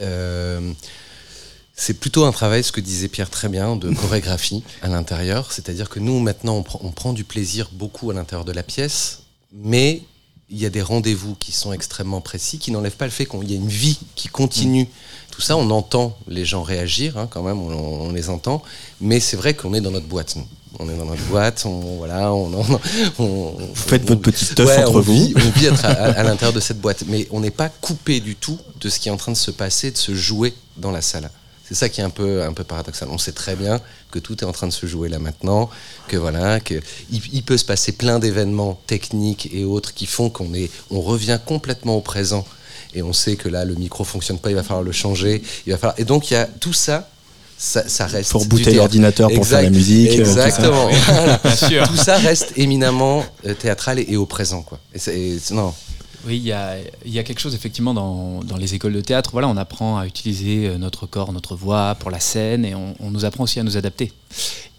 Euh, 0.00 0.72
c'est 1.76 1.94
plutôt 1.94 2.24
un 2.24 2.32
travail, 2.32 2.64
ce 2.64 2.72
que 2.72 2.80
disait 2.80 3.08
Pierre 3.08 3.28
très 3.30 3.48
bien, 3.48 3.76
de 3.76 3.90
chorégraphie 3.92 4.62
à 4.82 4.88
l'intérieur. 4.88 5.52
C'est-à-dire 5.52 5.88
que 5.90 6.00
nous, 6.00 6.18
maintenant, 6.20 6.56
on, 6.56 6.62
prend- 6.62 6.80
on 6.82 6.90
prend 6.90 7.12
du 7.12 7.24
plaisir 7.24 7.68
beaucoup 7.72 8.10
à 8.10 8.14
l'intérieur 8.14 8.44
de 8.46 8.52
la 8.52 8.62
pièce, 8.62 9.20
mais 9.52 10.02
il 10.48 10.58
y 10.58 10.64
a 10.66 10.70
des 10.70 10.80
rendez-vous 10.82 11.34
qui 11.34 11.50
sont 11.52 11.72
extrêmement 11.72 12.20
précis, 12.20 12.58
qui 12.58 12.70
n'enlèvent 12.70 12.96
pas 12.96 13.04
le 13.04 13.10
fait 13.10 13.26
qu'il 13.26 13.50
y 13.50 13.54
a 13.54 13.56
une 13.56 13.68
vie 13.68 13.98
qui 14.14 14.28
continue. 14.28 14.88
Tout 15.32 15.40
ça, 15.42 15.56
on 15.56 15.68
entend 15.70 16.16
les 16.28 16.44
gens 16.44 16.62
réagir, 16.62 17.18
hein, 17.18 17.26
quand 17.30 17.42
même, 17.42 17.60
on, 17.60 17.68
on 18.06 18.12
les 18.12 18.30
entend, 18.30 18.62
mais 19.00 19.18
c'est 19.20 19.36
vrai 19.36 19.54
qu'on 19.54 19.74
est 19.74 19.80
dans 19.80 19.90
notre 19.90 20.06
boîte, 20.06 20.36
nous. 20.36 20.46
On 20.78 20.88
est 20.88 20.96
dans 20.96 21.04
notre 21.06 21.22
boîte, 21.24 21.64
on, 21.66 21.96
voilà, 21.98 22.32
on, 22.32 22.52
on, 23.18 23.50
Vous 23.58 23.74
faites 23.74 24.04
votre 24.06 24.20
petite 24.20 24.54
teuf 24.54 24.66
Ouais, 24.68 24.84
entre 24.84 24.96
on 24.96 25.00
vous. 25.00 25.12
vit- 25.26 25.34
on 25.36 25.50
vit 25.58 25.66
à, 25.68 25.72
tra- 25.72 25.86
à- 25.88 26.18
à 26.18 26.22
l'intérieur 26.22 26.52
de 26.52 26.60
cette 26.60 26.80
boîte, 26.80 27.04
mais 27.08 27.26
on 27.32 27.40
n'est 27.40 27.50
pas 27.50 27.68
coupé 27.68 28.20
du 28.20 28.36
tout 28.36 28.58
de 28.80 28.88
ce 28.88 28.98
qui 29.00 29.08
est 29.08 29.12
en 29.12 29.16
train 29.16 29.32
de 29.32 29.36
se 29.36 29.50
passer, 29.50 29.90
de 29.90 29.96
se 29.96 30.14
jouer 30.14 30.54
dans 30.76 30.90
la 30.92 31.02
salle. 31.02 31.30
C'est 31.68 31.74
ça 31.74 31.88
qui 31.88 32.00
est 32.00 32.04
un 32.04 32.10
peu, 32.10 32.42
un 32.42 32.52
peu 32.52 32.62
paradoxal. 32.64 33.08
On 33.10 33.18
sait 33.18 33.32
très 33.32 33.56
bien 33.56 33.80
que 34.12 34.18
tout 34.20 34.38
est 34.42 34.46
en 34.46 34.52
train 34.52 34.68
de 34.68 34.72
se 34.72 34.86
jouer 34.86 35.08
là 35.08 35.18
maintenant, 35.18 35.68
que 36.06 36.16
voilà, 36.16 36.60
que 36.60 36.74
il, 37.10 37.20
il 37.32 37.42
peut 37.42 37.56
se 37.56 37.64
passer 37.64 37.92
plein 37.92 38.18
d'événements 38.20 38.80
techniques 38.86 39.48
et 39.52 39.64
autres 39.64 39.92
qui 39.92 40.06
font 40.06 40.30
qu'on 40.30 40.54
est, 40.54 40.70
on 40.90 41.00
revient 41.00 41.40
complètement 41.44 41.96
au 41.96 42.00
présent 42.00 42.46
et 42.94 43.02
on 43.02 43.12
sait 43.12 43.34
que 43.36 43.48
là 43.48 43.64
le 43.64 43.74
micro 43.74 44.04
fonctionne 44.04 44.38
pas, 44.38 44.50
il 44.50 44.54
va 44.54 44.62
falloir 44.62 44.84
le 44.84 44.92
changer, 44.92 45.42
il 45.66 45.72
va 45.72 45.78
falloir. 45.78 45.98
Et 45.98 46.04
donc 46.04 46.30
il 46.30 46.34
y 46.34 46.36
a 46.36 46.46
tout 46.46 46.72
ça, 46.72 47.08
ça, 47.58 47.88
ça 47.88 48.06
reste. 48.06 48.30
Pour 48.30 48.44
booter 48.46 48.74
l'ordinateur 48.74 49.28
pour 49.32 49.46
faire 49.46 49.62
la 49.62 49.70
musique. 49.70 50.10
euh, 50.20 50.24
tout 50.24 50.34
ça. 50.34 50.46
Exactement. 50.46 50.88
Voilà. 51.06 51.86
Tout 51.86 51.96
ça 51.96 52.16
reste 52.18 52.52
éminemment 52.56 53.24
euh, 53.44 53.54
théâtral 53.54 53.98
et, 53.98 54.06
et 54.08 54.16
au 54.16 54.26
présent, 54.26 54.62
quoi. 54.62 54.78
Et 54.94 55.10
et 55.10 55.38
non. 55.50 55.74
Oui, 56.26 56.38
il 56.38 56.42
y 56.44 56.52
a, 56.52 57.22
quelque 57.22 57.38
chose 57.38 57.54
effectivement 57.54 57.94
dans, 57.94 58.56
les 58.58 58.74
écoles 58.74 58.94
de 58.94 59.00
théâtre. 59.00 59.30
Voilà, 59.30 59.46
on 59.48 59.56
apprend 59.56 59.96
à 59.96 60.06
utiliser 60.06 60.66
euh, 60.66 60.76
notre 60.76 61.06
corps, 61.06 61.32
notre 61.32 61.54
voix 61.54 61.94
pour 61.94 62.10
la 62.10 62.18
scène 62.18 62.64
et 62.64 62.74
on, 62.74 63.10
nous 63.10 63.24
apprend 63.24 63.44
aussi 63.44 63.60
à 63.60 63.62
nous 63.62 63.76
adapter. 63.76 64.12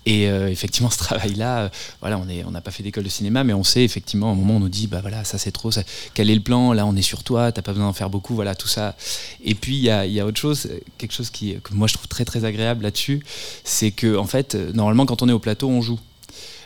Et 0.05 0.27
euh, 0.27 0.49
effectivement, 0.49 0.89
ce 0.91 0.97
travail-là, 0.97 1.71
euh, 2.03 2.43
on 2.45 2.51
n'a 2.51 2.59
pas 2.59 2.71
fait 2.71 2.83
d'école 2.83 3.05
de 3.05 3.09
cinéma, 3.09 3.45
mais 3.45 3.53
on 3.53 3.63
sait 3.63 3.85
effectivement, 3.85 4.29
à 4.29 4.31
un 4.33 4.35
moment, 4.35 4.57
on 4.57 4.59
nous 4.59 4.67
dit, 4.67 4.87
bah 4.87 4.99
voilà, 4.99 5.23
ça 5.23 5.37
c'est 5.37 5.51
trop, 5.51 5.69
quel 6.13 6.29
est 6.29 6.35
le 6.35 6.41
plan? 6.41 6.73
Là, 6.73 6.85
on 6.85 6.97
est 6.97 7.01
sur 7.01 7.23
toi, 7.23 7.53
t'as 7.53 7.61
pas 7.61 7.71
besoin 7.71 7.87
d'en 7.87 7.93
faire 7.93 8.09
beaucoup, 8.09 8.35
voilà, 8.35 8.53
tout 8.53 8.67
ça. 8.67 8.97
Et 9.41 9.55
puis, 9.55 9.77
il 9.77 9.83
y 9.83 9.89
a, 9.89 10.25
autre 10.25 10.39
chose, 10.39 10.67
quelque 10.97 11.13
chose 11.13 11.29
qui, 11.29 11.55
que 11.63 11.73
moi 11.73 11.87
je 11.87 11.93
trouve 11.93 12.09
très 12.09 12.25
très 12.25 12.43
agréable 12.43 12.83
là-dessus, 12.83 13.23
c'est 13.63 13.91
que, 13.91 14.17
en 14.17 14.27
fait, 14.27 14.55
normalement, 14.73 15.05
quand 15.05 15.21
on 15.21 15.29
est 15.29 15.33
au 15.33 15.39
plateau, 15.39 15.69
on 15.69 15.81
joue. 15.81 15.99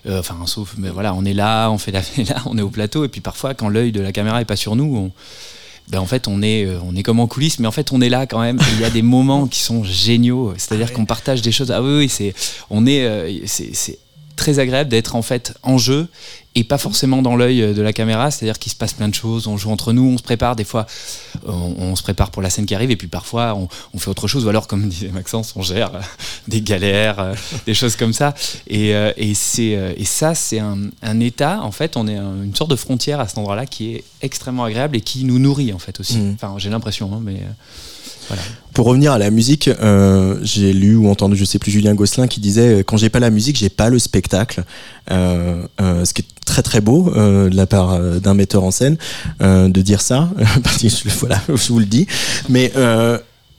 Euh, 0.08 0.20
Enfin, 0.20 0.36
sauf, 0.46 0.76
mais 0.78 0.90
voilà, 0.90 1.14
on 1.14 1.26
est 1.26 1.34
là, 1.34 1.70
on 1.70 1.78
fait 1.78 1.92
la 1.92 2.00
là, 2.30 2.42
on 2.46 2.58
est 2.58 2.62
au 2.62 2.70
plateau, 2.70 3.06
et 3.06 3.08
puis 3.08 3.22
parfois, 3.22 3.54
quand 3.54 3.70
l'œil 3.70 3.92
de 3.92 4.02
la 4.02 4.12
caméra 4.12 4.42
est 4.42 4.46
pas 4.46 4.56
sur 4.56 4.76
nous, 4.76 4.96
on, 4.96 5.12
ben 5.90 6.00
en 6.00 6.06
fait, 6.06 6.28
on 6.28 6.42
est, 6.42 6.66
euh, 6.66 6.80
on 6.84 6.96
est 6.96 7.04
comme 7.04 7.20
en 7.20 7.28
coulisses, 7.28 7.60
mais 7.60 7.68
en 7.68 7.72
fait, 7.72 7.92
on 7.92 8.02
est 8.02 8.10
là 8.10 8.26
quand 8.26 8.40
même. 8.40 8.60
et 8.60 8.74
Il 8.76 8.82
y 8.82 8.86
a 8.86 8.90
des 8.90 9.02
moments 9.16 9.48
qui 9.48 9.60
sont 9.60 9.84
géniaux. 9.84 10.54
C'est-à-dire 10.58 10.94
qu'on 10.94 11.06
partage 11.06 11.42
des 11.42 11.52
choses. 11.52 11.72
Ah 11.72 11.82
oui, 11.82 11.98
oui, 11.98 12.10
c'est, 12.10 12.34
on 12.70 12.86
est, 12.86 13.04
euh, 13.04 13.46
c'est 13.46 14.00
très 14.36 14.60
agréable 14.60 14.90
d'être 14.90 15.16
en 15.16 15.22
fait 15.22 15.54
en 15.62 15.78
jeu 15.78 16.08
et 16.54 16.64
pas 16.66 16.78
forcément 16.78 17.22
dans 17.22 17.36
l'œil 17.36 17.62
euh, 17.62 17.74
de 17.74 17.82
la 17.82 17.94
caméra. 17.94 18.30
C'est-à-dire 18.30 18.60
qu'il 18.60 18.72
se 18.72 18.76
passe 18.78 18.94
plein 18.94 19.08
de 19.08 19.14
choses. 19.16 19.48
On 19.48 19.58
joue 19.58 19.72
entre 19.72 19.94
nous, 19.94 20.04
on 20.04 20.18
se 20.18 20.24
prépare. 20.24 20.56
Des 20.56 20.64
fois, 20.66 20.86
on, 21.46 21.76
on 21.78 21.96
se 21.96 22.04
prépare 22.04 22.30
pour 22.32 22.42
la 22.42 22.50
scène 22.50 22.66
qui 22.66 22.76
arrive, 22.76 22.92
et 22.92 22.96
puis 22.98 23.08
parfois, 23.08 23.56
on, 23.56 23.68
on 23.94 23.98
fait 24.00 24.10
autre 24.10 24.28
chose. 24.28 24.46
Ou 24.46 24.50
alors, 24.50 24.68
comme 24.68 24.88
disait 24.90 25.10
Maxence, 25.10 25.54
on 25.56 25.62
gère 25.62 25.96
euh, 25.96 26.00
des 26.48 26.62
galères, 26.62 27.20
euh, 27.20 27.34
des 27.66 27.74
choses 27.74 27.96
comme 27.96 28.14
ça. 28.14 28.34
Et, 28.68 28.90
et, 29.18 29.34
c'est, 29.34 29.94
et 29.98 30.06
ça, 30.06 30.36
c'est 30.36 30.60
un, 30.60 30.78
un 31.02 31.20
état, 31.20 31.62
en 31.62 31.72
fait, 31.72 31.96
on 31.98 32.08
est 32.08 32.18
un- 32.18 32.44
une 32.44 32.56
sorte 32.56 32.72
de 32.72 32.76
frontière 32.76 33.20
à 33.20 33.28
cet 33.28 33.38
endroit-là 33.38 33.66
qui 33.66 33.96
est 33.96 34.04
extrêmement 34.22 34.66
agréable 34.66 34.98
et 34.98 35.02
qui 35.02 35.24
nous 35.24 35.40
nourrit, 35.40 35.72
en 35.74 35.80
fait, 35.80 36.00
aussi. 36.00 36.18
Mhm. 36.18 36.34
Enfin, 36.36 36.56
j'ai 36.58 36.70
l'impression, 36.70 37.12
hein, 37.14 37.22
mais 37.24 37.38
voilà. 38.28 38.44
Pour 38.74 38.86
revenir 38.86 39.12
à 39.12 39.18
la 39.18 39.30
musique, 39.32 39.68
euh, 39.68 40.40
j'ai 40.44 40.72
lu 40.74 40.96
ou 40.96 41.10
entendu, 41.10 41.36
je 41.36 41.44
sais 41.44 41.60
plus, 41.60 41.72
Julien 41.72 41.94
Gosselin 41.96 42.28
qui 42.28 42.40
disait 42.40 42.84
quand 42.86 42.96
j'ai 42.98 43.10
pas 43.10 43.20
la 43.20 43.30
musique, 43.30 43.58
j'ai 43.58 43.70
pas 43.70 43.90
le 43.90 44.00
spectacle. 44.00 44.64
Euh, 45.12 45.68
euh, 45.82 46.06
ce 46.06 46.14
qui 46.14 46.22
est 46.22 46.26
très 46.52 46.64
très 46.64 46.82
beau 46.82 47.14
euh, 47.16 47.50
de 47.50 47.56
la 47.56 47.66
part 47.66 47.94
euh, 47.94 48.20
d'un 48.20 48.34
metteur 48.34 48.66
en 48.66 48.72
scène 48.72 48.98
euh, 49.42 49.70
de 49.70 49.82
dire 49.82 50.02
ça, 50.02 50.30
voilà, 51.20 51.42
je 51.48 51.72
vous 51.72 51.80
le 51.80 51.86
dis. 51.86 52.06
Mais 52.50 52.72
euh, 52.76 53.18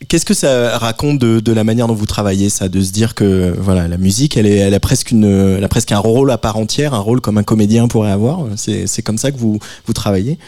Qu'est-ce 0.09 0.27
que 0.27 0.35
ça 0.35 0.79
raconte 0.79 1.21
de, 1.21 1.39
de 1.39 1.53
la 1.53 1.63
manière 1.63 1.87
dont 1.87 1.95
vous 1.95 2.07
travaillez, 2.07 2.51
ça, 2.51 2.69
de 2.69 2.81
se 2.83 2.91
dire 2.91 3.15
que 3.15 3.55
voilà, 3.57 3.87
la 3.87 3.99
musique, 3.99 4.37
elle, 4.37 4.47
est, 4.47 4.57
elle 4.57 4.75
a 4.75 4.81
presque 4.81 5.13
une, 5.13 5.25
elle 5.57 5.63
a 5.63 5.69
presque 5.69 5.93
un 5.93 5.99
rôle 5.99 6.33
à 6.33 6.39
part 6.39 6.57
entière, 6.57 6.93
un 6.93 6.99
rôle 6.99 7.21
comme 7.21 7.39
un 7.39 7.45
comédien 7.45 7.87
pourrait 7.87 8.11
avoir? 8.11 8.41
C'est, 8.57 8.89
c'est 8.89 9.03
comme 9.03 9.17
ça 9.17 9.31
que 9.31 9.39
vous, 9.39 9.61
vous 9.87 9.93
travaillez? 9.93 10.39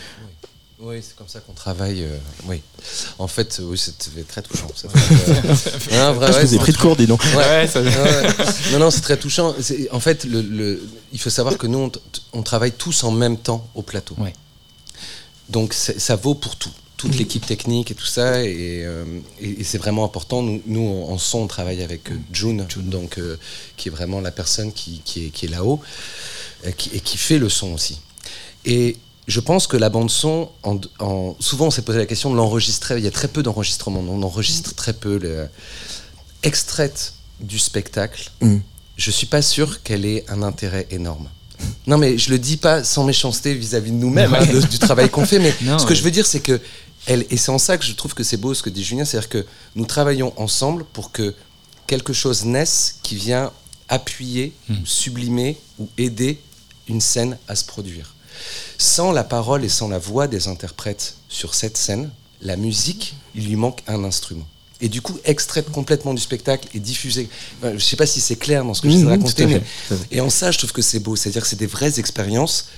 Oui, 0.86 0.96
c'est 1.02 1.16
comme 1.16 1.28
ça 1.28 1.40
qu'on 1.40 1.54
travaille. 1.54 2.02
euh, 2.02 2.16
oui. 2.46 2.60
En 3.18 3.26
fait, 3.26 3.60
oui, 3.64 3.78
c'était 3.78 4.22
très 4.24 4.42
touchant. 4.42 4.68
phrase, 4.68 4.84
euh. 4.94 5.96
Non, 5.96 6.12
vrai, 6.12 6.26
Ah, 6.28 6.32
je 6.32 6.36
ouais, 6.38 6.44
vous 6.44 6.54
ai 6.54 6.58
pris 6.58 6.72
de 6.72 6.76
court, 6.76 6.94
dis 6.96 7.06
donc. 7.06 7.22
Ouais, 7.34 7.66
ouais. 7.66 7.68
Non, 8.72 8.78
non, 8.80 8.90
c'est 8.90 9.00
très 9.00 9.16
touchant. 9.16 9.54
En 9.92 10.00
fait, 10.00 10.24
le, 10.24 10.42
le- 10.42 10.82
il 11.12 11.18
faut 11.18 11.30
savoir 11.30 11.56
que 11.56 11.66
nous, 11.66 11.90
on, 12.34 12.42
travaille 12.42 12.72
tous 12.72 13.02
en 13.04 13.12
même 13.12 13.38
temps 13.38 13.66
au 13.74 13.80
plateau. 13.82 14.14
Ouais. 14.18 14.34
Donc, 15.48 15.72
ça 15.74 16.16
vaut 16.16 16.34
pour 16.34 16.56
tout. 16.56 16.70
Toute 16.96 17.16
l'équipe 17.18 17.44
technique 17.44 17.90
et 17.90 17.94
tout 17.94 18.06
ça. 18.06 18.42
Et, 18.44 18.82
euh, 18.84 19.04
et- 19.40 19.60
et 19.60 19.64
c'est 19.64 19.78
vraiment 19.78 20.04
important. 20.04 20.42
Nous, 20.42 20.62
nous, 20.66 21.04
en 21.08 21.18
son, 21.18 21.38
on 21.40 21.46
travaille 21.46 21.82
avec 21.82 22.10
euh, 22.10 22.14
June, 22.32 22.66
donc, 22.76 23.18
euh, 23.18 23.36
qui 23.76 23.88
est 23.88 23.90
vraiment 23.90 24.20
la 24.20 24.30
personne 24.30 24.72
qui, 24.72 25.00
qui 25.04 25.26
est, 25.26 25.28
qui 25.30 25.46
est 25.46 25.48
là-haut 25.48 25.80
euh, 26.66 26.70
qui- 26.72 26.90
et 26.94 27.00
qui 27.00 27.16
fait 27.18 27.38
le 27.38 27.48
son 27.48 27.72
aussi. 27.74 27.98
Et 28.64 28.96
je 29.26 29.40
pense 29.40 29.66
que 29.66 29.76
la 29.76 29.88
bande 29.88 30.10
son, 30.10 30.50
en, 30.62 30.78
en- 30.98 31.36
souvent 31.40 31.66
on 31.66 31.70
s'est 31.70 31.82
posé 31.82 31.98
la 31.98 32.06
question 32.06 32.30
de 32.30 32.36
l'enregistrer. 32.36 32.98
Il 32.98 33.04
y 33.04 33.08
a 33.08 33.10
très 33.10 33.28
peu 33.28 33.42
d'enregistrements. 33.42 34.00
On 34.00 34.22
enregistre 34.22 34.74
très 34.74 34.92
peu. 34.92 35.18
Le, 35.18 35.48
extraite 36.42 37.14
du 37.40 37.58
spectacle, 37.58 38.30
Mm. 38.40 38.58
je 38.96 39.10
suis 39.10 39.26
pas 39.26 39.42
sûr 39.42 39.82
qu'elle 39.82 40.04
ait 40.04 40.24
un 40.28 40.42
intérêt 40.42 40.86
énorme. 40.90 41.28
Non, 41.86 41.98
mais 41.98 42.18
je 42.18 42.30
le 42.30 42.38
dis 42.38 42.56
pas 42.56 42.84
sans 42.84 43.04
méchanceté 43.04 43.54
vis-à-vis 43.54 43.90
de 43.92 43.96
nous-mêmes, 43.96 44.34
hein, 44.34 44.44
du 44.70 44.78
travail 44.78 45.08
qu'on 45.08 45.24
fait, 45.24 45.38
mais 45.38 45.54
Non, 45.62 45.78
ce 45.78 45.84
que 45.84 45.90
ouais. 45.90 45.96
je 45.96 46.02
veux 46.02 46.10
dire, 46.10 46.26
c'est 46.26 46.40
que 46.40 46.60
elle, 47.06 47.24
et 47.30 47.36
c'est 47.36 47.50
en 47.50 47.58
ça 47.58 47.76
que 47.78 47.84
je 47.84 47.92
trouve 47.94 48.14
que 48.14 48.22
c'est 48.24 48.36
beau 48.38 48.54
ce 48.54 48.62
que 48.62 48.70
dit 48.70 48.82
Julien, 48.84 49.04
c'est-à-dire 49.04 49.28
que 49.28 49.46
nous 49.74 49.84
travaillons 49.86 50.32
ensemble 50.36 50.84
pour 50.84 51.12
que 51.12 51.34
quelque 51.86 52.12
chose 52.12 52.44
naisse 52.44 52.96
qui 53.02 53.14
vient 53.16 53.52
appuyer, 53.88 54.52
Mm. 54.68 54.74
ou 54.82 54.86
sublimer 54.86 55.58
ou 55.78 55.88
aider 55.98 56.38
une 56.88 57.00
scène 57.00 57.38
à 57.48 57.54
se 57.56 57.64
produire. 57.64 58.13
Sans 58.78 59.12
la 59.12 59.24
parole 59.24 59.64
et 59.64 59.68
sans 59.68 59.88
la 59.88 59.98
voix 59.98 60.26
des 60.26 60.48
interprètes 60.48 61.16
sur 61.28 61.54
cette 61.54 61.76
scène, 61.76 62.10
la 62.40 62.56
musique, 62.56 63.14
il 63.34 63.46
lui 63.46 63.56
manque 63.56 63.80
un 63.86 64.04
instrument. 64.04 64.46
Et 64.80 64.88
du 64.88 65.00
coup, 65.00 65.18
extraite 65.24 65.70
complètement 65.70 66.14
du 66.14 66.20
spectacle 66.20 66.68
et 66.74 66.80
diffusée. 66.80 67.28
Enfin, 67.58 67.70
je 67.70 67.74
ne 67.74 67.78
sais 67.78 67.96
pas 67.96 68.06
si 68.06 68.20
c'est 68.20 68.36
clair 68.36 68.64
dans 68.64 68.74
ce 68.74 68.82
que 68.82 68.90
je 68.90 68.96
vais 68.96 69.02
tout 69.02 69.08
raconter, 69.08 69.46
mais 69.46 69.62
et 70.10 70.20
en 70.20 70.28
ça, 70.30 70.50
je 70.50 70.58
trouve 70.58 70.72
que 70.72 70.82
c'est 70.82 70.98
beau. 70.98 71.16
C'est-à-dire 71.16 71.42
que 71.42 71.48
c'est 71.48 71.58
des 71.58 71.66
vraies 71.66 71.98
expériences. 71.98 72.68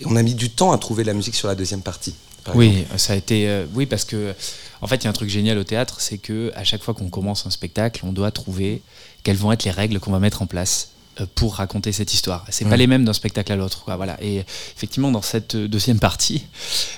Et 0.00 0.06
on 0.06 0.16
a 0.16 0.22
mis 0.22 0.34
du 0.34 0.50
temps 0.50 0.72
à 0.72 0.78
trouver 0.78 1.04
la 1.04 1.12
musique 1.12 1.34
sur 1.34 1.46
la 1.48 1.54
deuxième 1.54 1.82
partie. 1.82 2.14
Oui, 2.54 2.84
ça 2.96 3.12
a 3.12 3.16
été. 3.16 3.48
euh, 3.48 3.66
oui, 3.74 3.86
parce 3.86 4.04
que 4.04 4.34
en 4.80 4.88
fait, 4.88 4.96
il 4.96 5.04
y 5.04 5.06
a 5.06 5.10
un 5.10 5.12
truc 5.12 5.28
génial 5.28 5.58
au 5.58 5.64
théâtre, 5.64 5.96
c'est 6.00 6.18
que 6.18 6.50
à 6.56 6.64
chaque 6.64 6.82
fois 6.82 6.94
qu'on 6.94 7.08
commence 7.08 7.46
un 7.46 7.50
spectacle, 7.50 8.00
on 8.04 8.12
doit 8.12 8.32
trouver 8.32 8.82
quelles 9.22 9.36
vont 9.36 9.52
être 9.52 9.62
les 9.62 9.70
règles 9.70 10.00
qu'on 10.00 10.10
va 10.10 10.18
mettre 10.18 10.42
en 10.42 10.46
place 10.46 10.88
pour 11.34 11.56
raconter 11.56 11.92
cette 11.92 12.14
histoire. 12.14 12.44
C'est 12.50 12.64
Ouais. 12.64 12.70
pas 12.70 12.76
les 12.76 12.86
mêmes 12.86 13.04
d'un 13.04 13.12
spectacle 13.12 13.52
à 13.52 13.56
l'autre. 13.56 13.84
Voilà. 13.96 14.16
Et 14.22 14.38
effectivement, 14.76 15.10
dans 15.10 15.22
cette 15.22 15.54
euh, 15.54 15.68
deuxième 15.68 15.98
partie, 15.98 16.44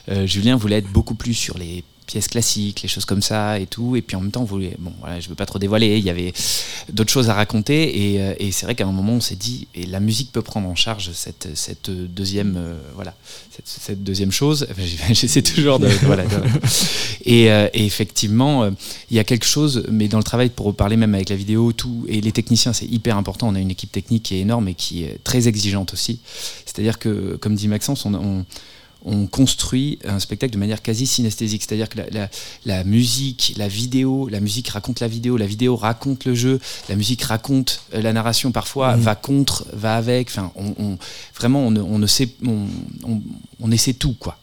euh, 0.09 0.27
Julien 0.27 0.57
voulait 0.57 0.79
être 0.79 0.91
beaucoup 0.93 1.15
plus 1.15 1.35
sur 1.35 1.59
les 1.59 1.85
pièces 2.07 2.29
classiques, 2.29 2.83
les 2.83 2.89
choses 2.89 3.05
comme 3.05 3.23
ça 3.23 3.59
et 3.59 3.67
tout. 3.67 3.97
Et 3.97 4.03
puis 4.03 4.17
en 4.17 4.21
même 4.21 4.31
temps, 4.31 4.45
bon, 4.45 4.93
voilà, 5.01 5.21
je 5.21 5.29
veux 5.29 5.35
pas 5.35 5.47
trop 5.47 5.59
dévoiler. 5.59 5.99
Il 5.99 6.05
y 6.05 6.11
avait 6.11 6.33
d'autres 6.93 7.11
choses 7.11 7.31
à 7.31 7.35
raconter. 7.35 8.13
Et, 8.15 8.21
euh, 8.21 8.35
et 8.39 8.53
c'est 8.53 8.67
vrai 8.67 8.75
qu'à 8.75 8.85
un 8.85 8.93
moment, 8.93 9.15
on 9.15 9.21
s'est 9.21 9.37
dit, 9.37 9.69
et 9.75 9.87
la 9.87 10.01
musique 10.01 10.33
peut 10.33 10.43
prendre 10.43 10.69
en 10.69 10.75
charge 10.75 11.11
cette, 11.13 11.49
deuxième, 11.91 12.57
euh, 12.57 12.75
voilà, 12.95 13.15
cette, 13.65 14.03
deuxième 14.03 14.33
chose. 14.33 14.67
Enfin, 14.71 14.83
J'essaie 15.15 15.43
toujours 15.43 15.79
de, 15.79 15.89
euh, 17.27 17.69
et 17.73 17.87
effectivement, 17.87 18.71
il 19.11 19.17
y 19.17 19.19
a 19.19 19.25
quelque 19.25 19.47
chose, 19.47 19.85
mais 19.91 20.09
dans 20.09 20.19
le 20.19 20.25
travail, 20.25 20.51
pour 20.51 20.75
parler 20.75 20.97
même 20.97 21.15
avec 21.15 21.29
la 21.29 21.37
vidéo, 21.37 21.73
tout, 21.73 22.05
et 22.09 22.21
les 22.21 22.33
techniciens, 22.33 22.73
c'est 22.73 22.87
hyper 22.87 23.17
important. 23.17 23.49
On 23.49 23.55
a 23.55 23.61
une 23.61 23.71
équipe 23.71 23.93
technique 23.93 24.25
qui 24.25 24.37
est 24.37 24.41
énorme 24.41 24.69
et 24.69 24.75
qui 24.75 25.05
est 25.05 25.19
très 25.25 25.49
exigeante 25.49 25.93
aussi. 25.93 26.21
C'est-à-dire 26.67 26.99
que, 26.99 27.37
comme 27.41 27.55
dit 27.55 27.69
Maxence, 27.69 28.05
on, 28.05 28.45
on 29.05 29.27
construit 29.27 29.99
un 30.05 30.19
spectacle 30.19 30.53
de 30.53 30.59
manière 30.59 30.83
quasi 30.83 31.07
synesthésique. 31.07 31.63
C'est-à-dire 31.63 31.89
que 31.89 31.99
la, 31.99 32.07
la- 32.11 32.31
la 32.65 32.85
musique, 32.85 33.55
la 33.57 33.69
vidéo, 33.69 34.29
la 34.29 34.41
musique 34.41 34.69
raconte 34.69 35.01
la 35.01 35.09
vidéo, 35.09 35.37
la 35.37 35.47
vidéo 35.47 35.77
raconte 35.77 36.25
le 36.25 36.35
jeu, 36.35 36.59
la 36.89 36.97
musique 36.97 37.23
raconte 37.23 37.83
euh, 37.95 38.01
la 38.03 38.13
narration 38.13 38.53
parfois, 38.53 38.97
Mhm. 38.97 39.03
va 39.03 39.15
contre, 39.15 39.67
va 39.73 39.97
avec. 39.97 40.29
Enfin, 40.29 40.53
on, 40.57 40.75
on- 40.79 40.99
vraiment, 41.37 41.61
on, 41.67 41.71
ne- 41.71 41.81
on 41.83 41.99
ne 41.99 42.07
sait, 42.07 42.29
on, 43.61 43.71
essaie 43.73 43.95
tout, 43.95 44.15
quoi. 44.15 44.39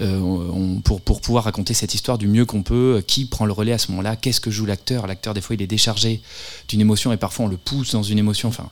Euh, 0.00 0.18
on- 0.20 0.80
pour, 0.80 1.00
pour 1.00 1.20
pouvoir 1.20 1.44
raconter 1.44 1.72
cette 1.74 1.94
histoire 1.94 2.18
du 2.18 2.28
mieux 2.28 2.44
qu'on 2.44 2.62
peut, 2.62 2.96
euh, 2.98 3.00
qui 3.00 3.24
prend 3.24 3.46
le 3.46 3.52
relais 3.52 3.72
à 3.72 3.78
ce 3.78 3.90
moment-là, 3.92 4.14
qu'est-ce 4.16 4.40
que 4.40 4.50
joue 4.50 4.66
l'acteur? 4.66 5.06
L'acteur, 5.06 5.32
des 5.34 5.40
fois, 5.40 5.56
il 5.56 5.62
est 5.62 5.66
déchargé 5.66 6.20
d'une 6.68 6.80
émotion 6.82 7.12
et 7.12 7.16
parfois 7.16 7.46
on 7.46 7.48
le 7.48 7.56
pousse 7.56 7.92
dans 7.92 8.02
une 8.02 8.18
émotion. 8.18 8.48
Enfin, 8.50 8.68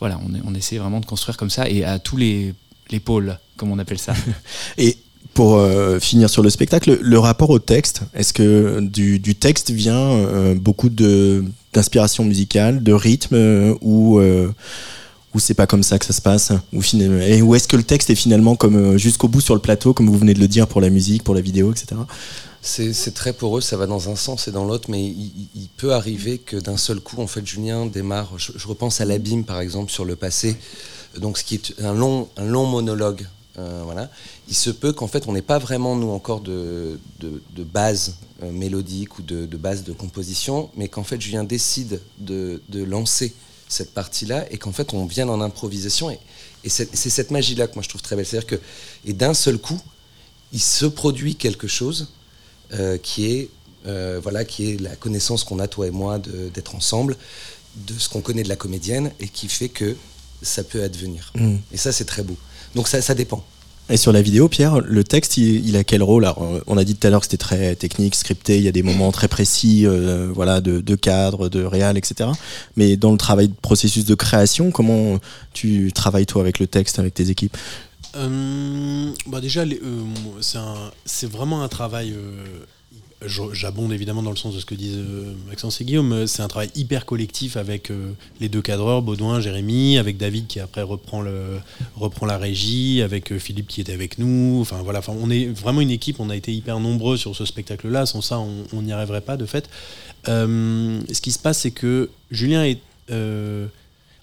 voilà, 0.00 0.18
on, 0.18 0.32
on 0.50 0.54
essaie 0.54 0.78
vraiment 0.78 1.00
de 1.00 1.06
construire 1.06 1.36
comme 1.36 1.50
ça 1.50 1.68
et 1.68 1.84
à 1.84 1.98
tous 2.00 2.16
les, 2.16 2.54
les 2.92 3.00
pôles, 3.00 3.38
comme 3.56 3.70
on 3.72 3.78
appelle 3.78 3.98
ça. 3.98 4.14
Et 4.78 4.96
pour 5.34 5.56
euh, 5.56 5.98
finir 5.98 6.28
sur 6.28 6.42
le 6.42 6.50
spectacle, 6.50 6.98
le 7.00 7.18
rapport 7.18 7.50
au 7.50 7.58
texte, 7.58 8.02
est-ce 8.14 8.32
que 8.32 8.80
du, 8.80 9.34
texte 9.34 9.70
vient 9.70 9.96
euh, 9.96 10.54
beaucoup 10.54 10.88
d'inspiration 10.90 12.24
musicale, 12.24 12.82
de 12.82 12.92
rythme, 12.92 13.34
euh, 13.34 13.74
ou 13.80 14.20
ou 15.34 15.40
c'est 15.40 15.54
pas 15.54 15.66
comme 15.66 15.82
ça 15.82 15.98
que 15.98 16.04
ça 16.04 16.12
se 16.12 16.20
passe 16.20 16.52
ou 16.74 16.82
où 16.82 17.54
est-ce 17.54 17.66
que 17.66 17.76
le 17.76 17.82
texte 17.82 18.10
est 18.10 18.14
finalement 18.14 18.54
comme 18.54 18.98
jusqu'au 18.98 19.28
bout 19.28 19.40
sur 19.40 19.54
le 19.54 19.62
plateau, 19.62 19.94
comme 19.94 20.06
vous 20.06 20.18
venez 20.18 20.34
de 20.34 20.40
le 20.40 20.48
dire 20.48 20.68
pour 20.68 20.82
la 20.82 20.90
musique, 20.90 21.24
pour 21.24 21.34
la 21.34 21.40
vidéo, 21.40 21.72
etc. 21.72 21.98
C'est 22.64 23.12
très 23.12 23.32
poreux, 23.32 23.60
ça 23.60 23.76
va 23.76 23.88
dans 23.88 24.08
un 24.08 24.14
sens 24.14 24.46
et 24.46 24.52
dans 24.52 24.64
l'autre, 24.64 24.88
mais 24.88 25.04
il, 25.04 25.68
peut 25.76 25.92
arriver 25.92 26.38
que 26.38 26.56
d'un 26.56 26.76
seul 26.76 27.00
coup, 27.00 27.20
en 27.20 27.26
fait, 27.26 27.44
Julien 27.44 27.86
démarre. 27.86 28.38
Je, 28.38 28.52
repense 28.68 29.00
à 29.00 29.04
l'abîme, 29.04 29.44
par 29.44 29.60
exemple, 29.60 29.90
sur 29.90 30.04
le 30.04 30.14
passé, 30.14 30.56
donc 31.18 31.38
ce 31.38 31.44
qui 31.44 31.56
est 31.56 31.80
un 31.82 31.92
long, 31.92 32.28
un 32.36 32.44
long 32.44 32.64
monologue. 32.66 33.26
euh, 33.58 33.82
voilà. 33.84 34.08
Il 34.48 34.54
se 34.54 34.70
peut 34.70 34.92
qu'en 34.92 35.08
fait, 35.08 35.26
on 35.26 35.32
n'ait 35.32 35.42
pas 35.42 35.58
vraiment, 35.58 35.96
nous, 35.96 36.10
encore 36.10 36.40
de, 36.40 37.00
base 37.58 38.14
euh, 38.44 38.52
mélodique 38.52 39.18
ou 39.18 39.22
de, 39.22 39.56
base 39.56 39.82
de 39.82 39.92
composition, 39.92 40.70
mais 40.76 40.86
qu'en 40.86 41.02
fait, 41.02 41.20
Julien 41.20 41.42
décide 41.42 42.00
de, 42.18 42.60
lancer 42.72 43.34
cette 43.68 43.92
partie-là 43.92 44.46
et 44.52 44.58
qu'en 44.58 44.72
fait, 44.72 44.94
on 44.94 45.04
vienne 45.04 45.30
en 45.30 45.40
improvisation. 45.40 46.12
Et, 46.12 46.20
et 46.62 46.68
c'est 46.68 46.94
cette 46.94 47.32
magie-là 47.32 47.66
que 47.66 47.74
moi, 47.74 47.82
je 47.82 47.88
trouve 47.88 48.02
très 48.02 48.14
belle. 48.14 48.24
C'est-à-dire 48.24 48.46
que, 48.46 48.60
et 49.04 49.14
d'un 49.14 49.34
seul 49.34 49.58
coup, 49.58 49.80
il 50.52 50.60
se 50.60 50.86
produit 50.86 51.34
quelque 51.34 51.66
chose 51.66 52.06
euh, 52.74 52.98
qui 52.98 53.26
est 53.26 53.48
euh, 53.86 54.20
voilà 54.22 54.44
qui 54.44 54.70
est 54.70 54.80
la 54.80 54.94
connaissance 54.96 55.42
qu'on 55.44 55.58
a 55.58 55.66
toi 55.66 55.86
et 55.86 55.90
moi 55.90 56.20
d'être 56.54 56.74
ensemble, 56.74 57.16
de 57.76 57.94
ce 57.98 58.08
qu'on 58.08 58.20
connaît 58.20 58.44
de 58.44 58.48
la 58.48 58.56
comédienne 58.56 59.10
et 59.20 59.28
qui 59.28 59.48
fait 59.48 59.68
que 59.68 59.96
ça 60.40 60.62
peut 60.62 60.82
advenir. 60.82 61.32
Mm. 61.34 61.56
Et 61.72 61.76
ça 61.76 61.92
c'est 61.92 62.04
très 62.04 62.22
beau. 62.22 62.36
Donc 62.74 62.88
ça, 62.88 63.02
ça 63.02 63.14
dépend. 63.14 63.44
Et 63.90 63.96
sur 63.96 64.12
la 64.12 64.22
vidéo, 64.22 64.48
Pierre, 64.48 64.80
le 64.80 65.04
texte, 65.04 65.36
il, 65.36 65.68
il 65.68 65.76
a 65.76 65.84
quel 65.84 66.02
rôle? 66.02 66.24
Alors, 66.24 66.62
On 66.66 66.78
a 66.78 66.84
dit 66.84 66.94
tout 66.94 67.06
à 67.06 67.10
l'heure 67.10 67.20
que 67.20 67.26
c'était 67.26 67.36
très 67.36 67.74
technique, 67.74 68.14
scripté, 68.14 68.56
il 68.56 68.62
y 68.62 68.68
a 68.68 68.72
des 68.72 68.82
moments 68.82 69.10
très 69.10 69.28
précis, 69.28 69.86
euh, 69.86 70.30
voilà, 70.32 70.60
de, 70.60 70.80
de 70.80 70.94
cadre, 70.94 71.48
de 71.48 71.64
réal, 71.64 71.98
etc. 71.98 72.30
Mais 72.76 72.96
dans 72.96 73.10
le 73.10 73.18
travail, 73.18 73.50
processus 73.60 74.04
de 74.04 74.14
création, 74.14 74.70
comment 74.70 75.18
tu 75.52 75.92
travailles 75.92 76.26
toi 76.26 76.42
avec 76.42 76.60
le 76.60 76.66
texte, 76.68 76.98
avec 77.00 77.12
tes 77.12 77.28
équipes? 77.28 77.56
Euh, 78.14 79.10
bah 79.26 79.40
déjà, 79.40 79.62
euh, 79.62 80.04
c'est 81.04 81.30
vraiment 81.30 81.62
un 81.62 81.68
travail. 81.68 82.12
euh, 82.12 82.44
J'abonde 83.52 83.92
évidemment 83.92 84.24
dans 84.24 84.32
le 84.32 84.36
sens 84.36 84.52
de 84.52 84.58
ce 84.58 84.66
que 84.66 84.74
disent 84.74 84.96
euh, 84.98 85.32
Maxence 85.46 85.80
et 85.80 85.84
Guillaume. 85.84 86.26
C'est 86.26 86.42
un 86.42 86.48
travail 86.48 86.70
hyper 86.74 87.06
collectif 87.06 87.56
avec 87.56 87.92
les 88.40 88.48
deux 88.48 88.62
cadreurs, 88.62 89.00
Baudouin, 89.00 89.40
Jérémy, 89.40 89.96
avec 89.96 90.16
David 90.16 90.48
qui 90.48 90.58
après 90.58 90.82
reprend, 90.82 91.20
le, 91.20 91.60
reprend 91.94 92.26
la 92.26 92.36
régie, 92.36 93.00
avec 93.00 93.38
Philippe 93.38 93.68
qui 93.68 93.80
était 93.80 93.92
avec 93.92 94.18
nous. 94.18 94.58
Enfin 94.60 94.82
voilà, 94.82 95.00
on 95.06 95.30
est 95.30 95.46
vraiment 95.46 95.80
une 95.80 95.92
équipe. 95.92 96.18
On 96.18 96.30
a 96.30 96.36
été 96.36 96.52
hyper 96.52 96.80
nombreux 96.80 97.16
sur 97.16 97.36
ce 97.36 97.44
spectacle-là. 97.44 98.06
Sans 98.06 98.22
ça, 98.22 98.40
on 98.40 98.82
n'y 98.82 98.92
arriverait 98.92 99.20
pas 99.20 99.36
de 99.36 99.46
fait. 99.46 99.70
Ce 100.26 101.20
qui 101.20 101.30
se 101.30 101.38
passe, 101.38 101.60
c'est 101.60 101.70
que 101.70 102.10
Julien 102.32 102.64
est. 102.64 102.80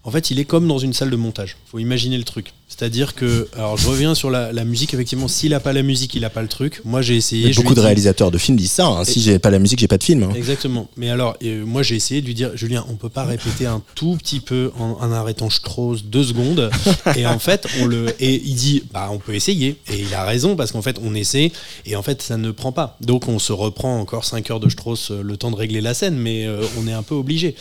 en 0.04 0.12
fait, 0.12 0.32
il 0.32 0.40
est 0.40 0.46
comme 0.46 0.68
dans 0.68 0.78
une 0.80 0.94
salle 0.94 1.10
de 1.10 1.16
montage. 1.16 1.58
faut 1.70 1.80
imaginer 1.80 2.18
le 2.18 2.24
truc. 2.24 2.54
C'est-à-dire 2.68 3.16
que, 3.16 3.48
alors 3.56 3.78
je 3.78 3.88
reviens 3.90 4.14
sur 4.14 4.30
la, 4.30 4.54
la 4.54 4.64
musique, 4.64 4.94
effectivement, 4.94 5.28
s'il 5.28 5.50
n'a 5.52 5.60
pas 5.60 5.74
la 5.74 5.82
musique, 5.82 6.14
il 6.14 6.22
n'a 6.22 6.30
pas 6.30 6.44
le 6.44 6.48
truc. 6.48 6.82
Moi, 6.86 7.02
j'ai 7.02 7.16
essayé. 7.16 7.52
je 7.52 7.60
Beaucoup 7.62 7.74
de 7.74 7.80
dit- 7.80 7.86
réalisateurs 7.86 8.30
de 8.30 8.38
films 8.38 8.58
disent 8.58 8.72
ça. 8.72 8.86
hein. 8.86 9.04
Si 9.04 9.22
j'ai 9.22 9.40
pas 9.40 9.50
la 9.50 9.58
musique, 9.58 9.80
j'ai 9.80 9.88
pas 9.88 9.98
de 9.98 10.04
film. 10.04 10.22
hein. 10.24 10.30
Exactement. 10.36 10.88
Mais 10.96 11.10
alors, 11.10 11.36
euh, 11.44 11.66
moi, 11.66 11.82
j'ai 11.82 11.96
essayé 11.96 12.22
de 12.22 12.28
lui 12.28 12.36
dire, 12.36 12.56
Julien, 12.56 12.86
on 12.88 12.94
peut 12.94 13.10
pas 13.10 13.24
répéter 13.26 13.66
un 13.66 13.82
tout 13.96 14.16
petit 14.18 14.40
peu 14.40 14.72
en, 14.80 14.98
en 15.02 15.12
arrêtant 15.12 15.50
Strauss 15.50 16.04
deux 16.06 16.24
secondes. 16.24 16.70
Et 17.18 17.26
en 17.26 17.40
fait, 17.40 17.66
on 17.82 17.86
le, 17.88 18.06
et 18.20 18.36
il 18.46 18.54
dit, 18.56 18.84
bah, 18.94 19.10
on 19.12 19.18
peut 19.18 19.34
essayer. 19.34 19.76
Et 19.92 20.00
il 20.02 20.14
a 20.14 20.24
raison 20.24 20.56
parce 20.56 20.72
qu'en 20.72 20.84
fait, 20.84 20.98
on 21.04 21.16
essaie 21.16 21.52
et 21.88 21.96
en 21.96 22.04
fait, 22.04 22.22
ça 22.22 22.38
ne 22.38 22.52
prend 22.52 22.72
pas. 22.72 22.98
Donc, 23.02 23.28
on 23.28 23.40
se 23.40 23.52
reprend 23.52 24.00
encore 24.00 24.26
5 24.26 24.50
heures 24.52 24.60
de 24.60 24.70
Strauss, 24.70 25.10
euh, 25.10 25.24
le 25.24 25.38
temps 25.38 25.50
de 25.52 25.56
régler 25.56 25.82
la 25.82 25.96
scène, 25.96 26.18
mais 26.18 26.46
euh, 26.46 26.62
on 26.78 26.88
est 26.88 26.94
un 26.94 27.04
peu 27.04 27.16
obligé. 27.16 27.56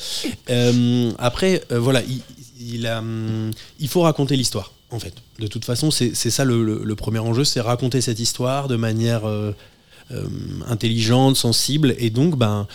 Euh, 0.51 1.11
après, 1.18 1.62
voilà, 1.70 2.03
il, 2.03 2.20
il 2.61 2.87
a, 2.87 2.99
hum, 2.99 3.51
il 3.79 3.89
faut 3.89 4.03
raconter 4.03 4.37
l'histoire. 4.37 4.73
En 4.91 4.99
fait, 4.99 5.13
de 5.39 5.47
toute 5.47 5.65
façon, 5.67 5.91
c'est 5.91 6.15
ça 6.15 6.45
le, 6.45 6.65
le- 6.65 6.83
le 6.83 6.95
premier 6.97 7.19
enjeu, 7.19 7.45
c'est 7.45 7.61
raconter 7.61 8.01
cette 8.01 8.21
histoire 8.21 8.69
de 8.69 8.77
manière 8.77 9.29
euh, 9.29 9.53
euh, 10.13 10.25
intelligente, 10.67 11.37
sensible, 11.37 11.95
et 11.99 12.09
donc, 12.09 12.37
ben, 12.39 12.67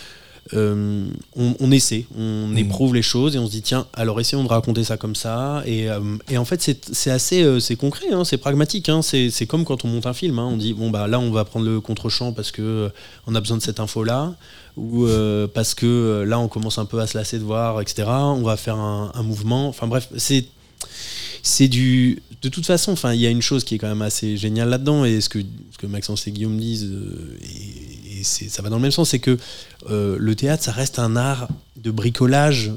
euh, 0.52 1.06
on, 1.36 1.56
on 1.58 1.70
essaie, 1.72 2.04
on 2.16 2.48
Mhm. 2.48 2.58
éprouve 2.58 2.94
les 2.94 3.02
choses 3.02 3.34
et 3.34 3.38
on 3.38 3.46
se 3.46 3.50
dit 3.50 3.62
tiens, 3.62 3.86
alors 3.94 4.20
essayons 4.20 4.44
de 4.44 4.48
raconter 4.48 4.84
ça 4.84 4.96
comme 4.98 5.16
ça. 5.16 5.62
Et, 5.66 5.88
euh, 5.90 6.00
et 6.28 6.36
en 6.38 6.44
fait, 6.44 6.60
c'est 6.92 7.10
assez, 7.10 7.42
euh, 7.42 7.58
c'est 7.60 7.76
concret, 7.76 8.12
hein, 8.12 8.24
c'est 8.24 8.36
pragmatique. 8.36 8.88
hein, 8.90 9.00
c'est 9.02 9.46
comme 9.46 9.64
quand 9.64 9.84
on 9.84 9.88
monte 9.88 10.06
un 10.06 10.12
film. 10.12 10.38
hein, 10.38 10.48
on 10.52 10.56
dit 10.58 10.74
bon 10.74 10.90
bah 10.90 11.08
là, 11.08 11.18
on 11.18 11.30
va 11.30 11.44
prendre 11.44 11.64
le 11.66 11.80
contre-champ 11.80 12.32
parce 12.32 12.52
que 12.52 12.62
euh, 12.62 12.88
on 13.26 13.34
a 13.34 13.40
besoin 13.40 13.56
de 13.56 13.62
cette 13.62 13.80
info 13.80 14.04
là, 14.04 14.34
ou 14.76 15.06
euh, 15.06 15.46
parce 15.46 15.74
que 15.74 15.86
euh, 15.86 16.24
là, 16.24 16.38
on 16.38 16.48
commence 16.48 16.78
un 16.78 16.84
peu 16.84 17.00
à 17.00 17.06
se 17.06 17.16
lasser 17.16 17.38
de 17.38 17.44
voir, 17.44 17.80
etc. 17.80 18.04
On 18.08 18.42
va 18.42 18.56
faire 18.56 18.76
un, 18.76 19.22
mouvement. 19.22 19.68
Enfin 19.68 19.86
bref, 19.86 20.08
c'est 20.16 20.46
c'est 21.42 21.68
du 21.68 22.22
de 22.40 22.48
toute 22.48 22.64
façon 22.64 22.92
enfin 22.92 23.12
il 23.12 23.20
y 23.20 23.26
a 23.26 23.30
une 23.30 23.42
chose 23.42 23.64
qui 23.64 23.74
est 23.74 23.78
quand 23.78 23.88
même 23.88 24.02
assez 24.02 24.36
géniale 24.38 24.70
là-dedans 24.70 25.04
et 25.04 25.20
ce 25.20 25.28
que 25.28 25.40
ce 25.70 25.78
que 25.78 25.86
Maxence 25.86 26.26
et 26.26 26.30
Guillaume 26.30 26.58
disent 26.58 26.90
euh, 26.90 27.38
et, 27.42 28.20
et 28.20 28.24
ça 28.24 28.62
va 28.62 28.70
dans 28.70 28.76
le 28.76 28.82
même 28.82 28.90
sens 28.90 29.10
c'est 29.10 29.18
que 29.18 29.38
le 29.88 30.34
théâtre 30.34 30.62
ça 30.62 30.72
reste 30.72 30.98
un 30.98 31.16
art 31.16 31.48
de 31.76 31.90
bricolage 31.90 32.72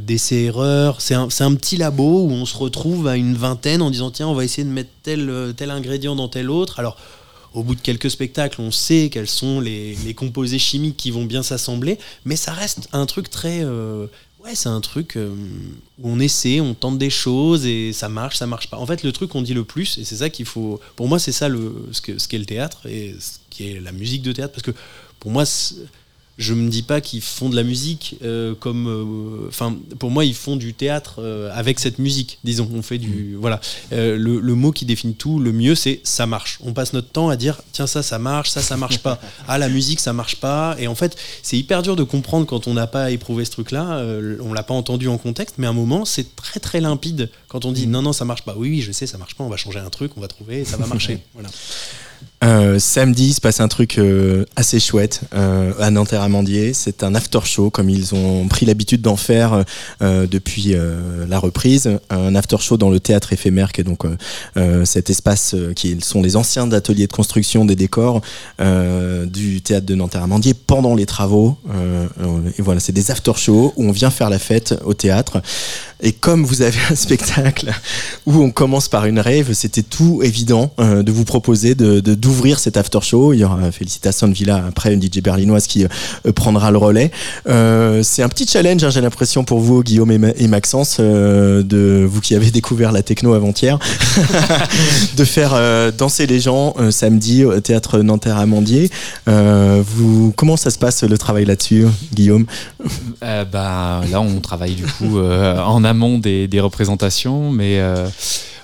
d'essais 0.00 0.44
erreurs 0.44 1.00
c'est 1.00 1.14
un, 1.14 1.28
un 1.40 1.54
petit 1.54 1.76
labo 1.76 2.26
où 2.26 2.30
on 2.30 2.46
se 2.46 2.56
retrouve 2.56 3.08
à 3.08 3.16
une 3.16 3.34
vingtaine 3.34 3.82
en 3.82 3.90
disant 3.90 4.12
tiens 4.12 4.28
on 4.28 4.34
va 4.34 4.44
essayer 4.44 4.64
de 4.64 4.72
mettre 4.72 4.90
tel 5.02 5.52
tel 5.56 5.70
ingrédient 5.70 6.14
dans 6.14 6.28
tel 6.28 6.48
autre 6.48 6.78
alors 6.78 6.96
au 7.54 7.62
bout 7.62 7.74
de 7.74 7.80
quelques 7.80 8.10
spectacles, 8.10 8.60
on 8.60 8.70
sait 8.70 9.08
quels 9.10 9.28
sont 9.28 9.60
les, 9.60 9.96
composés 10.14 10.58
chimiques 10.58 10.96
qui 10.96 11.10
vont 11.10 11.24
bien 11.24 11.42
s'assembler, 11.42 11.98
mais 12.24 12.36
ça 12.36 12.52
reste 12.52 12.88
un 12.92 13.06
truc 13.06 13.30
très, 13.30 13.64
euh, 13.64 14.06
ouais, 14.44 14.54
c'est 14.54 14.68
un 14.68 14.80
truc 14.80 15.16
euh, 15.16 15.34
où 15.98 16.08
on 16.10 16.20
essaie, 16.20 16.60
on 16.60 16.74
tente 16.74 16.98
des 16.98 17.10
choses 17.10 17.66
et 17.66 17.92
ça 17.92 18.08
marche, 18.08 18.36
ça 18.36 18.46
marche 18.46 18.68
pas. 18.68 18.78
En 18.78 18.86
fait, 18.86 19.02
le 19.02 19.12
truc 19.12 19.30
qu'on 19.30 19.42
dit 19.42 19.54
le 19.54 19.64
plus, 19.64 19.98
et 19.98 20.04
c'est 20.04 20.16
ça 20.16 20.30
qu'il 20.30 20.46
faut. 20.46 20.80
Pour 20.94 21.08
moi, 21.08 21.18
c'est 21.18 21.32
ça 21.32 21.48
ce 21.92 22.28
qu'est 22.28 22.38
le 22.38 22.46
théâtre 22.46 22.86
et 22.86 23.14
ce 23.18 23.38
qui 23.50 23.70
est 23.70 23.80
la 23.80 23.92
musique 23.92 24.22
de 24.22 24.32
théâtre, 24.32 24.52
parce 24.52 24.62
que 24.62 24.72
pour 25.20 25.30
moi, 25.30 25.44
je 26.38 26.52
me 26.52 26.68
dis 26.68 26.82
pas 26.82 27.00
qu'ils 27.00 27.22
font 27.22 27.48
de 27.48 27.56
la 27.56 27.62
musique 27.62 28.16
euh, 28.22 28.54
comme. 28.54 28.86
euh, 28.88 29.48
Enfin, 29.48 29.74
pour 29.98 30.10
moi, 30.10 30.24
ils 30.24 30.34
font 30.34 30.56
du 30.56 30.74
théâtre 30.74 31.16
euh, 31.20 31.50
avec 31.54 31.78
cette 31.80 31.98
musique. 31.98 32.38
Disons, 32.44 32.68
on 32.74 32.82
fait 32.82 32.98
du. 32.98 33.36
Voilà. 33.40 33.60
Euh, 33.92 34.16
le, 34.18 34.40
le 34.40 34.54
mot 34.54 34.70
qui 34.72 34.84
définit 34.84 35.14
tout, 35.14 35.38
le 35.38 35.52
mieux, 35.52 35.74
c'est 35.74 36.00
ça 36.04 36.26
marche. 36.26 36.58
On 36.62 36.72
passe 36.74 36.92
notre 36.92 37.08
temps 37.08 37.28
à 37.30 37.36
dire 37.36 37.60
tiens, 37.72 37.86
ça, 37.86 38.02
ça 38.02 38.18
marche, 38.18 38.50
ça, 38.50 38.60
ça 38.60 38.76
marche 38.76 38.98
pas. 38.98 39.18
Ah, 39.48 39.58
la 39.58 39.68
musique, 39.68 40.00
ça 40.00 40.12
marche 40.12 40.36
pas. 40.36 40.76
Et 40.78 40.88
en 40.88 40.94
fait, 40.94 41.16
c'est 41.42 41.56
hyper 41.56 41.82
dur 41.82 41.96
de 41.96 42.02
comprendre 42.02 42.46
quand 42.46 42.66
on 42.66 42.74
n'a 42.74 42.86
pas 42.86 43.10
éprouvé 43.10 43.44
ce 43.44 43.50
truc-là. 43.52 43.98
euh, 43.98 44.36
on 44.42 44.52
l'a 44.52 44.62
pas 44.62 44.74
entendu 44.74 45.08
en 45.08 45.18
contexte, 45.18 45.54
mais 45.58 45.66
à 45.66 45.70
un 45.70 45.72
moment, 45.72 46.04
c'est 46.04 46.36
très 46.36 46.60
très 46.60 46.80
limpide 46.80 47.30
quand 47.48 47.64
on 47.64 47.72
dit 47.72 47.86
non, 47.86 48.02
non, 48.02 48.12
ça 48.12 48.24
marche 48.26 48.42
pas. 48.42 48.54
Oui, 48.58 48.68
oui, 48.70 48.80
je 48.82 48.92
sais, 48.92 49.06
ça 49.06 49.16
marche 49.18 49.34
pas. 49.36 49.44
On 49.44 49.48
va 49.48 49.56
changer 49.56 49.78
un 49.78 49.88
truc, 49.90 50.12
on 50.16 50.20
va 50.20 50.28
trouver, 50.28 50.64
ça 50.64 50.76
va 50.76 50.86
marcher. 50.86 51.18
voilà. 51.34 51.48
Euh, 52.44 52.78
samedi, 52.78 53.32
se 53.32 53.40
passe 53.40 53.60
un 53.60 53.68
truc 53.68 53.98
euh, 53.98 54.44
assez 54.56 54.78
chouette 54.78 55.22
euh, 55.34 55.72
à 55.80 55.90
Nanterre-Amandier. 55.90 56.74
C'est 56.74 57.02
un 57.02 57.14
after 57.14 57.40
show, 57.44 57.70
comme 57.70 57.88
ils 57.88 58.14
ont 58.14 58.46
pris 58.46 58.66
l'habitude 58.66 59.00
d'en 59.00 59.16
faire 59.16 59.64
euh, 60.02 60.26
depuis 60.26 60.74
euh, 60.74 61.26
la 61.28 61.38
reprise. 61.38 61.98
Un 62.10 62.34
after 62.34 62.58
show 62.58 62.76
dans 62.76 62.90
le 62.90 63.00
théâtre 63.00 63.32
éphémère, 63.32 63.72
qui 63.72 63.80
est 63.80 63.84
donc 63.84 64.04
cet 64.84 65.10
espace 65.10 65.54
qui 65.74 65.98
sont 66.00 66.22
les 66.22 66.36
anciens 66.36 66.70
ateliers 66.72 67.06
de 67.06 67.12
construction 67.12 67.64
des 67.64 67.76
décors 67.76 68.20
du 68.58 69.60
théâtre 69.62 69.86
de 69.86 69.94
Nanterre-Amandier 69.94 70.54
pendant 70.54 70.94
les 70.94 71.06
travaux. 71.06 71.56
Et 72.58 72.62
voilà, 72.62 72.80
c'est 72.80 72.92
des 72.92 73.10
after 73.10 73.32
shows 73.36 73.72
où 73.76 73.84
on 73.84 73.92
vient 73.92 74.10
faire 74.10 74.30
la 74.30 74.38
fête 74.38 74.74
au 74.84 74.94
théâtre. 74.94 75.40
Et 76.02 76.12
comme 76.12 76.44
vous 76.44 76.60
avez 76.62 76.78
un 76.90 76.94
spectacle 76.94 77.72
où 78.26 78.42
on 78.42 78.50
commence 78.50 78.88
par 78.88 79.06
une 79.06 79.18
rave, 79.18 79.52
c'était 79.54 79.82
tout 79.82 80.20
évident 80.22 80.70
euh, 80.78 81.02
de 81.02 81.10
vous 81.10 81.24
proposer 81.24 81.74
de 81.74 82.00
d'ouvrir 82.00 82.58
cet 82.58 82.76
after 82.76 82.98
show. 83.00 83.32
Il 83.32 83.38
y 83.40 83.44
aura 83.44 83.72
Felicita 83.72 84.10
Villa 84.26 84.62
après 84.68 84.92
une 84.92 85.00
DJ 85.02 85.22
berlinoise 85.22 85.66
qui 85.66 85.84
euh, 85.84 86.32
prendra 86.32 86.70
le 86.70 86.76
relais. 86.78 87.10
Euh, 87.48 88.02
c'est 88.02 88.22
un 88.22 88.28
petit 88.28 88.46
challenge, 88.46 88.84
hein, 88.84 88.90
j'ai 88.90 89.00
l'impression 89.00 89.42
pour 89.44 89.60
vous, 89.60 89.82
Guillaume 89.82 90.10
et, 90.10 90.18
Ma- 90.18 90.32
et 90.36 90.48
Maxence, 90.48 90.98
euh, 91.00 91.62
de 91.62 92.06
vous 92.08 92.20
qui 92.20 92.34
avez 92.34 92.50
découvert 92.50 92.92
la 92.92 93.02
techno 93.02 93.32
avant-hier, 93.32 93.78
de 95.16 95.24
faire 95.24 95.52
euh, 95.54 95.90
danser 95.90 96.26
les 96.26 96.40
gens 96.40 96.74
euh, 96.78 96.90
samedi 96.90 97.44
au 97.44 97.58
théâtre 97.60 98.00
Nanterre 98.00 98.36
Amandier. 98.38 98.90
Euh, 99.28 99.82
vous, 99.86 100.32
comment 100.36 100.56
ça 100.56 100.70
se 100.70 100.78
passe 100.78 101.02
le 101.04 101.16
travail 101.16 101.44
là-dessus, 101.46 101.86
Guillaume? 102.12 102.46
Euh, 103.22 103.44
bah, 103.44 104.02
là, 104.10 104.20
on 104.20 104.40
travaille 104.40 104.74
du 104.74 104.84
coup 104.84 105.18
euh, 105.18 105.58
en 105.62 105.84
amont 105.86 106.18
des, 106.18 106.48
des 106.48 106.60
représentations, 106.60 107.50
mais 107.50 107.80
euh, 107.80 108.06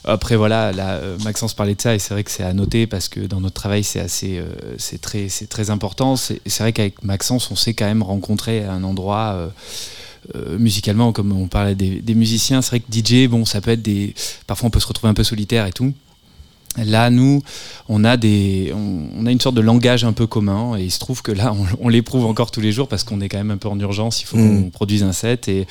après 0.05 0.37
voilà, 0.37 0.73
là, 0.73 0.97
euh, 0.97 1.17
Maxence 1.25 1.55
parlait 1.55 1.75
de 1.75 1.81
ça 1.81 1.95
et 1.95 1.99
c'est 1.99 2.13
vrai 2.13 2.25
que 2.25 2.31
c'est 2.31 2.43
à 2.43 2.53
noter 2.53 2.87
parce 2.87 3.09
que 3.09 3.21
dans 3.21 3.41
notre 3.41 3.55
travail 3.55 3.85
c'est 3.85 4.01
assez, 4.01 4.37
euh, 4.39 4.45
c'est 4.77 5.01
très, 5.01 5.29
c'est 5.31 5.47
très 5.47 5.71
important. 5.71 6.17
C'est 6.17 6.41
c'est 6.45 6.63
vrai 6.65 6.73
qu'avec 6.75 7.03
Maxence, 7.03 7.51
on 7.51 7.57
s'est 7.57 7.73
quand 7.75 7.87
même 7.87 8.03
rencontré 8.03 8.65
à 8.65 8.73
un 8.73 8.85
endroit. 8.85 9.33
euh, 9.37 9.49
euh, 10.37 10.57
musicalement, 10.57 11.13
comme 11.13 11.33
on 11.33 11.49
parlait 11.49 11.75
des, 11.75 12.01
des 12.01 12.15
musiciens, 12.15 12.63
c'est 12.63 12.71
vrai 12.77 12.81
que 12.81 12.93
DJ, 12.93 13.27
bon, 13.29 13.45
ça 13.45 13.61
peut 13.61 13.73
être 13.73 13.83
des. 13.83 14.15
Parfois, 14.47 14.69
on 14.69 14.71
peut 14.71 14.79
se 14.79 14.87
retrouver 14.87 15.11
un 15.11 15.15
peu 15.15 15.25
solitaire 15.25 15.67
et 15.67 15.73
tout. 15.73 15.93
Là, 16.79 17.11
nous, 17.11 17.43
on 17.89 18.05
a 18.05 18.17
des, 18.17 18.73
on, 18.73 19.09
on 19.19 19.27
a 19.27 19.33
une 19.33 19.41
sorte 19.41 19.57
de 19.57 19.61
langage 19.61 20.05
un 20.05 20.13
peu 20.15 20.29
commun, 20.29 20.77
et 20.79 20.85
il 20.85 20.91
se 20.93 21.01
trouve 21.01 21.23
que 21.23 21.33
là, 21.33 21.53
on, 21.53 21.67
on 21.87 21.89
l'éprouve 21.89 22.25
encore 22.25 22.53
tous 22.53 22.61
les 22.61 22.71
jours 22.71 22.87
parce 22.87 23.03
qu'on 23.03 23.21
est 23.21 23.29
quand 23.29 23.37
même 23.39 23.51
un 23.51 23.57
peu 23.59 23.69
en 23.69 23.79
urgence. 23.81 24.23
Il 24.23 24.27
faut 24.27 24.37
Mm. 24.37 24.63
qu'on 24.65 24.71
produise 24.71 25.03
un 25.03 25.13
set 25.13 25.49
et 25.49 25.67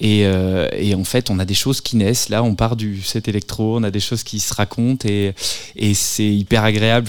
et, 0.00 0.26
euh, 0.26 0.68
et 0.76 0.94
en 0.94 1.04
fait, 1.04 1.30
on 1.30 1.38
a 1.38 1.44
des 1.44 1.54
choses 1.54 1.80
qui 1.80 1.96
naissent. 1.96 2.28
Là, 2.28 2.42
on 2.42 2.54
part 2.54 2.76
du 2.76 3.02
set 3.02 3.28
électro, 3.28 3.76
on 3.78 3.82
a 3.82 3.90
des 3.90 4.00
choses 4.00 4.22
qui 4.22 4.40
se 4.40 4.52
racontent 4.54 5.06
et, 5.08 5.34
et 5.76 5.94
c'est 5.94 6.26
hyper 6.26 6.64
agréable 6.64 7.08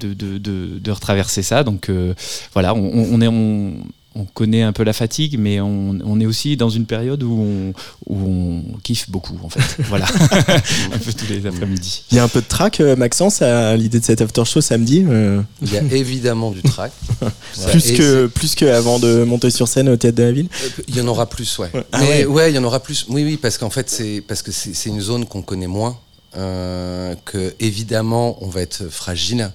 de, 0.00 0.14
de, 0.14 0.38
de, 0.38 0.78
de 0.78 0.90
retraverser 0.90 1.42
ça. 1.42 1.64
Donc 1.64 1.88
euh, 1.88 2.14
voilà, 2.52 2.74
on, 2.74 2.80
on 3.12 3.20
est, 3.20 3.28
on, 3.28 3.74
on 4.16 4.24
connaît 4.24 4.62
un 4.62 4.72
peu 4.72 4.84
la 4.84 4.92
fatigue, 4.92 5.36
mais 5.38 5.60
on, 5.60 5.98
on 6.04 6.20
est 6.20 6.26
aussi 6.26 6.56
dans 6.56 6.68
une 6.70 6.86
période 6.86 7.22
où 7.22 7.32
on, 7.32 7.72
où 8.06 8.16
on 8.16 8.78
kiffe 8.82 9.10
beaucoup, 9.10 9.38
en 9.42 9.48
fait. 9.48 9.82
Voilà, 9.88 10.06
un 10.06 10.98
peu 10.98 11.12
tous 11.12 11.26
les 11.28 11.46
après-midi. 11.46 12.04
Il 12.10 12.16
y 12.16 12.20
a 12.20 12.24
un 12.24 12.28
peu 12.28 12.40
de 12.40 12.46
track, 12.46 12.80
euh, 12.80 12.94
Maxence, 12.96 13.42
à 13.42 13.76
l'idée 13.76 13.98
de 14.00 14.04
cet 14.04 14.20
after 14.20 14.44
show 14.44 14.60
samedi 14.60 15.04
euh, 15.08 15.42
Il 15.62 15.72
y 15.72 15.78
a 15.78 15.82
évidemment 15.82 16.50
du 16.50 16.62
track. 16.62 16.92
Ouais, 17.22 17.70
plus, 17.70 17.92
que, 17.92 18.26
plus 18.26 18.54
que 18.54 18.64
avant 18.64 18.98
de 18.98 19.22
monter 19.24 19.50
sur 19.50 19.68
scène 19.68 19.88
au 19.88 19.96
théâtre 19.96 20.16
de 20.18 20.22
la 20.24 20.32
ville 20.32 20.48
Euh, 20.64 20.82
Il 20.88 20.96
y 20.96 21.00
en 21.00 21.06
aura 21.06 21.26
plus, 21.28 21.58
ouais. 21.58 21.70
Ah 21.92 21.98
Mais 22.00 22.24
ouais. 22.24 22.26
ouais, 22.26 22.52
il 22.52 22.54
y 22.54 22.58
en 22.58 22.64
aura 22.64 22.80
plus. 22.80 23.06
Oui, 23.08 23.24
oui, 23.24 23.36
parce 23.36 23.58
qu'en 23.58 23.70
fait, 23.70 23.88
c'est 23.90 24.22
parce 24.26 24.42
que 24.42 24.50
c'est 24.52 24.74
c'est 24.74 24.90
une 24.90 25.00
zone 25.00 25.24
qu'on 25.26 25.42
connaît 25.42 25.66
moins. 25.68 25.98
euh, 26.36 27.14
que 27.24 27.54
évidemment, 27.60 28.36
on 28.44 28.48
va 28.48 28.60
être 28.62 28.88
fragile, 28.90 29.50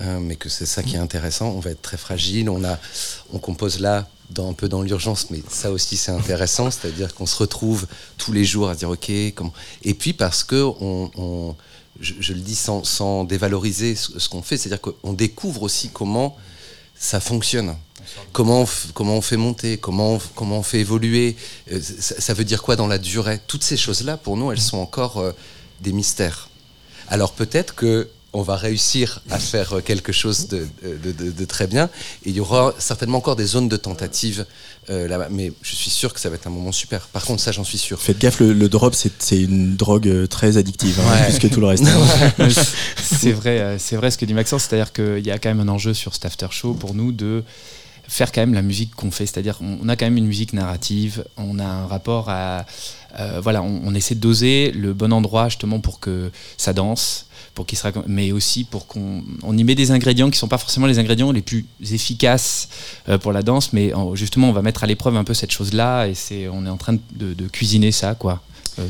euh, 0.00 0.18
mais 0.20 0.36
que 0.36 0.48
c'est 0.48 0.66
ça 0.66 0.82
qui 0.82 0.96
est 0.96 0.98
intéressant. 0.98 1.48
On 1.48 1.60
va 1.60 1.70
être 1.70 1.82
très 1.82 1.96
fragile. 1.96 2.48
On 2.48 2.64
a, 2.64 2.78
on 3.32 3.38
compose 3.38 3.80
là. 3.80 4.08
Un 4.38 4.52
peu 4.52 4.68
dans 4.68 4.82
l'urgence, 4.82 5.28
mais 5.30 5.42
ça 5.50 5.72
aussi 5.72 5.96
c'est 5.96 6.12
intéressant, 6.12 6.70
c'est-à-dire 6.70 7.12
qu'on 7.14 7.26
se 7.26 7.36
retrouve 7.36 7.88
tous 8.16 8.32
les 8.32 8.44
jours 8.44 8.70
à 8.70 8.76
dire 8.76 8.88
ok. 8.88 9.10
Et 9.10 9.34
puis 9.98 10.12
parce 10.12 10.44
que 10.44 10.62
on, 10.80 11.56
je, 12.00 12.32
le 12.32 12.38
dis 12.38 12.54
sans, 12.54 12.84
sans 12.84 13.24
dévaloriser 13.24 13.96
ce, 13.96 14.28
qu'on 14.28 14.40
fait, 14.40 14.56
c'est-à-dire 14.56 14.80
qu'on 14.80 15.12
découvre 15.12 15.64
aussi 15.64 15.90
comment 15.90 16.36
ça 16.94 17.18
fonctionne. 17.18 17.74
Comment 18.32 18.62
on, 18.62 18.68
comment 18.94 19.16
on 19.16 19.20
fait 19.20 19.36
monter, 19.36 19.78
comment 19.78 20.14
on, 20.14 20.20
comment 20.36 20.58
on 20.58 20.62
fait 20.62 20.80
évoluer, 20.80 21.36
euh, 21.72 21.80
ça, 21.98 22.20
ça 22.20 22.32
veut 22.32 22.44
dire 22.44 22.62
quoi 22.62 22.76
dans 22.76 22.86
la 22.86 22.98
durée? 22.98 23.40
Toutes 23.48 23.64
ces 23.64 23.76
choses-là, 23.76 24.16
pour 24.16 24.36
nous, 24.36 24.52
elles 24.52 24.60
sont 24.60 24.78
encore 24.78 25.18
euh, 25.18 25.32
des 25.80 25.92
mystères. 25.92 26.48
Alors 27.08 27.32
peut-être 27.32 27.74
que 27.74 28.08
on 28.32 28.42
va 28.42 28.54
réussir 28.56 29.20
à 29.30 29.38
faire 29.40 29.82
quelque 29.84 30.12
chose 30.12 30.46
de, 30.48 30.66
de- 30.84 31.12
de- 31.12 31.30
de 31.32 31.44
très 31.44 31.66
bien, 31.66 31.86
et 32.24 32.30
il 32.30 32.36
y 32.36 32.40
aura 32.40 32.72
certainement 32.78 33.18
encore 33.18 33.34
des 33.36 33.46
zones 33.46 33.68
de 33.68 33.76
tentative 33.76 34.46
euh, 34.88 35.08
là-bas, 35.08 35.28
mais 35.30 35.52
je 35.62 35.74
suis 35.74 35.90
sûr 35.90 36.14
que 36.14 36.20
ça 36.20 36.28
va 36.30 36.36
être 36.36 36.46
un 36.46 36.50
moment 36.50 36.72
super. 36.72 37.06
Par 37.08 37.24
contre, 37.24 37.42
ça, 37.42 37.50
j'en 37.52 37.64
suis 37.64 37.78
sûr. 37.78 38.00
Faites 38.00 38.18
gaffe, 38.18 38.40
le, 38.40 38.52
le 38.52 38.68
drop, 38.68 38.94
c'est 38.94 39.40
une 39.40 39.76
drogue 39.76 40.08
euh, 40.08 40.26
très 40.26 40.56
addictive, 40.56 40.98
hein, 41.00 41.10
Ouais. 41.12 41.28
plus 41.30 41.38
que 41.40 41.52
tout 41.54 41.60
le 41.60 41.66
reste. 41.66 41.84
hein. 42.38 42.48
c'est 43.02 43.32
vrai, 43.32 43.60
euh, 43.60 43.78
c'est 43.78 43.96
vrai 43.96 44.10
ce 44.10 44.18
que 44.18 44.24
dit 44.24 44.34
Maxence, 44.34 44.64
c'est-à-dire 44.68 44.92
qu'il 44.92 45.24
y 45.26 45.30
a 45.30 45.38
quand 45.38 45.48
même 45.48 45.60
un 45.60 45.68
enjeu 45.68 45.94
sur 45.94 46.14
cet 46.14 46.24
after 46.24 46.46
show 46.50 46.72
pour 46.74 46.94
nous 46.94 47.12
de 47.12 47.42
faire 48.08 48.32
quand 48.32 48.40
même 48.40 48.54
la 48.54 48.62
musique 48.62 48.94
qu'on 48.96 49.10
fait, 49.12 49.26
c'est-à-dire 49.26 49.56
on, 49.60 49.78
on 49.84 49.88
a 49.88 49.94
quand 49.96 50.06
même 50.06 50.16
une 50.16 50.26
musique 50.26 50.52
narrative, 50.52 51.24
on 51.36 51.58
a 51.60 51.64
un 51.64 51.86
rapport 51.86 52.28
à, 52.28 52.66
euh, 53.20 53.40
voilà, 53.40 53.62
on, 53.62 53.82
on 53.84 53.94
essaie 53.94 54.16
de 54.16 54.20
doser 54.20 54.72
le 54.72 54.92
bon 54.94 55.12
endroit 55.12 55.48
justement 55.48 55.78
pour 55.78 56.00
que 56.00 56.32
ça 56.56 56.72
danse, 56.72 57.26
mais 58.06 58.32
aussi 58.32 58.64
pour 58.64 58.86
qu'on 58.86 59.22
on 59.42 59.56
y 59.56 59.64
met 59.64 59.74
des 59.74 59.90
ingrédients 59.90 60.30
qui 60.30 60.38
sont 60.38 60.48
pas 60.48 60.58
forcément 60.58 60.86
les 60.86 60.98
ingrédients 60.98 61.32
les 61.32 61.42
plus 61.42 61.66
efficaces 61.90 62.68
euh, 63.08 63.18
pour 63.18 63.32
la 63.32 63.42
danse, 63.42 63.72
mais 63.72 63.92
en- 63.94 64.14
justement 64.14 64.48
on 64.48 64.52
va 64.52 64.62
mettre 64.62 64.84
à 64.84 64.86
l'épreuve 64.86 65.16
un 65.16 65.24
peu 65.24 65.34
cette 65.34 65.50
chose-là 65.52 66.06
et 66.06 66.14
c'est, 66.14 66.48
on 66.48 66.66
est 66.66 66.70
en 66.70 66.76
train 66.76 66.96
de, 67.12 67.34
cuisiner 67.48 67.92
ça, 67.92 68.14
quoi. 68.14 68.42
Euh. 68.78 68.86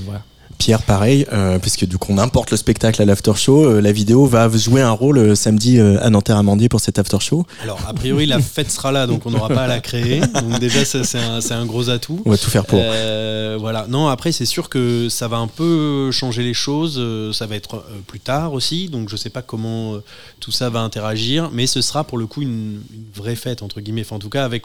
Pierre, 0.61 0.83
pareil, 0.83 1.25
euh, 1.33 1.59
puisque 1.59 1.87
du 1.87 1.97
coup 1.97 2.13
on 2.13 2.19
importe 2.19 2.51
le 2.51 2.59
spectacle 2.59 3.01
à 3.01 3.07
l'after 3.07 3.33
show, 3.35 3.65
euh, 3.65 3.81
la 3.81 3.93
vidéo 3.93 4.27
va 4.27 4.47
jouer 4.51 4.83
un 4.83 4.91
rôle 4.91 5.17
euh, 5.17 5.35
samedi 5.35 5.81
à 5.81 6.11
Nanterre-Amandier 6.11 6.69
pour 6.69 6.81
cet 6.81 6.99
after 6.99 7.19
show. 7.19 7.47
Alors, 7.63 7.81
a 7.89 7.95
priori, 7.95 8.27
la 8.27 8.41
fête 8.41 8.71
sera 8.71 8.93
là, 8.93 9.07
donc 9.07 9.25
on 9.25 9.31
n'aura 9.31 9.49
pas 9.49 9.65
à 9.65 9.67
la 9.67 9.81
créer. 9.81 10.21
Donc, 10.21 10.61
déjà, 10.61 10.85
c'est 10.85 11.53
un, 11.53 11.65
gros 11.65 11.89
atout. 11.89 12.21
On 12.27 12.31
va 12.31 12.37
tout 12.37 12.51
faire 12.51 12.67
pour. 12.67 12.79
Voilà. 12.79 13.87
Non, 13.89 14.09
après, 14.09 14.33
c'est 14.33 14.45
sûr 14.45 14.69
que 14.69 15.09
ça 15.09 15.29
va 15.29 15.39
un 15.39 15.47
peu 15.47 16.11
changer 16.11 16.43
les 16.43 16.55
choses. 16.55 17.01
Ça 17.35 17.47
va 17.47 17.57
être 17.57 17.83
plus 18.07 18.21
tard 18.21 18.53
aussi. 18.53 18.89
Donc, 18.89 19.09
je 19.09 19.17
sais 19.17 19.31
pas 19.31 19.43
comment 19.43 19.95
tout 20.41 20.53
ça 20.53 20.69
va 20.69 20.81
interagir. 20.81 21.49
Mais 21.53 21.67
ce 21.67 21.81
sera 21.81 22.05
pour 22.05 22.19
le 22.19 22.27
coup 22.27 22.43
une, 22.43 22.83
une 22.93 23.07
vraie 23.15 23.37
fête, 23.37 23.63
entre 23.63 23.81
guillemets. 23.81 24.03
Enfin, 24.03 24.17
en 24.17 24.21
tout 24.21 24.29
cas, 24.29 24.45
avec, 24.45 24.65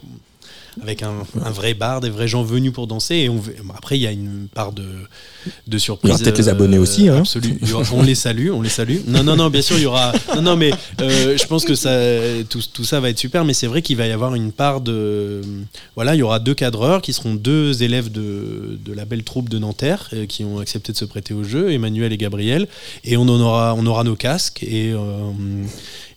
avec 0.82 1.04
un, 1.04 1.14
un 1.44 1.50
vrai 1.52 1.74
bar, 1.74 2.02
des 2.02 2.10
vrais 2.10 2.28
gens 2.28 2.44
venus 2.44 2.72
pour 2.74 2.88
danser. 2.88 3.16
Et 3.16 3.30
on, 3.30 3.42
après, 3.76 3.98
il 3.98 4.02
y 4.02 4.08
a 4.08 4.12
une 4.12 4.48
part 4.54 4.72
de, 4.72 4.84
de 5.68 5.78
surprise. 5.78 6.10
Il 6.10 6.12
y 6.12 6.16
aura 6.16 6.24
peut-être 6.24 6.38
les 6.38 6.50
abonnés 6.50 6.78
aussi, 6.78 7.10
hein. 7.10 7.24
On 7.94 8.02
les 8.04 8.16
salue, 8.16 8.50
on 8.52 8.62
les 8.62 8.70
salue. 8.70 8.98
Non, 9.08 9.24
non, 9.24 9.36
non, 9.36 9.50
bien 9.50 9.62
sûr, 9.62 9.78
il 9.78 9.84
y 9.84 9.86
aura. 9.86 10.12
Non, 10.36 10.42
non, 10.42 10.56
mais 10.58 10.72
euh, 11.02 11.38
je 11.38 11.46
pense 11.48 11.66
que 11.66 11.76
ça, 11.76 11.92
tout, 12.50 12.62
tout 12.74 12.84
ça 12.84 13.00
va 13.00 13.10
être 13.10 13.20
super. 13.20 13.46
Mais 13.46 13.54
c'est 13.54 13.68
vrai 13.68 13.82
qu'il 13.82 13.98
va 13.98 14.08
y 14.08 14.12
avoir 14.12 14.36
une 14.36 14.52
part 14.52 14.82
de. 14.82 15.42
Voilà, 15.96 16.16
il 16.16 16.20
y 16.20 16.24
aura 16.24 16.40
deux 16.40 16.54
cadreurs 16.54 17.02
qui 17.02 17.14
seront 17.14 17.36
deux 17.36 17.84
élèves 17.84 18.12
de, 18.12 18.78
de 18.84 18.94
la 18.94 19.06
belle 19.06 19.24
troupe 19.24 19.50
de 19.50 19.60
Nanterre 19.60 20.10
euh, 20.14 20.26
qui 20.26 20.44
ont 20.44 20.60
accepté 20.60 20.92
de 20.92 20.98
se 20.98 21.06
prêter 21.06 21.34
au 21.34 21.44
jeu, 21.44 21.72
Emmanuel 21.72 22.12
et 22.14 22.18
Gabriel. 22.18 22.68
Et 23.04 23.18
on 23.18 23.24
en 23.24 23.40
aura, 23.40 23.76
on 23.78 23.86
aura 23.86 24.04
nos 24.04 24.16
casques 24.16 24.64
et. 24.64 24.92
euh, 24.94 25.32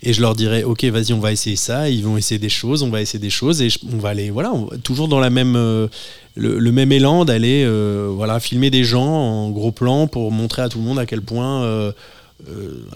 et 0.00 0.12
je 0.12 0.20
leur 0.20 0.36
dirai, 0.36 0.62
ok, 0.62 0.84
vas-y, 0.84 1.12
on 1.12 1.18
va 1.18 1.32
essayer 1.32 1.56
ça. 1.56 1.90
Ils 1.90 2.04
vont 2.04 2.16
essayer 2.16 2.38
des 2.38 2.48
choses, 2.48 2.84
on 2.84 2.88
va 2.88 3.00
essayer 3.02 3.18
des 3.18 3.30
choses, 3.30 3.60
et 3.62 3.68
je- 3.68 3.80
on 3.92 3.96
va 3.98 4.10
aller, 4.10 4.30
voilà, 4.30 4.47
toujours 4.82 5.08
dans 5.08 5.20
la 5.20 5.30
même, 5.30 5.56
euh, 5.56 5.88
le, 6.34 6.72
même 6.72 6.92
élan 6.92 7.24
d'aller, 7.24 7.64
euh, 7.64 8.10
voilà, 8.12 8.40
filmer 8.40 8.70
des 8.70 8.84
gens 8.84 9.06
en 9.06 9.50
gros 9.50 9.72
plan 9.72 10.06
pour 10.06 10.30
montrer 10.30 10.62
à 10.62 10.68
tout 10.68 10.78
le 10.78 10.84
monde 10.84 10.98
à 10.98 11.06
quel 11.06 11.22
point, 11.22 11.62
euh, 11.64 11.92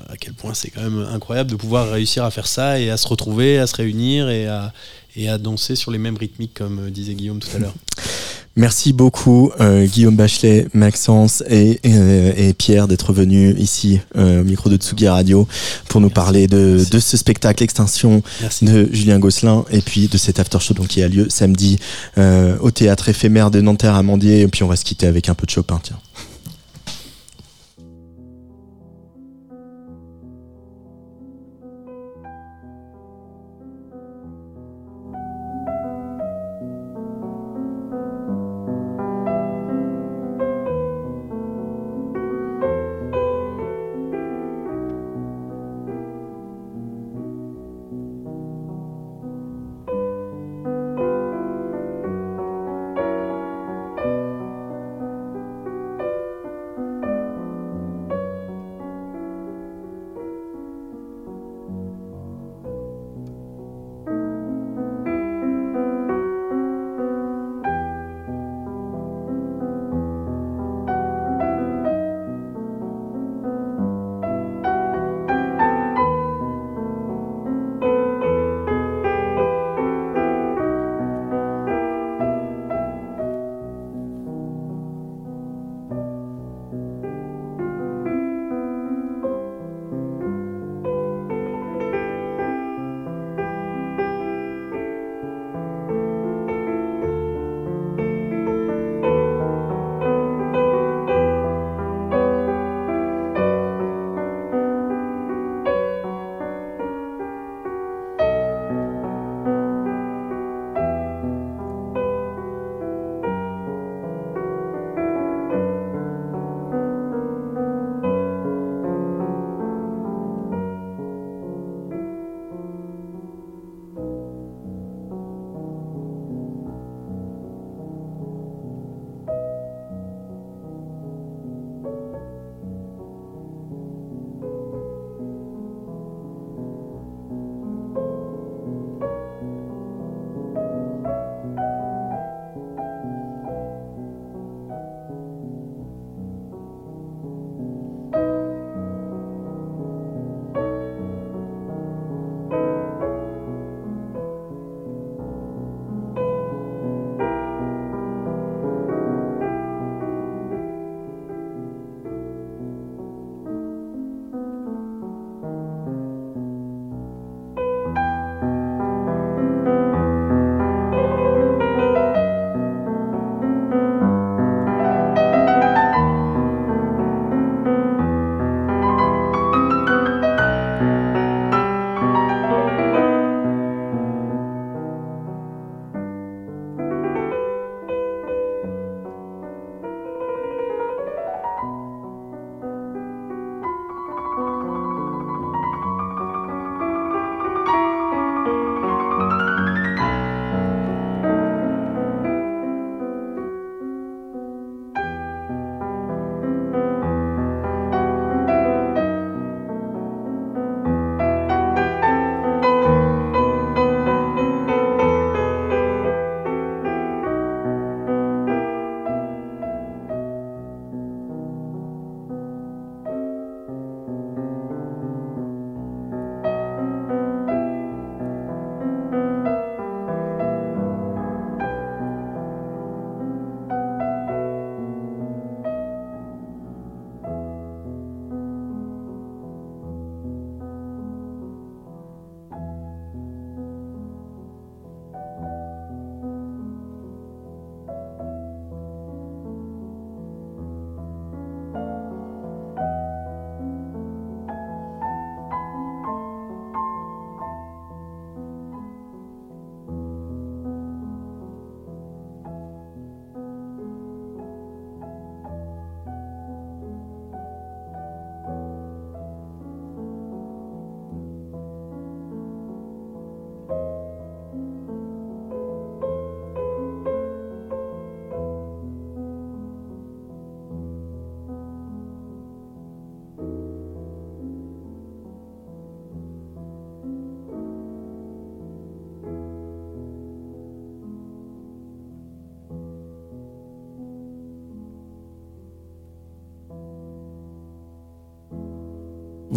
à 0.09 0.17
quel 0.17 0.35
point 0.35 0.55
c'est 0.55 0.71
quand 0.71 0.83
même 0.83 1.07
incroyable 1.13 1.51
de 1.51 1.57
pouvoir 1.57 1.91
réussir 1.91 2.25
à 2.25 2.31
faire 2.31 2.47
ça 2.47 2.79
et 2.81 2.91
à 2.91 2.97
se 2.97 3.09
retrouver, 3.09 3.59
à 3.59 3.67
se 3.67 3.77
réunir 3.77 4.29
et 4.29 4.47
à, 4.47 4.73
et 5.17 5.29
à 5.29 5.39
danser 5.39 5.77
sur 5.77 5.91
les 5.91 5.99
mêmes 5.99 6.17
rythmiques, 6.17 6.55
comme 6.55 6.91
disait 6.91 7.15
Guillaume 7.15 7.41
tout 7.41 7.55
à 7.57 7.59
l'heure. 7.59 7.75
Merci 8.55 8.93
beaucoup 8.93 9.51
euh, 9.61 9.87
Guillaume 9.87 10.15
Bachelet, 10.15 10.67
Maxence 10.75 11.43
et, 11.49 11.81
et, 11.85 12.49
et 12.49 12.53
Pierre 12.53 12.87
d'être 12.87 13.15
venus 13.15 13.55
ici 13.59 14.01
euh, 14.17 14.43
au 14.43 14.45
micro 14.45 14.69
de 14.69 14.77
Tsugi 14.77 15.09
Radio 15.09 15.49
pour 15.89 16.03
nous 16.03 16.11
parler 16.11 16.49
de, 16.49 16.79
ce 16.79 17.17
spectacle 17.17 17.63
Extinction 17.63 18.23
Merci. 18.43 18.67
de 18.67 18.91
Julien 18.93 19.19
Gosselin 19.19 19.65
et 19.71 19.81
puis 19.81 20.09
de 20.09 20.19
cet 20.19 20.39
after 20.39 20.61
show 20.61 20.75
donc, 20.75 20.89
qui 20.89 21.03
a 21.03 21.09
lieu 21.09 21.29
samedi 21.31 21.79
euh, 22.19 22.59
au 22.61 22.71
théâtre 22.71 23.09
éphémère 23.09 23.51
de 23.51 23.63
Nanterre 23.63 23.95
à 23.95 24.03
Mandier 24.03 24.43
et 24.43 24.49
puis 24.49 24.63
on 24.63 24.69
va 24.69 24.77
se 24.77 24.85
quitter 24.85 25.07
avec 25.07 25.31
un 25.31 25.35
peu 25.35 25.47
de 25.47 25.51
Chopin 25.51 25.81
tiens. 25.83 25.99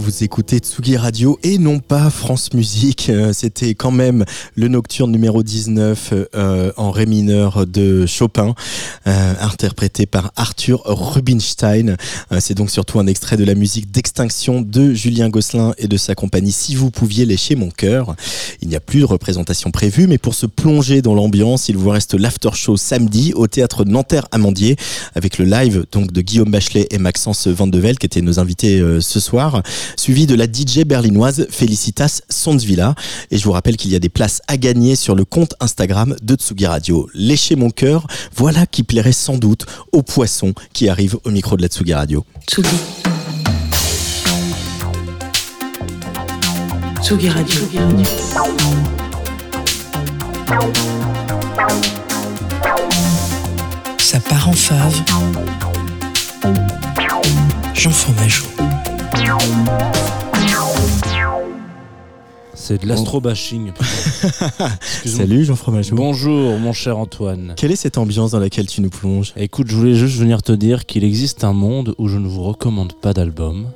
Vous 0.05 0.23
écoutez 0.23 0.59
Tsugi 0.59 0.97
Radio 0.97 1.39
et 1.41 1.57
non 1.57 1.79
pas 1.79 2.11
France 2.11 2.53
Musique. 2.53 3.09
Euh, 3.09 3.33
c'était 3.33 3.73
quand 3.73 3.89
même 3.89 4.23
le 4.53 4.67
nocturne 4.67 5.11
numéro 5.11 5.41
19 5.41 6.13
euh, 6.35 6.71
en 6.77 6.91
ré 6.91 7.07
mineur 7.07 7.65
de 7.65 8.05
Chopin, 8.05 8.53
euh, 9.07 9.33
interprété 9.41 10.05
par 10.05 10.31
Arthur 10.35 10.83
Rubinstein. 10.85 11.97
C'est 12.39 12.53
donc 12.53 12.69
surtout 12.69 12.99
un 12.99 13.07
extrait 13.07 13.35
de 13.35 13.43
la 13.43 13.55
musique 13.55 13.91
de 14.17 14.93
Julien 14.93 15.27
Gosselin 15.27 15.73
et 15.77 15.89
de 15.89 15.97
sa 15.97 16.15
compagnie 16.15 16.53
Si 16.53 16.73
vous 16.73 16.89
pouviez 16.89 17.25
lécher 17.25 17.55
mon 17.55 17.69
cœur. 17.69 18.15
Il 18.61 18.69
n'y 18.69 18.75
a 18.77 18.79
plus 18.79 19.01
de 19.01 19.05
représentation 19.05 19.71
prévue, 19.71 20.07
mais 20.07 20.17
pour 20.17 20.33
se 20.35 20.45
plonger 20.45 21.01
dans 21.01 21.13
l'ambiance, 21.13 21.67
il 21.67 21.75
vous 21.75 21.89
reste 21.89 22.13
l'after 22.13 22.51
show 22.53 22.77
samedi 22.77 23.33
au 23.35 23.47
théâtre 23.47 23.83
Nanterre-Amandier 23.83 24.77
avec 25.15 25.37
le 25.37 25.43
live 25.43 25.85
donc 25.91 26.13
de 26.13 26.21
Guillaume 26.21 26.49
Bachelet 26.49 26.87
et 26.91 26.97
Maxence 26.97 27.47
Vandevel 27.47 27.97
qui 27.97 28.05
étaient 28.05 28.21
nos 28.21 28.39
invités 28.39 28.81
ce 29.01 29.19
soir 29.19 29.61
suivi 29.97 30.27
de 30.27 30.35
la 30.35 30.45
DJ 30.45 30.85
berlinoise 30.85 31.47
Felicitas 31.49 32.21
Sondsvilla. 32.29 32.95
Et 33.31 33.37
je 33.37 33.43
vous 33.43 33.51
rappelle 33.51 33.75
qu'il 33.75 33.91
y 33.91 33.95
a 33.95 33.99
des 33.99 34.09
places 34.09 34.41
à 34.47 34.55
gagner 34.55 34.95
sur 34.95 35.15
le 35.15 35.25
compte 35.25 35.55
Instagram 35.59 36.15
de 36.21 36.35
Tsugi 36.35 36.67
Radio. 36.67 37.09
Lécher 37.13 37.57
mon 37.57 37.69
cœur, 37.69 38.07
voilà 38.33 38.65
qui 38.65 38.83
plairait 38.83 39.11
sans 39.11 39.37
doute 39.37 39.65
aux 39.91 40.03
poissons 40.03 40.53
qui 40.71 40.87
arrivent 40.87 41.17
au 41.25 41.31
micro 41.31 41.57
de 41.57 41.61
la 41.61 41.67
Tsugi 41.67 41.93
Radio. 41.93 42.25
Tsugi. 42.49 43.14
Tsugi 47.05 47.29
Radio. 47.29 47.61
Ça 53.99 54.19
part 54.21 54.49
en 54.49 54.53
fave. 54.53 55.03
Jean 57.75 57.91
Fromageau. 57.91 58.45
C'est 62.55 62.81
de 62.81 62.87
l'astrobashing. 62.87 63.71
Salut 65.05 65.45
Jean 65.45 65.55
Fromageau. 65.55 65.95
Bonjour 65.95 66.57
mon 66.57 66.73
cher 66.73 66.97
Antoine. 66.97 67.53
Quelle 67.55 67.71
est 67.71 67.75
cette 67.75 67.99
ambiance 67.99 68.31
dans 68.31 68.39
laquelle 68.39 68.65
tu 68.65 68.81
nous 68.81 68.89
plonges? 68.89 69.31
Écoute, 69.37 69.67
je 69.69 69.75
voulais 69.75 69.93
juste 69.93 70.17
venir 70.17 70.41
te 70.41 70.53
dire 70.53 70.87
qu'il 70.87 71.03
existe 71.03 71.43
un 71.43 71.53
monde 71.53 71.93
où 71.99 72.07
je 72.07 72.17
ne 72.17 72.27
vous 72.27 72.41
recommande 72.41 72.93
pas 72.99 73.13
d'album. 73.13 73.67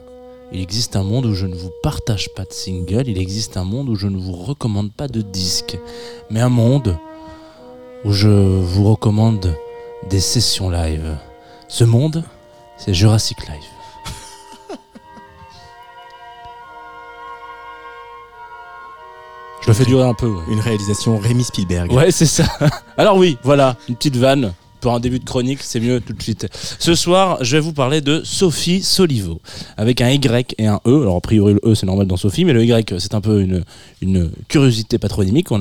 Il 0.52 0.62
existe 0.62 0.96
un 0.96 1.04
monde 1.04 1.28
où 1.28 1.36
je 1.36 1.46
ne 1.46 1.56
vous 1.56 1.70
partage 1.84 2.30
pas 2.34 2.44
de 2.44 2.54
single. 2.54 3.08
Il 3.08 3.20
existe 3.20 3.56
un 3.56 3.64
monde 3.64 3.88
où 3.90 3.96
je 3.96 4.08
ne 4.08 4.18
vous 4.18 4.34
recommande 4.34 4.92
pas 4.92 5.08
de 5.08 5.22
disque. 5.22 5.78
Mais 6.32 6.40
un 6.40 6.50
monde 6.50 6.98
où 8.04 8.12
je 8.12 8.30
vous 8.30 8.90
recommande 8.90 9.56
des 10.10 10.20
sessions 10.20 10.72
live. 10.72 11.18
Ce 11.68 11.84
monde, 11.84 12.24
c'est 12.78 12.96
Jurassic 12.96 13.38
Live. 13.48 14.80
Je 19.62 19.68
le 19.68 19.74
fais 19.74 19.86
durer 19.86 20.08
un 20.08 20.16
peu. 20.16 20.34
Une 20.50 20.62
réalisation 20.62 21.20
Rémi 21.20 21.44
Spielberg. 21.44 21.92
Ouais, 21.92 22.12
c'est 22.12 22.26
ça. 22.26 22.46
Alors 22.98 23.18
oui, 23.18 23.38
voilà, 23.44 23.76
une 23.88 23.96
petite 23.96 24.16
vanne 24.16 24.54
pour 24.80 24.94
un 24.94 25.00
début 25.00 25.20
de 25.20 25.26
chronique, 25.26 25.60
c'est 25.62 25.80
mieux 25.80 26.00
tout 26.00 26.14
de 26.14 26.22
suite. 26.22 26.48
Ce 26.80 26.96
soir, 26.96 27.38
je 27.42 27.58
vais 27.58 27.62
vous 27.62 27.74
parler 27.74 28.02
de 28.02 28.22
Sophie 28.24 28.82
Solivo, 28.82 29.42
avec 29.78 30.02
un 30.02 30.10
Y 30.10 30.56
et 30.58 30.68
un 30.68 30.80
E. 30.86 31.02
Alors, 31.02 31.18
a 31.18 31.22
priori, 31.22 31.54
le 31.54 31.60
E, 31.64 31.76
c'est 31.76 31.86
normal 31.86 32.08
dans 32.08 32.18
Sophie, 32.18 32.46
mais 32.46 32.54
le 32.54 32.64
Y, 32.64 33.00
c'est 33.00 33.14
un 33.14 33.22
peu 33.22 33.42
une, 33.42 33.64
curiosité 34.48 34.98
patronymique. 34.98 35.52
On, 35.52 35.58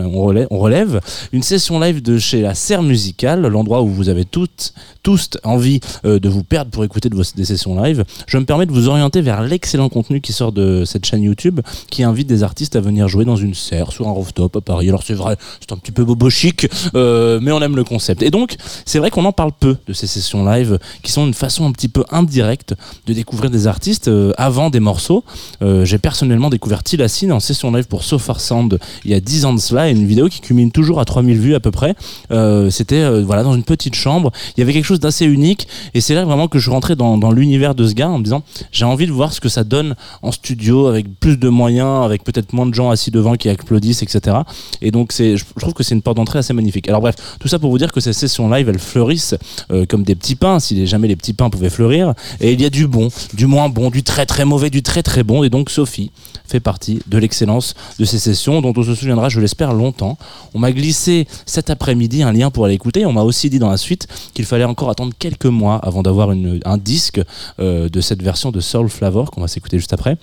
relève, 0.59 1.01
une 1.33 1.43
session 1.43 1.81
live 1.81 2.03
de 2.03 2.19
chez 2.19 2.41
la 2.41 2.55
Serre 2.55 2.83
Musicale, 2.83 3.47
l'endroit 3.47 3.83
où 3.83 3.89
vous 3.89 4.09
avez 4.09 4.25
toutes, 4.25 4.73
tous 5.03 5.31
envie 5.43 5.81
euh, 6.05 6.19
de 6.19 6.29
vous 6.29 6.45
perdre 6.45 6.71
pour 6.71 6.85
écouter 6.85 7.09
des 7.11 7.45
sessions 7.45 7.81
live. 7.81 8.05
Je 8.27 8.39
me 8.39 8.45
permets 8.45 8.67
de 8.67 8.73
vous 8.73 8.89
orienter 8.89 9.21
vers 9.21 9.43
l'excellent 9.43 9.89
contenu 9.89 10.21
qui 10.21 10.33
sort 10.33 10.53
de 10.53 10.85
cette 10.85 11.05
chaîne 11.05 11.23
YouTube, 11.23 11.61
qui 11.91 12.05
invite 12.05 12.29
des 12.29 12.43
artistes 12.43 12.77
à 12.77 12.81
venir 12.81 13.09
jouer 13.09 13.25
dans 13.25 13.37
une 13.37 13.55
serre, 13.55 13.93
sur 13.93 14.07
un 14.07 14.13
rooftop 14.13 14.57
à 14.57 14.61
Paris. 14.61 14.89
Alors, 14.89 15.03
c'est 15.03 15.15
vrai, 15.15 15.37
c'est 15.61 15.73
un 15.73 15.77
petit 15.77 15.93
peu 15.93 16.05
bobo 16.05 16.31
chic, 16.31 16.69
euh, 16.95 17.41
mais 17.43 17.53
on 17.53 17.61
aime 17.61 17.77
le 17.77 17.85
concept. 17.85 18.23
Et 18.23 18.31
donc, 18.31 18.57
c'est 18.85 18.99
vrai 18.99 19.08
qu'on 19.11 19.25
en 19.25 19.33
parle 19.33 19.53
peu 19.59 19.77
de 19.87 19.93
ces 19.93 20.07
sessions 20.07 20.45
live 20.45 20.79
qui 21.03 21.13
sont 21.13 21.27
une 21.27 21.35
façon 21.35 21.67
un 21.67 21.73
petit 21.73 21.89
peu 21.89 22.05
indirecte 22.11 22.75
de 23.07 23.13
découvrir 23.13 23.51
des 23.51 23.67
artistes 23.67 24.09
euh, 24.09 24.33
avant 24.37 24.71
des 24.71 24.81
morceaux. 24.81 25.25
Euh, 25.63 25.85
j'ai 25.85 25.99
personnellement 25.99 26.51
découvert 26.51 26.83
Tilassine 26.83 27.33
en 27.33 27.41
session 27.41 27.73
live 27.73 27.87
pour 27.87 28.05
So 28.05 28.19
Far 28.19 28.41
Sound 28.41 28.79
il 29.05 29.11
y 29.11 29.15
a 29.15 29.21
10 29.21 29.45
ans 29.45 29.55
de 29.55 29.61
cela, 29.61 29.89
et 29.89 29.93
une 29.93 30.07
vidéo 30.07 30.29
qui 30.29 30.41
culmine 30.41 30.71
toujours 30.71 31.01
à 31.01 31.05
3000 31.05 31.39
vues 31.39 31.55
à 31.55 31.61
peu 31.61 31.71
près. 31.71 31.95
Euh, 32.31 32.71
C'était 32.71 33.23
voilà 33.23 33.43
dans 33.43 33.55
une 33.55 33.65
petite 33.65 33.95
chambre. 33.95 34.33
Il 34.57 34.61
y 34.61 34.63
avait 34.63 34.73
quelque 34.73 34.85
chose 34.85 35.01
d'assez 35.01 35.27
unique, 35.27 35.69
et 35.95 36.01
c'est 36.01 36.15
là 36.15 36.25
vraiment 36.25 36.49
que 36.49 36.59
je 36.59 36.71
rentrais 36.71 36.97
dans, 36.97 37.19
dans 37.19 37.31
l'univers 37.31 37.75
de 37.75 37.87
ce 37.87 37.95
gars 37.95 38.09
en 38.09 38.19
me 38.19 38.25
disant 38.25 38.43
j'ai 38.73 38.85
envie 38.85 39.07
de 39.07 39.13
voir 39.13 39.33
ce 39.33 39.41
que 39.41 39.49
ça 39.49 39.65
donne 39.65 39.95
en 40.23 40.33
studio 40.33 40.87
avec 40.87 41.07
plus 41.21 41.37
de 41.37 41.49
moyens, 41.49 42.05
avec 42.05 42.25
peut-être 42.25 42.53
moins 42.53 42.67
de 42.67 42.75
gens 42.75 42.91
assis 42.91 43.11
devant 43.11 43.35
qui 43.37 43.49
applaudissent, 43.49 44.03
etc. 44.03 44.39
Et 44.83 44.91
donc 44.91 45.13
c'est, 45.13 45.37
je 45.37 45.45
trouve 45.59 45.75
que 45.75 45.83
c'est 45.83 45.95
une 45.95 46.03
porte 46.03 46.17
d'entrée 46.17 46.39
assez 46.39 46.53
magnifique. 46.53 46.89
Alors 46.89 47.01
bref, 47.01 47.17
tout 47.41 47.49
ça 47.49 47.59
pour 47.59 47.71
vous 47.71 47.79
dire 47.79 47.93
que 47.93 48.01
ces 48.01 48.13
sessions 48.13 48.51
live 48.51 48.69
elles 48.69 48.79
fleurissent 48.99 49.37
euh, 49.71 49.87
comme 49.87 50.03
des 50.03 50.17
petits 50.17 50.35
pains, 50.35 50.59
si 50.59 50.85
jamais 50.87 51.07
les 51.07 51.15
petits 51.15 51.33
pains 51.33 51.51
pouvaient 51.51 51.71
fleurir. 51.71 52.15
Et 52.41 52.53
il 52.53 52.61
y 52.61 52.65
a 52.65 52.71
du 52.71 52.89
bon, 52.89 53.09
du 53.35 53.47
moins 53.47 53.69
bon, 53.69 53.91
du 53.91 54.03
très 54.03 54.27
très 54.27 54.45
mauvais, 54.45 54.71
du 54.71 54.83
très 54.83 55.05
très 55.05 55.23
bon. 55.23 55.45
Et 55.45 55.51
donc 55.51 55.71
Sophie 55.71 56.11
fait 56.47 56.59
partie 56.59 57.01
de 57.07 57.19
l'excellence 57.19 57.75
de 57.99 58.05
ces 58.05 58.19
sessions 58.19 58.61
dont 58.61 58.73
on 58.77 58.83
se 58.83 58.95
souviendra, 58.95 59.29
je 59.29 59.41
l'espère, 59.41 59.73
longtemps. 59.73 60.19
On 60.55 60.59
m'a 60.59 60.73
glissé 60.73 61.29
cet 61.47 61.71
après-midi 61.71 62.23
un 62.25 62.33
lien 62.33 62.51
pour 62.51 62.65
aller 62.65 62.75
écouter. 62.75 63.07
On 63.07 63.13
m'a 63.13 63.23
aussi 63.23 63.51
dit 63.51 63.61
dans 63.61 63.71
la 63.71 63.77
suite 63.77 64.09
qu'il 64.35 64.47
fallait 64.47 64.65
encore 64.65 64.91
attendre 64.91 65.13
quelques 65.17 65.47
mois 65.47 65.77
avant 65.77 66.03
d'avoir 66.03 66.31
un 66.31 66.79
disque 66.79 67.21
euh, 67.61 67.89
de 67.89 68.01
cette 68.01 68.23
version 68.23 68.51
de 68.51 68.61
Soul 68.61 68.89
Flavor 68.89 69.31
qu'on 69.31 69.43
va 69.43 69.49
s'écouter 69.49 69.79
juste 69.79 69.93
après 69.93 70.17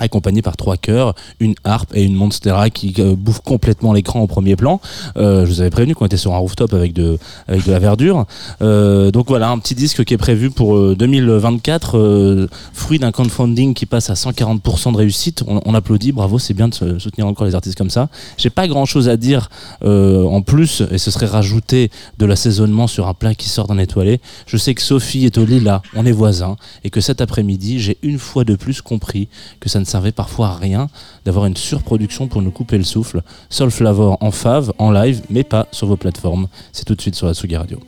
accompagné 0.00 0.42
par 0.42 0.56
trois 0.56 0.76
chœurs, 0.76 1.14
une 1.38 1.54
harpe 1.64 1.94
et 1.94 2.02
une 2.02 2.14
monstera 2.14 2.70
qui 2.70 2.94
euh, 2.98 3.14
bouffent 3.14 3.42
complètement 3.42 3.92
l'écran 3.92 4.20
au 4.20 4.26
premier 4.26 4.56
plan. 4.56 4.80
Euh, 5.16 5.44
je 5.46 5.50
vous 5.50 5.60
avais 5.60 5.70
prévenu 5.70 5.94
qu'on 5.94 6.06
était 6.06 6.16
sur 6.16 6.34
un 6.34 6.38
rooftop 6.38 6.74
avec 6.74 6.92
de, 6.92 7.18
la 7.48 7.78
verdure. 7.78 8.26
Euh, 8.62 9.10
donc 9.10 9.28
voilà, 9.28 9.50
un 9.50 9.58
petit 9.58 9.74
disque 9.74 10.04
qui 10.04 10.14
est 10.14 10.18
prévu 10.18 10.50
pour 10.50 10.96
2024, 10.96 11.98
euh, 11.98 12.48
fruit 12.72 12.98
d'un 12.98 13.12
crowdfunding 13.12 13.74
qui 13.74 13.86
passe 13.86 14.10
à 14.10 14.14
140% 14.14 14.92
de 14.92 14.96
réussite. 14.96 15.44
On, 15.46 15.60
on 15.64 15.74
applaudit, 15.74 16.12
bravo, 16.12 16.38
c'est 16.38 16.54
bien 16.54 16.68
de 16.68 16.98
soutenir 16.98 17.26
encore 17.26 17.46
les 17.46 17.54
artistes 17.54 17.76
comme 17.76 17.90
ça. 17.90 18.08
J'ai 18.38 18.50
pas 18.50 18.66
grand 18.66 18.86
chose 18.86 19.08
à 19.08 19.16
dire 19.16 19.48
en 19.82 20.42
plus, 20.42 20.82
et 20.90 20.98
ce 20.98 21.10
serait 21.10 21.26
rajouter 21.26 21.90
de 22.18 22.26
l'assaisonnement 22.26 22.86
sur 22.86 23.08
un 23.08 23.14
plat 23.14 23.34
qui 23.34 23.48
sort 23.48 23.66
d'un 23.66 23.78
étoilé. 23.78 24.20
Je 24.46 24.56
sais 24.56 24.74
que 24.74 24.82
Sophie 24.82 25.26
est 25.26 25.36
au 25.38 25.44
lit 25.44 25.60
là, 25.60 25.82
on 25.94 26.06
est 26.06 26.12
voisins, 26.12 26.56
et 26.84 26.90
que 26.90 27.00
cet 27.00 27.20
après-midi, 27.20 27.80
j'ai 27.80 27.98
une 28.02 28.18
fois 28.18 28.44
de 28.44 28.54
plus 28.54 28.80
compris 28.80 29.28
que 29.60 29.68
ça 29.68 29.80
ne 29.80 29.84
servait 29.90 30.12
parfois 30.12 30.48
à 30.48 30.56
rien 30.56 30.88
d'avoir 31.24 31.46
une 31.46 31.56
surproduction 31.56 32.28
pour 32.28 32.42
nous 32.42 32.50
couper 32.50 32.78
le 32.78 32.84
souffle. 32.84 33.22
Sol 33.48 33.70
Flavor 33.70 34.16
en 34.20 34.30
fave, 34.30 34.72
en 34.78 34.90
live, 34.90 35.22
mais 35.30 35.44
pas 35.44 35.66
sur 35.72 35.86
vos 35.86 35.96
plateformes. 35.96 36.48
C'est 36.72 36.84
tout 36.84 36.94
de 36.94 37.00
suite 37.00 37.14
sur 37.14 37.26
la 37.26 37.34
Sugi 37.34 37.56
Radio. 37.56 37.80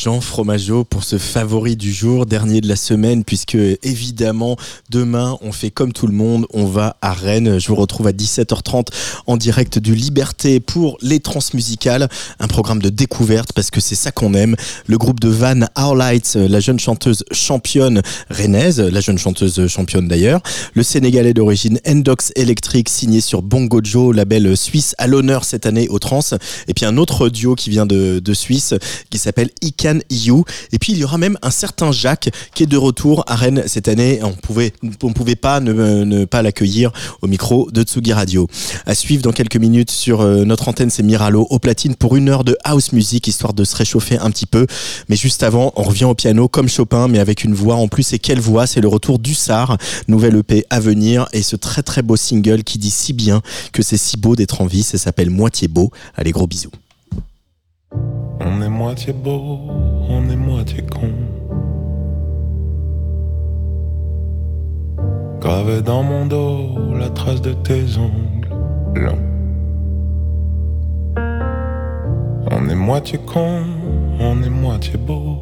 Jean 0.00 0.22
Fromageau 0.22 0.82
pour 1.00 1.08
ce 1.08 1.16
favori 1.16 1.76
du 1.76 1.94
jour, 1.94 2.26
dernier 2.26 2.60
de 2.60 2.68
la 2.68 2.76
semaine, 2.76 3.24
puisque 3.24 3.56
évidemment 3.82 4.58
demain 4.90 5.38
on 5.40 5.50
fait 5.50 5.70
comme 5.70 5.94
tout 5.94 6.06
le 6.06 6.12
monde, 6.12 6.44
on 6.52 6.66
va 6.66 6.98
à 7.00 7.14
Rennes. 7.14 7.58
Je 7.58 7.68
vous 7.68 7.74
retrouve 7.74 8.06
à 8.06 8.12
17h30 8.12 8.88
en 9.26 9.38
direct 9.38 9.78
du 9.78 9.94
Liberté 9.94 10.60
pour 10.60 10.98
les 11.00 11.18
transmusicales, 11.18 12.10
un 12.38 12.48
programme 12.48 12.82
de 12.82 12.90
découverte 12.90 13.54
parce 13.54 13.70
que 13.70 13.80
c'est 13.80 13.94
ça 13.94 14.10
qu'on 14.10 14.34
aime. 14.34 14.56
Le 14.88 14.98
groupe 14.98 15.20
de 15.20 15.30
Van 15.30 15.60
Lights, 15.96 16.34
la 16.34 16.60
jeune 16.60 16.78
chanteuse 16.78 17.24
championne 17.32 18.02
rennaise, 18.28 18.78
la 18.78 19.00
jeune 19.00 19.16
chanteuse 19.16 19.68
championne 19.68 20.06
d'ailleurs, 20.06 20.42
le 20.74 20.82
Sénégalais 20.82 21.32
d'origine 21.32 21.80
Endox 21.88 22.30
Electric 22.36 22.90
signé 22.90 23.22
sur 23.22 23.40
Bongo 23.40 23.80
Joe, 23.82 24.14
label 24.14 24.54
suisse 24.54 24.94
à 24.98 25.06
l'honneur 25.06 25.44
cette 25.44 25.64
année 25.64 25.88
au 25.88 25.98
trans, 25.98 26.20
et 26.68 26.74
puis 26.74 26.84
un 26.84 26.98
autre 26.98 27.30
duo 27.30 27.54
qui 27.54 27.70
vient 27.70 27.86
de, 27.86 28.18
de 28.18 28.34
Suisse 28.34 28.74
qui 29.08 29.16
s'appelle 29.16 29.48
Ican 29.62 30.00
You. 30.10 30.44
Et 30.72 30.78
puis 30.78 30.89
il 30.90 30.98
y 30.98 31.04
aura 31.04 31.18
même 31.18 31.38
un 31.42 31.50
certain 31.50 31.92
Jacques 31.92 32.30
qui 32.54 32.62
est 32.64 32.66
de 32.66 32.76
retour 32.76 33.24
à 33.26 33.36
Rennes 33.36 33.64
cette 33.66 33.88
année. 33.88 34.20
On 34.22 34.32
pouvait, 34.32 34.72
on 35.02 35.12
pouvait 35.12 35.36
pas 35.36 35.60
ne, 35.60 36.24
pas 36.24 36.42
l'accueillir 36.42 36.92
au 37.22 37.26
micro 37.26 37.70
de 37.70 37.82
Tsugi 37.82 38.12
Radio. 38.12 38.48
À 38.86 38.94
suivre 38.94 39.22
dans 39.22 39.32
quelques 39.32 39.56
minutes 39.56 39.90
sur 39.90 40.20
euh, 40.20 40.44
notre 40.44 40.68
antenne, 40.68 40.90
c'est 40.90 41.02
Miralo 41.02 41.46
au 41.50 41.58
platine 41.58 41.94
pour 41.94 42.16
une 42.16 42.28
heure 42.28 42.44
de 42.44 42.56
house 42.64 42.92
music 42.92 43.26
histoire 43.26 43.54
de 43.54 43.64
se 43.64 43.76
réchauffer 43.76 44.18
un 44.18 44.30
petit 44.30 44.46
peu. 44.46 44.66
Mais 45.08 45.16
juste 45.16 45.42
avant, 45.42 45.72
on 45.76 45.82
revient 45.82 46.04
au 46.04 46.14
piano 46.14 46.48
comme 46.48 46.68
Chopin, 46.68 47.08
mais 47.08 47.18
avec 47.18 47.44
une 47.44 47.54
voix 47.54 47.76
en 47.76 47.88
plus. 47.88 48.12
Et 48.12 48.18
quelle 48.18 48.40
voix 48.40 48.66
C'est 48.66 48.80
le 48.80 48.88
retour 48.88 49.18
du 49.18 49.34
Sar, 49.34 49.78
nouvelle 50.08 50.36
EP 50.36 50.64
à 50.70 50.80
venir 50.80 51.26
et 51.32 51.42
ce 51.42 51.56
très 51.56 51.82
très 51.82 52.02
beau 52.02 52.16
single 52.16 52.64
qui 52.64 52.78
dit 52.78 52.90
si 52.90 53.12
bien 53.12 53.42
que 53.72 53.82
c'est 53.82 53.96
si 53.96 54.16
beau 54.16 54.36
d'être 54.36 54.60
en 54.60 54.66
vie. 54.66 54.82
Ça 54.82 54.98
s'appelle 54.98 55.30
Moitié 55.30 55.68
beau. 55.68 55.90
Allez, 56.16 56.32
gros 56.32 56.46
bisous. 56.46 56.70
On 57.92 58.62
est 58.62 58.68
moitié 58.68 59.12
beau, 59.12 59.58
on 60.08 60.28
est 60.28 60.36
moitié 60.36 60.82
con. 60.82 61.12
Gravé 65.40 65.82
dans 65.82 66.02
mon 66.02 66.26
dos 66.26 66.94
la 66.98 67.08
trace 67.10 67.40
de 67.40 67.52
tes 67.52 67.84
ongles 67.98 68.48
longs. 68.94 69.26
On 72.50 72.68
est 72.68 72.74
moitié 72.74 73.18
con, 73.18 73.62
on 74.20 74.42
est 74.42 74.50
moitié 74.50 74.98
beau. 74.98 75.38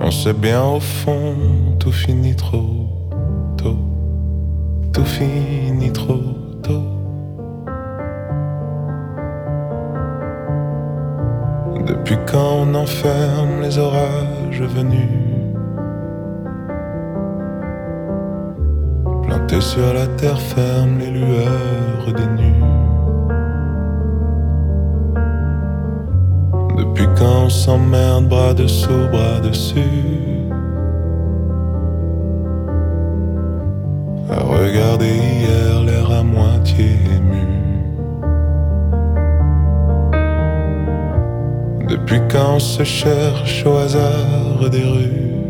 On 0.00 0.10
sait 0.10 0.34
bien 0.34 0.64
au 0.64 0.80
fond, 0.80 1.34
tout 1.78 1.92
finit 1.92 2.36
trop 2.36 2.82
tout 4.92 5.04
finit 5.06 5.92
trop 5.92 6.41
Depuis 11.86 12.16
quand 12.30 12.62
on 12.62 12.74
enferme 12.74 13.60
les 13.60 13.76
orages 13.76 14.62
venus? 14.62 15.08
Plantés 19.24 19.60
sur 19.60 19.92
la 19.92 20.06
terre 20.06 20.40
ferme 20.40 20.98
les 21.00 21.10
lueurs 21.10 22.12
des 22.14 22.42
nues 22.42 22.64
Depuis 26.78 27.08
quand 27.18 27.46
on 27.46 27.48
s'emmerde 27.48 28.28
bras 28.28 28.54
dessous, 28.54 29.08
bras 29.10 29.40
dessus? 29.40 29.80
À 34.30 34.40
regarder 34.40 35.16
hier 35.16 35.82
l'air 35.84 36.10
à 36.10 36.22
moitié 36.22 36.96
ému 37.16 37.61
Depuis 41.92 42.22
quand 42.30 42.54
on 42.54 42.58
se 42.58 42.84
cherche 42.84 43.66
au 43.66 43.76
hasard 43.76 44.70
des 44.70 44.82
rues? 44.82 45.44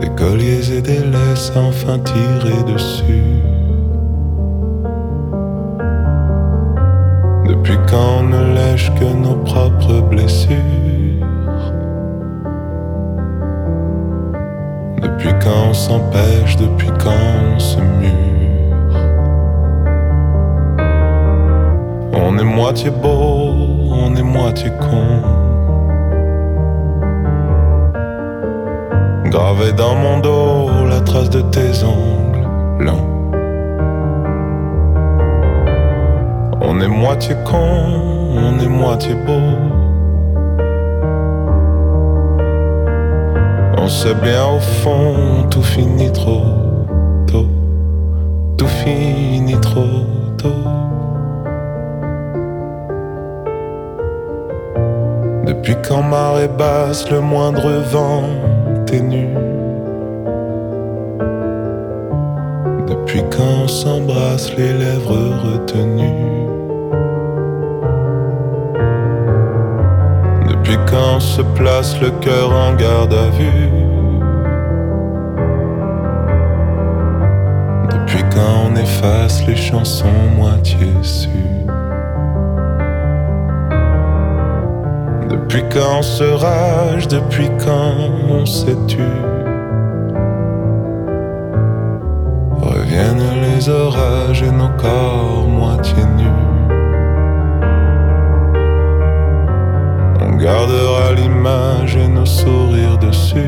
Des 0.00 0.08
colliers 0.16 0.72
et 0.76 0.82
des 0.82 0.98
laisses 0.98 1.52
enfin 1.54 2.00
tirés 2.00 2.64
dessus. 2.72 3.22
Depuis 7.46 7.78
quand 7.88 8.18
on 8.18 8.22
ne 8.24 8.54
lèche 8.54 8.90
que 8.98 9.14
nos 9.14 9.36
propres 9.44 10.00
blessures? 10.00 10.56
Depuis 15.00 15.34
quand 15.40 15.68
on 15.70 15.72
s'empêche, 15.72 16.56
depuis 16.56 16.90
quand 16.98 17.54
on 17.54 17.60
se 17.60 17.78
mure 17.78 18.35
On 22.18 22.38
est 22.38 22.44
moitié 22.44 22.90
beau, 22.90 23.52
on 23.90 24.14
est 24.16 24.22
moitié 24.22 24.70
con 24.80 25.22
Gravé 29.30 29.72
dans 29.72 29.94
mon 29.94 30.18
dos 30.20 30.86
la 30.88 31.00
trace 31.00 31.30
de 31.30 31.42
tes 31.42 31.84
ongles 31.84 32.84
longs 32.84 33.16
On 36.68 36.80
est 36.80 36.88
moitié 36.88 37.34
con, 37.44 37.56
on 38.36 38.58
est 38.58 38.68
moitié 38.68 39.14
beau. 39.14 39.32
On 43.78 43.88
sait 43.88 44.14
bien 44.14 44.44
au 44.46 44.58
fond, 44.58 45.46
tout 45.48 45.62
finit 45.62 46.12
trop 46.12 46.42
tôt. 47.26 47.46
Tout 48.58 48.66
finit 48.66 49.60
trop 49.60 50.04
tôt. 50.36 50.48
Depuis 55.66 55.82
quand 55.88 56.04
marée 56.04 56.46
basse, 56.46 57.10
le 57.10 57.20
moindre 57.20 57.68
vent 57.90 58.22
ténu. 58.86 59.26
Depuis 62.86 63.24
quand 63.36 63.64
on 63.64 63.66
s'embrasse 63.66 64.56
les 64.56 64.72
lèvres 64.72 65.42
retenues? 65.42 66.46
Depuis 70.48 70.78
quand 70.88 71.18
se 71.18 71.42
place 71.42 72.00
le 72.00 72.10
cœur 72.20 72.52
en 72.52 72.72
garde 72.76 73.12
à 73.12 73.28
vue? 73.30 73.70
Depuis 77.90 78.22
quand 78.32 78.70
on 78.70 78.76
efface 78.76 79.44
les 79.48 79.56
chansons 79.56 80.06
moitié 80.36 80.86
sues? 81.02 81.66
Depuis 85.48 85.62
quand 85.72 86.02
se 86.02 86.24
rage, 86.24 87.06
depuis 87.06 87.48
quand 87.64 87.94
on 88.28 88.44
s'est 88.44 88.76
tu 88.88 88.98
Reviennent 92.60 93.42
les 93.42 93.68
orages 93.68 94.42
et 94.42 94.50
nos 94.50 94.70
corps 94.76 95.46
moitié 95.46 96.02
nus 96.16 96.42
On 100.20 100.36
gardera 100.36 101.12
l'image 101.14 101.94
et 101.94 102.08
nos 102.08 102.26
sourires 102.26 102.98
dessus. 102.98 103.38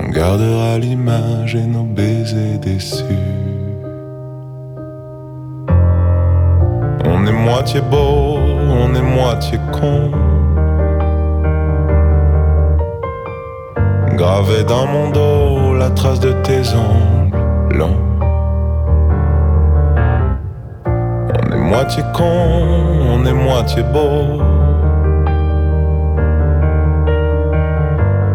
On 0.00 0.08
gardera 0.08 0.78
l'image 0.78 1.54
et 1.54 1.66
nos 1.66 1.84
baisers 1.84 2.58
déçus. 2.62 3.27
On 7.76 8.94
est 8.94 9.02
moitié 9.02 9.58
con. 9.72 10.10
Gravé 14.16 14.64
dans 14.64 14.86
mon 14.86 15.10
dos 15.10 15.74
la 15.74 15.90
trace 15.90 16.20
de 16.20 16.32
tes 16.32 16.62
ongles 16.74 17.76
longs. 17.76 18.00
On 20.86 21.52
est 21.52 21.58
moitié 21.58 22.02
con, 22.14 22.24
on 23.12 23.24
est 23.26 23.32
moitié 23.32 23.82
beau. 23.82 24.42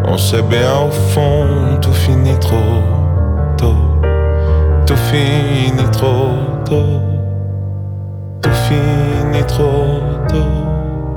On 0.06 0.16
sait 0.16 0.42
bien 0.42 0.74
au 0.86 0.90
fond, 0.90 1.78
tout 1.80 1.92
finit 1.92 2.38
trop 2.38 2.82
tôt. 3.56 3.74
Tout 4.86 4.96
finit 4.96 5.90
trop 5.90 6.28
tôt. 6.64 7.00
Tout 8.40 8.50
finit 8.68 9.03
trop 9.42 10.00
tôt. 10.28 11.16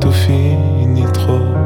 Tout 0.00 0.12
finit 0.12 1.10
trop. 1.12 1.65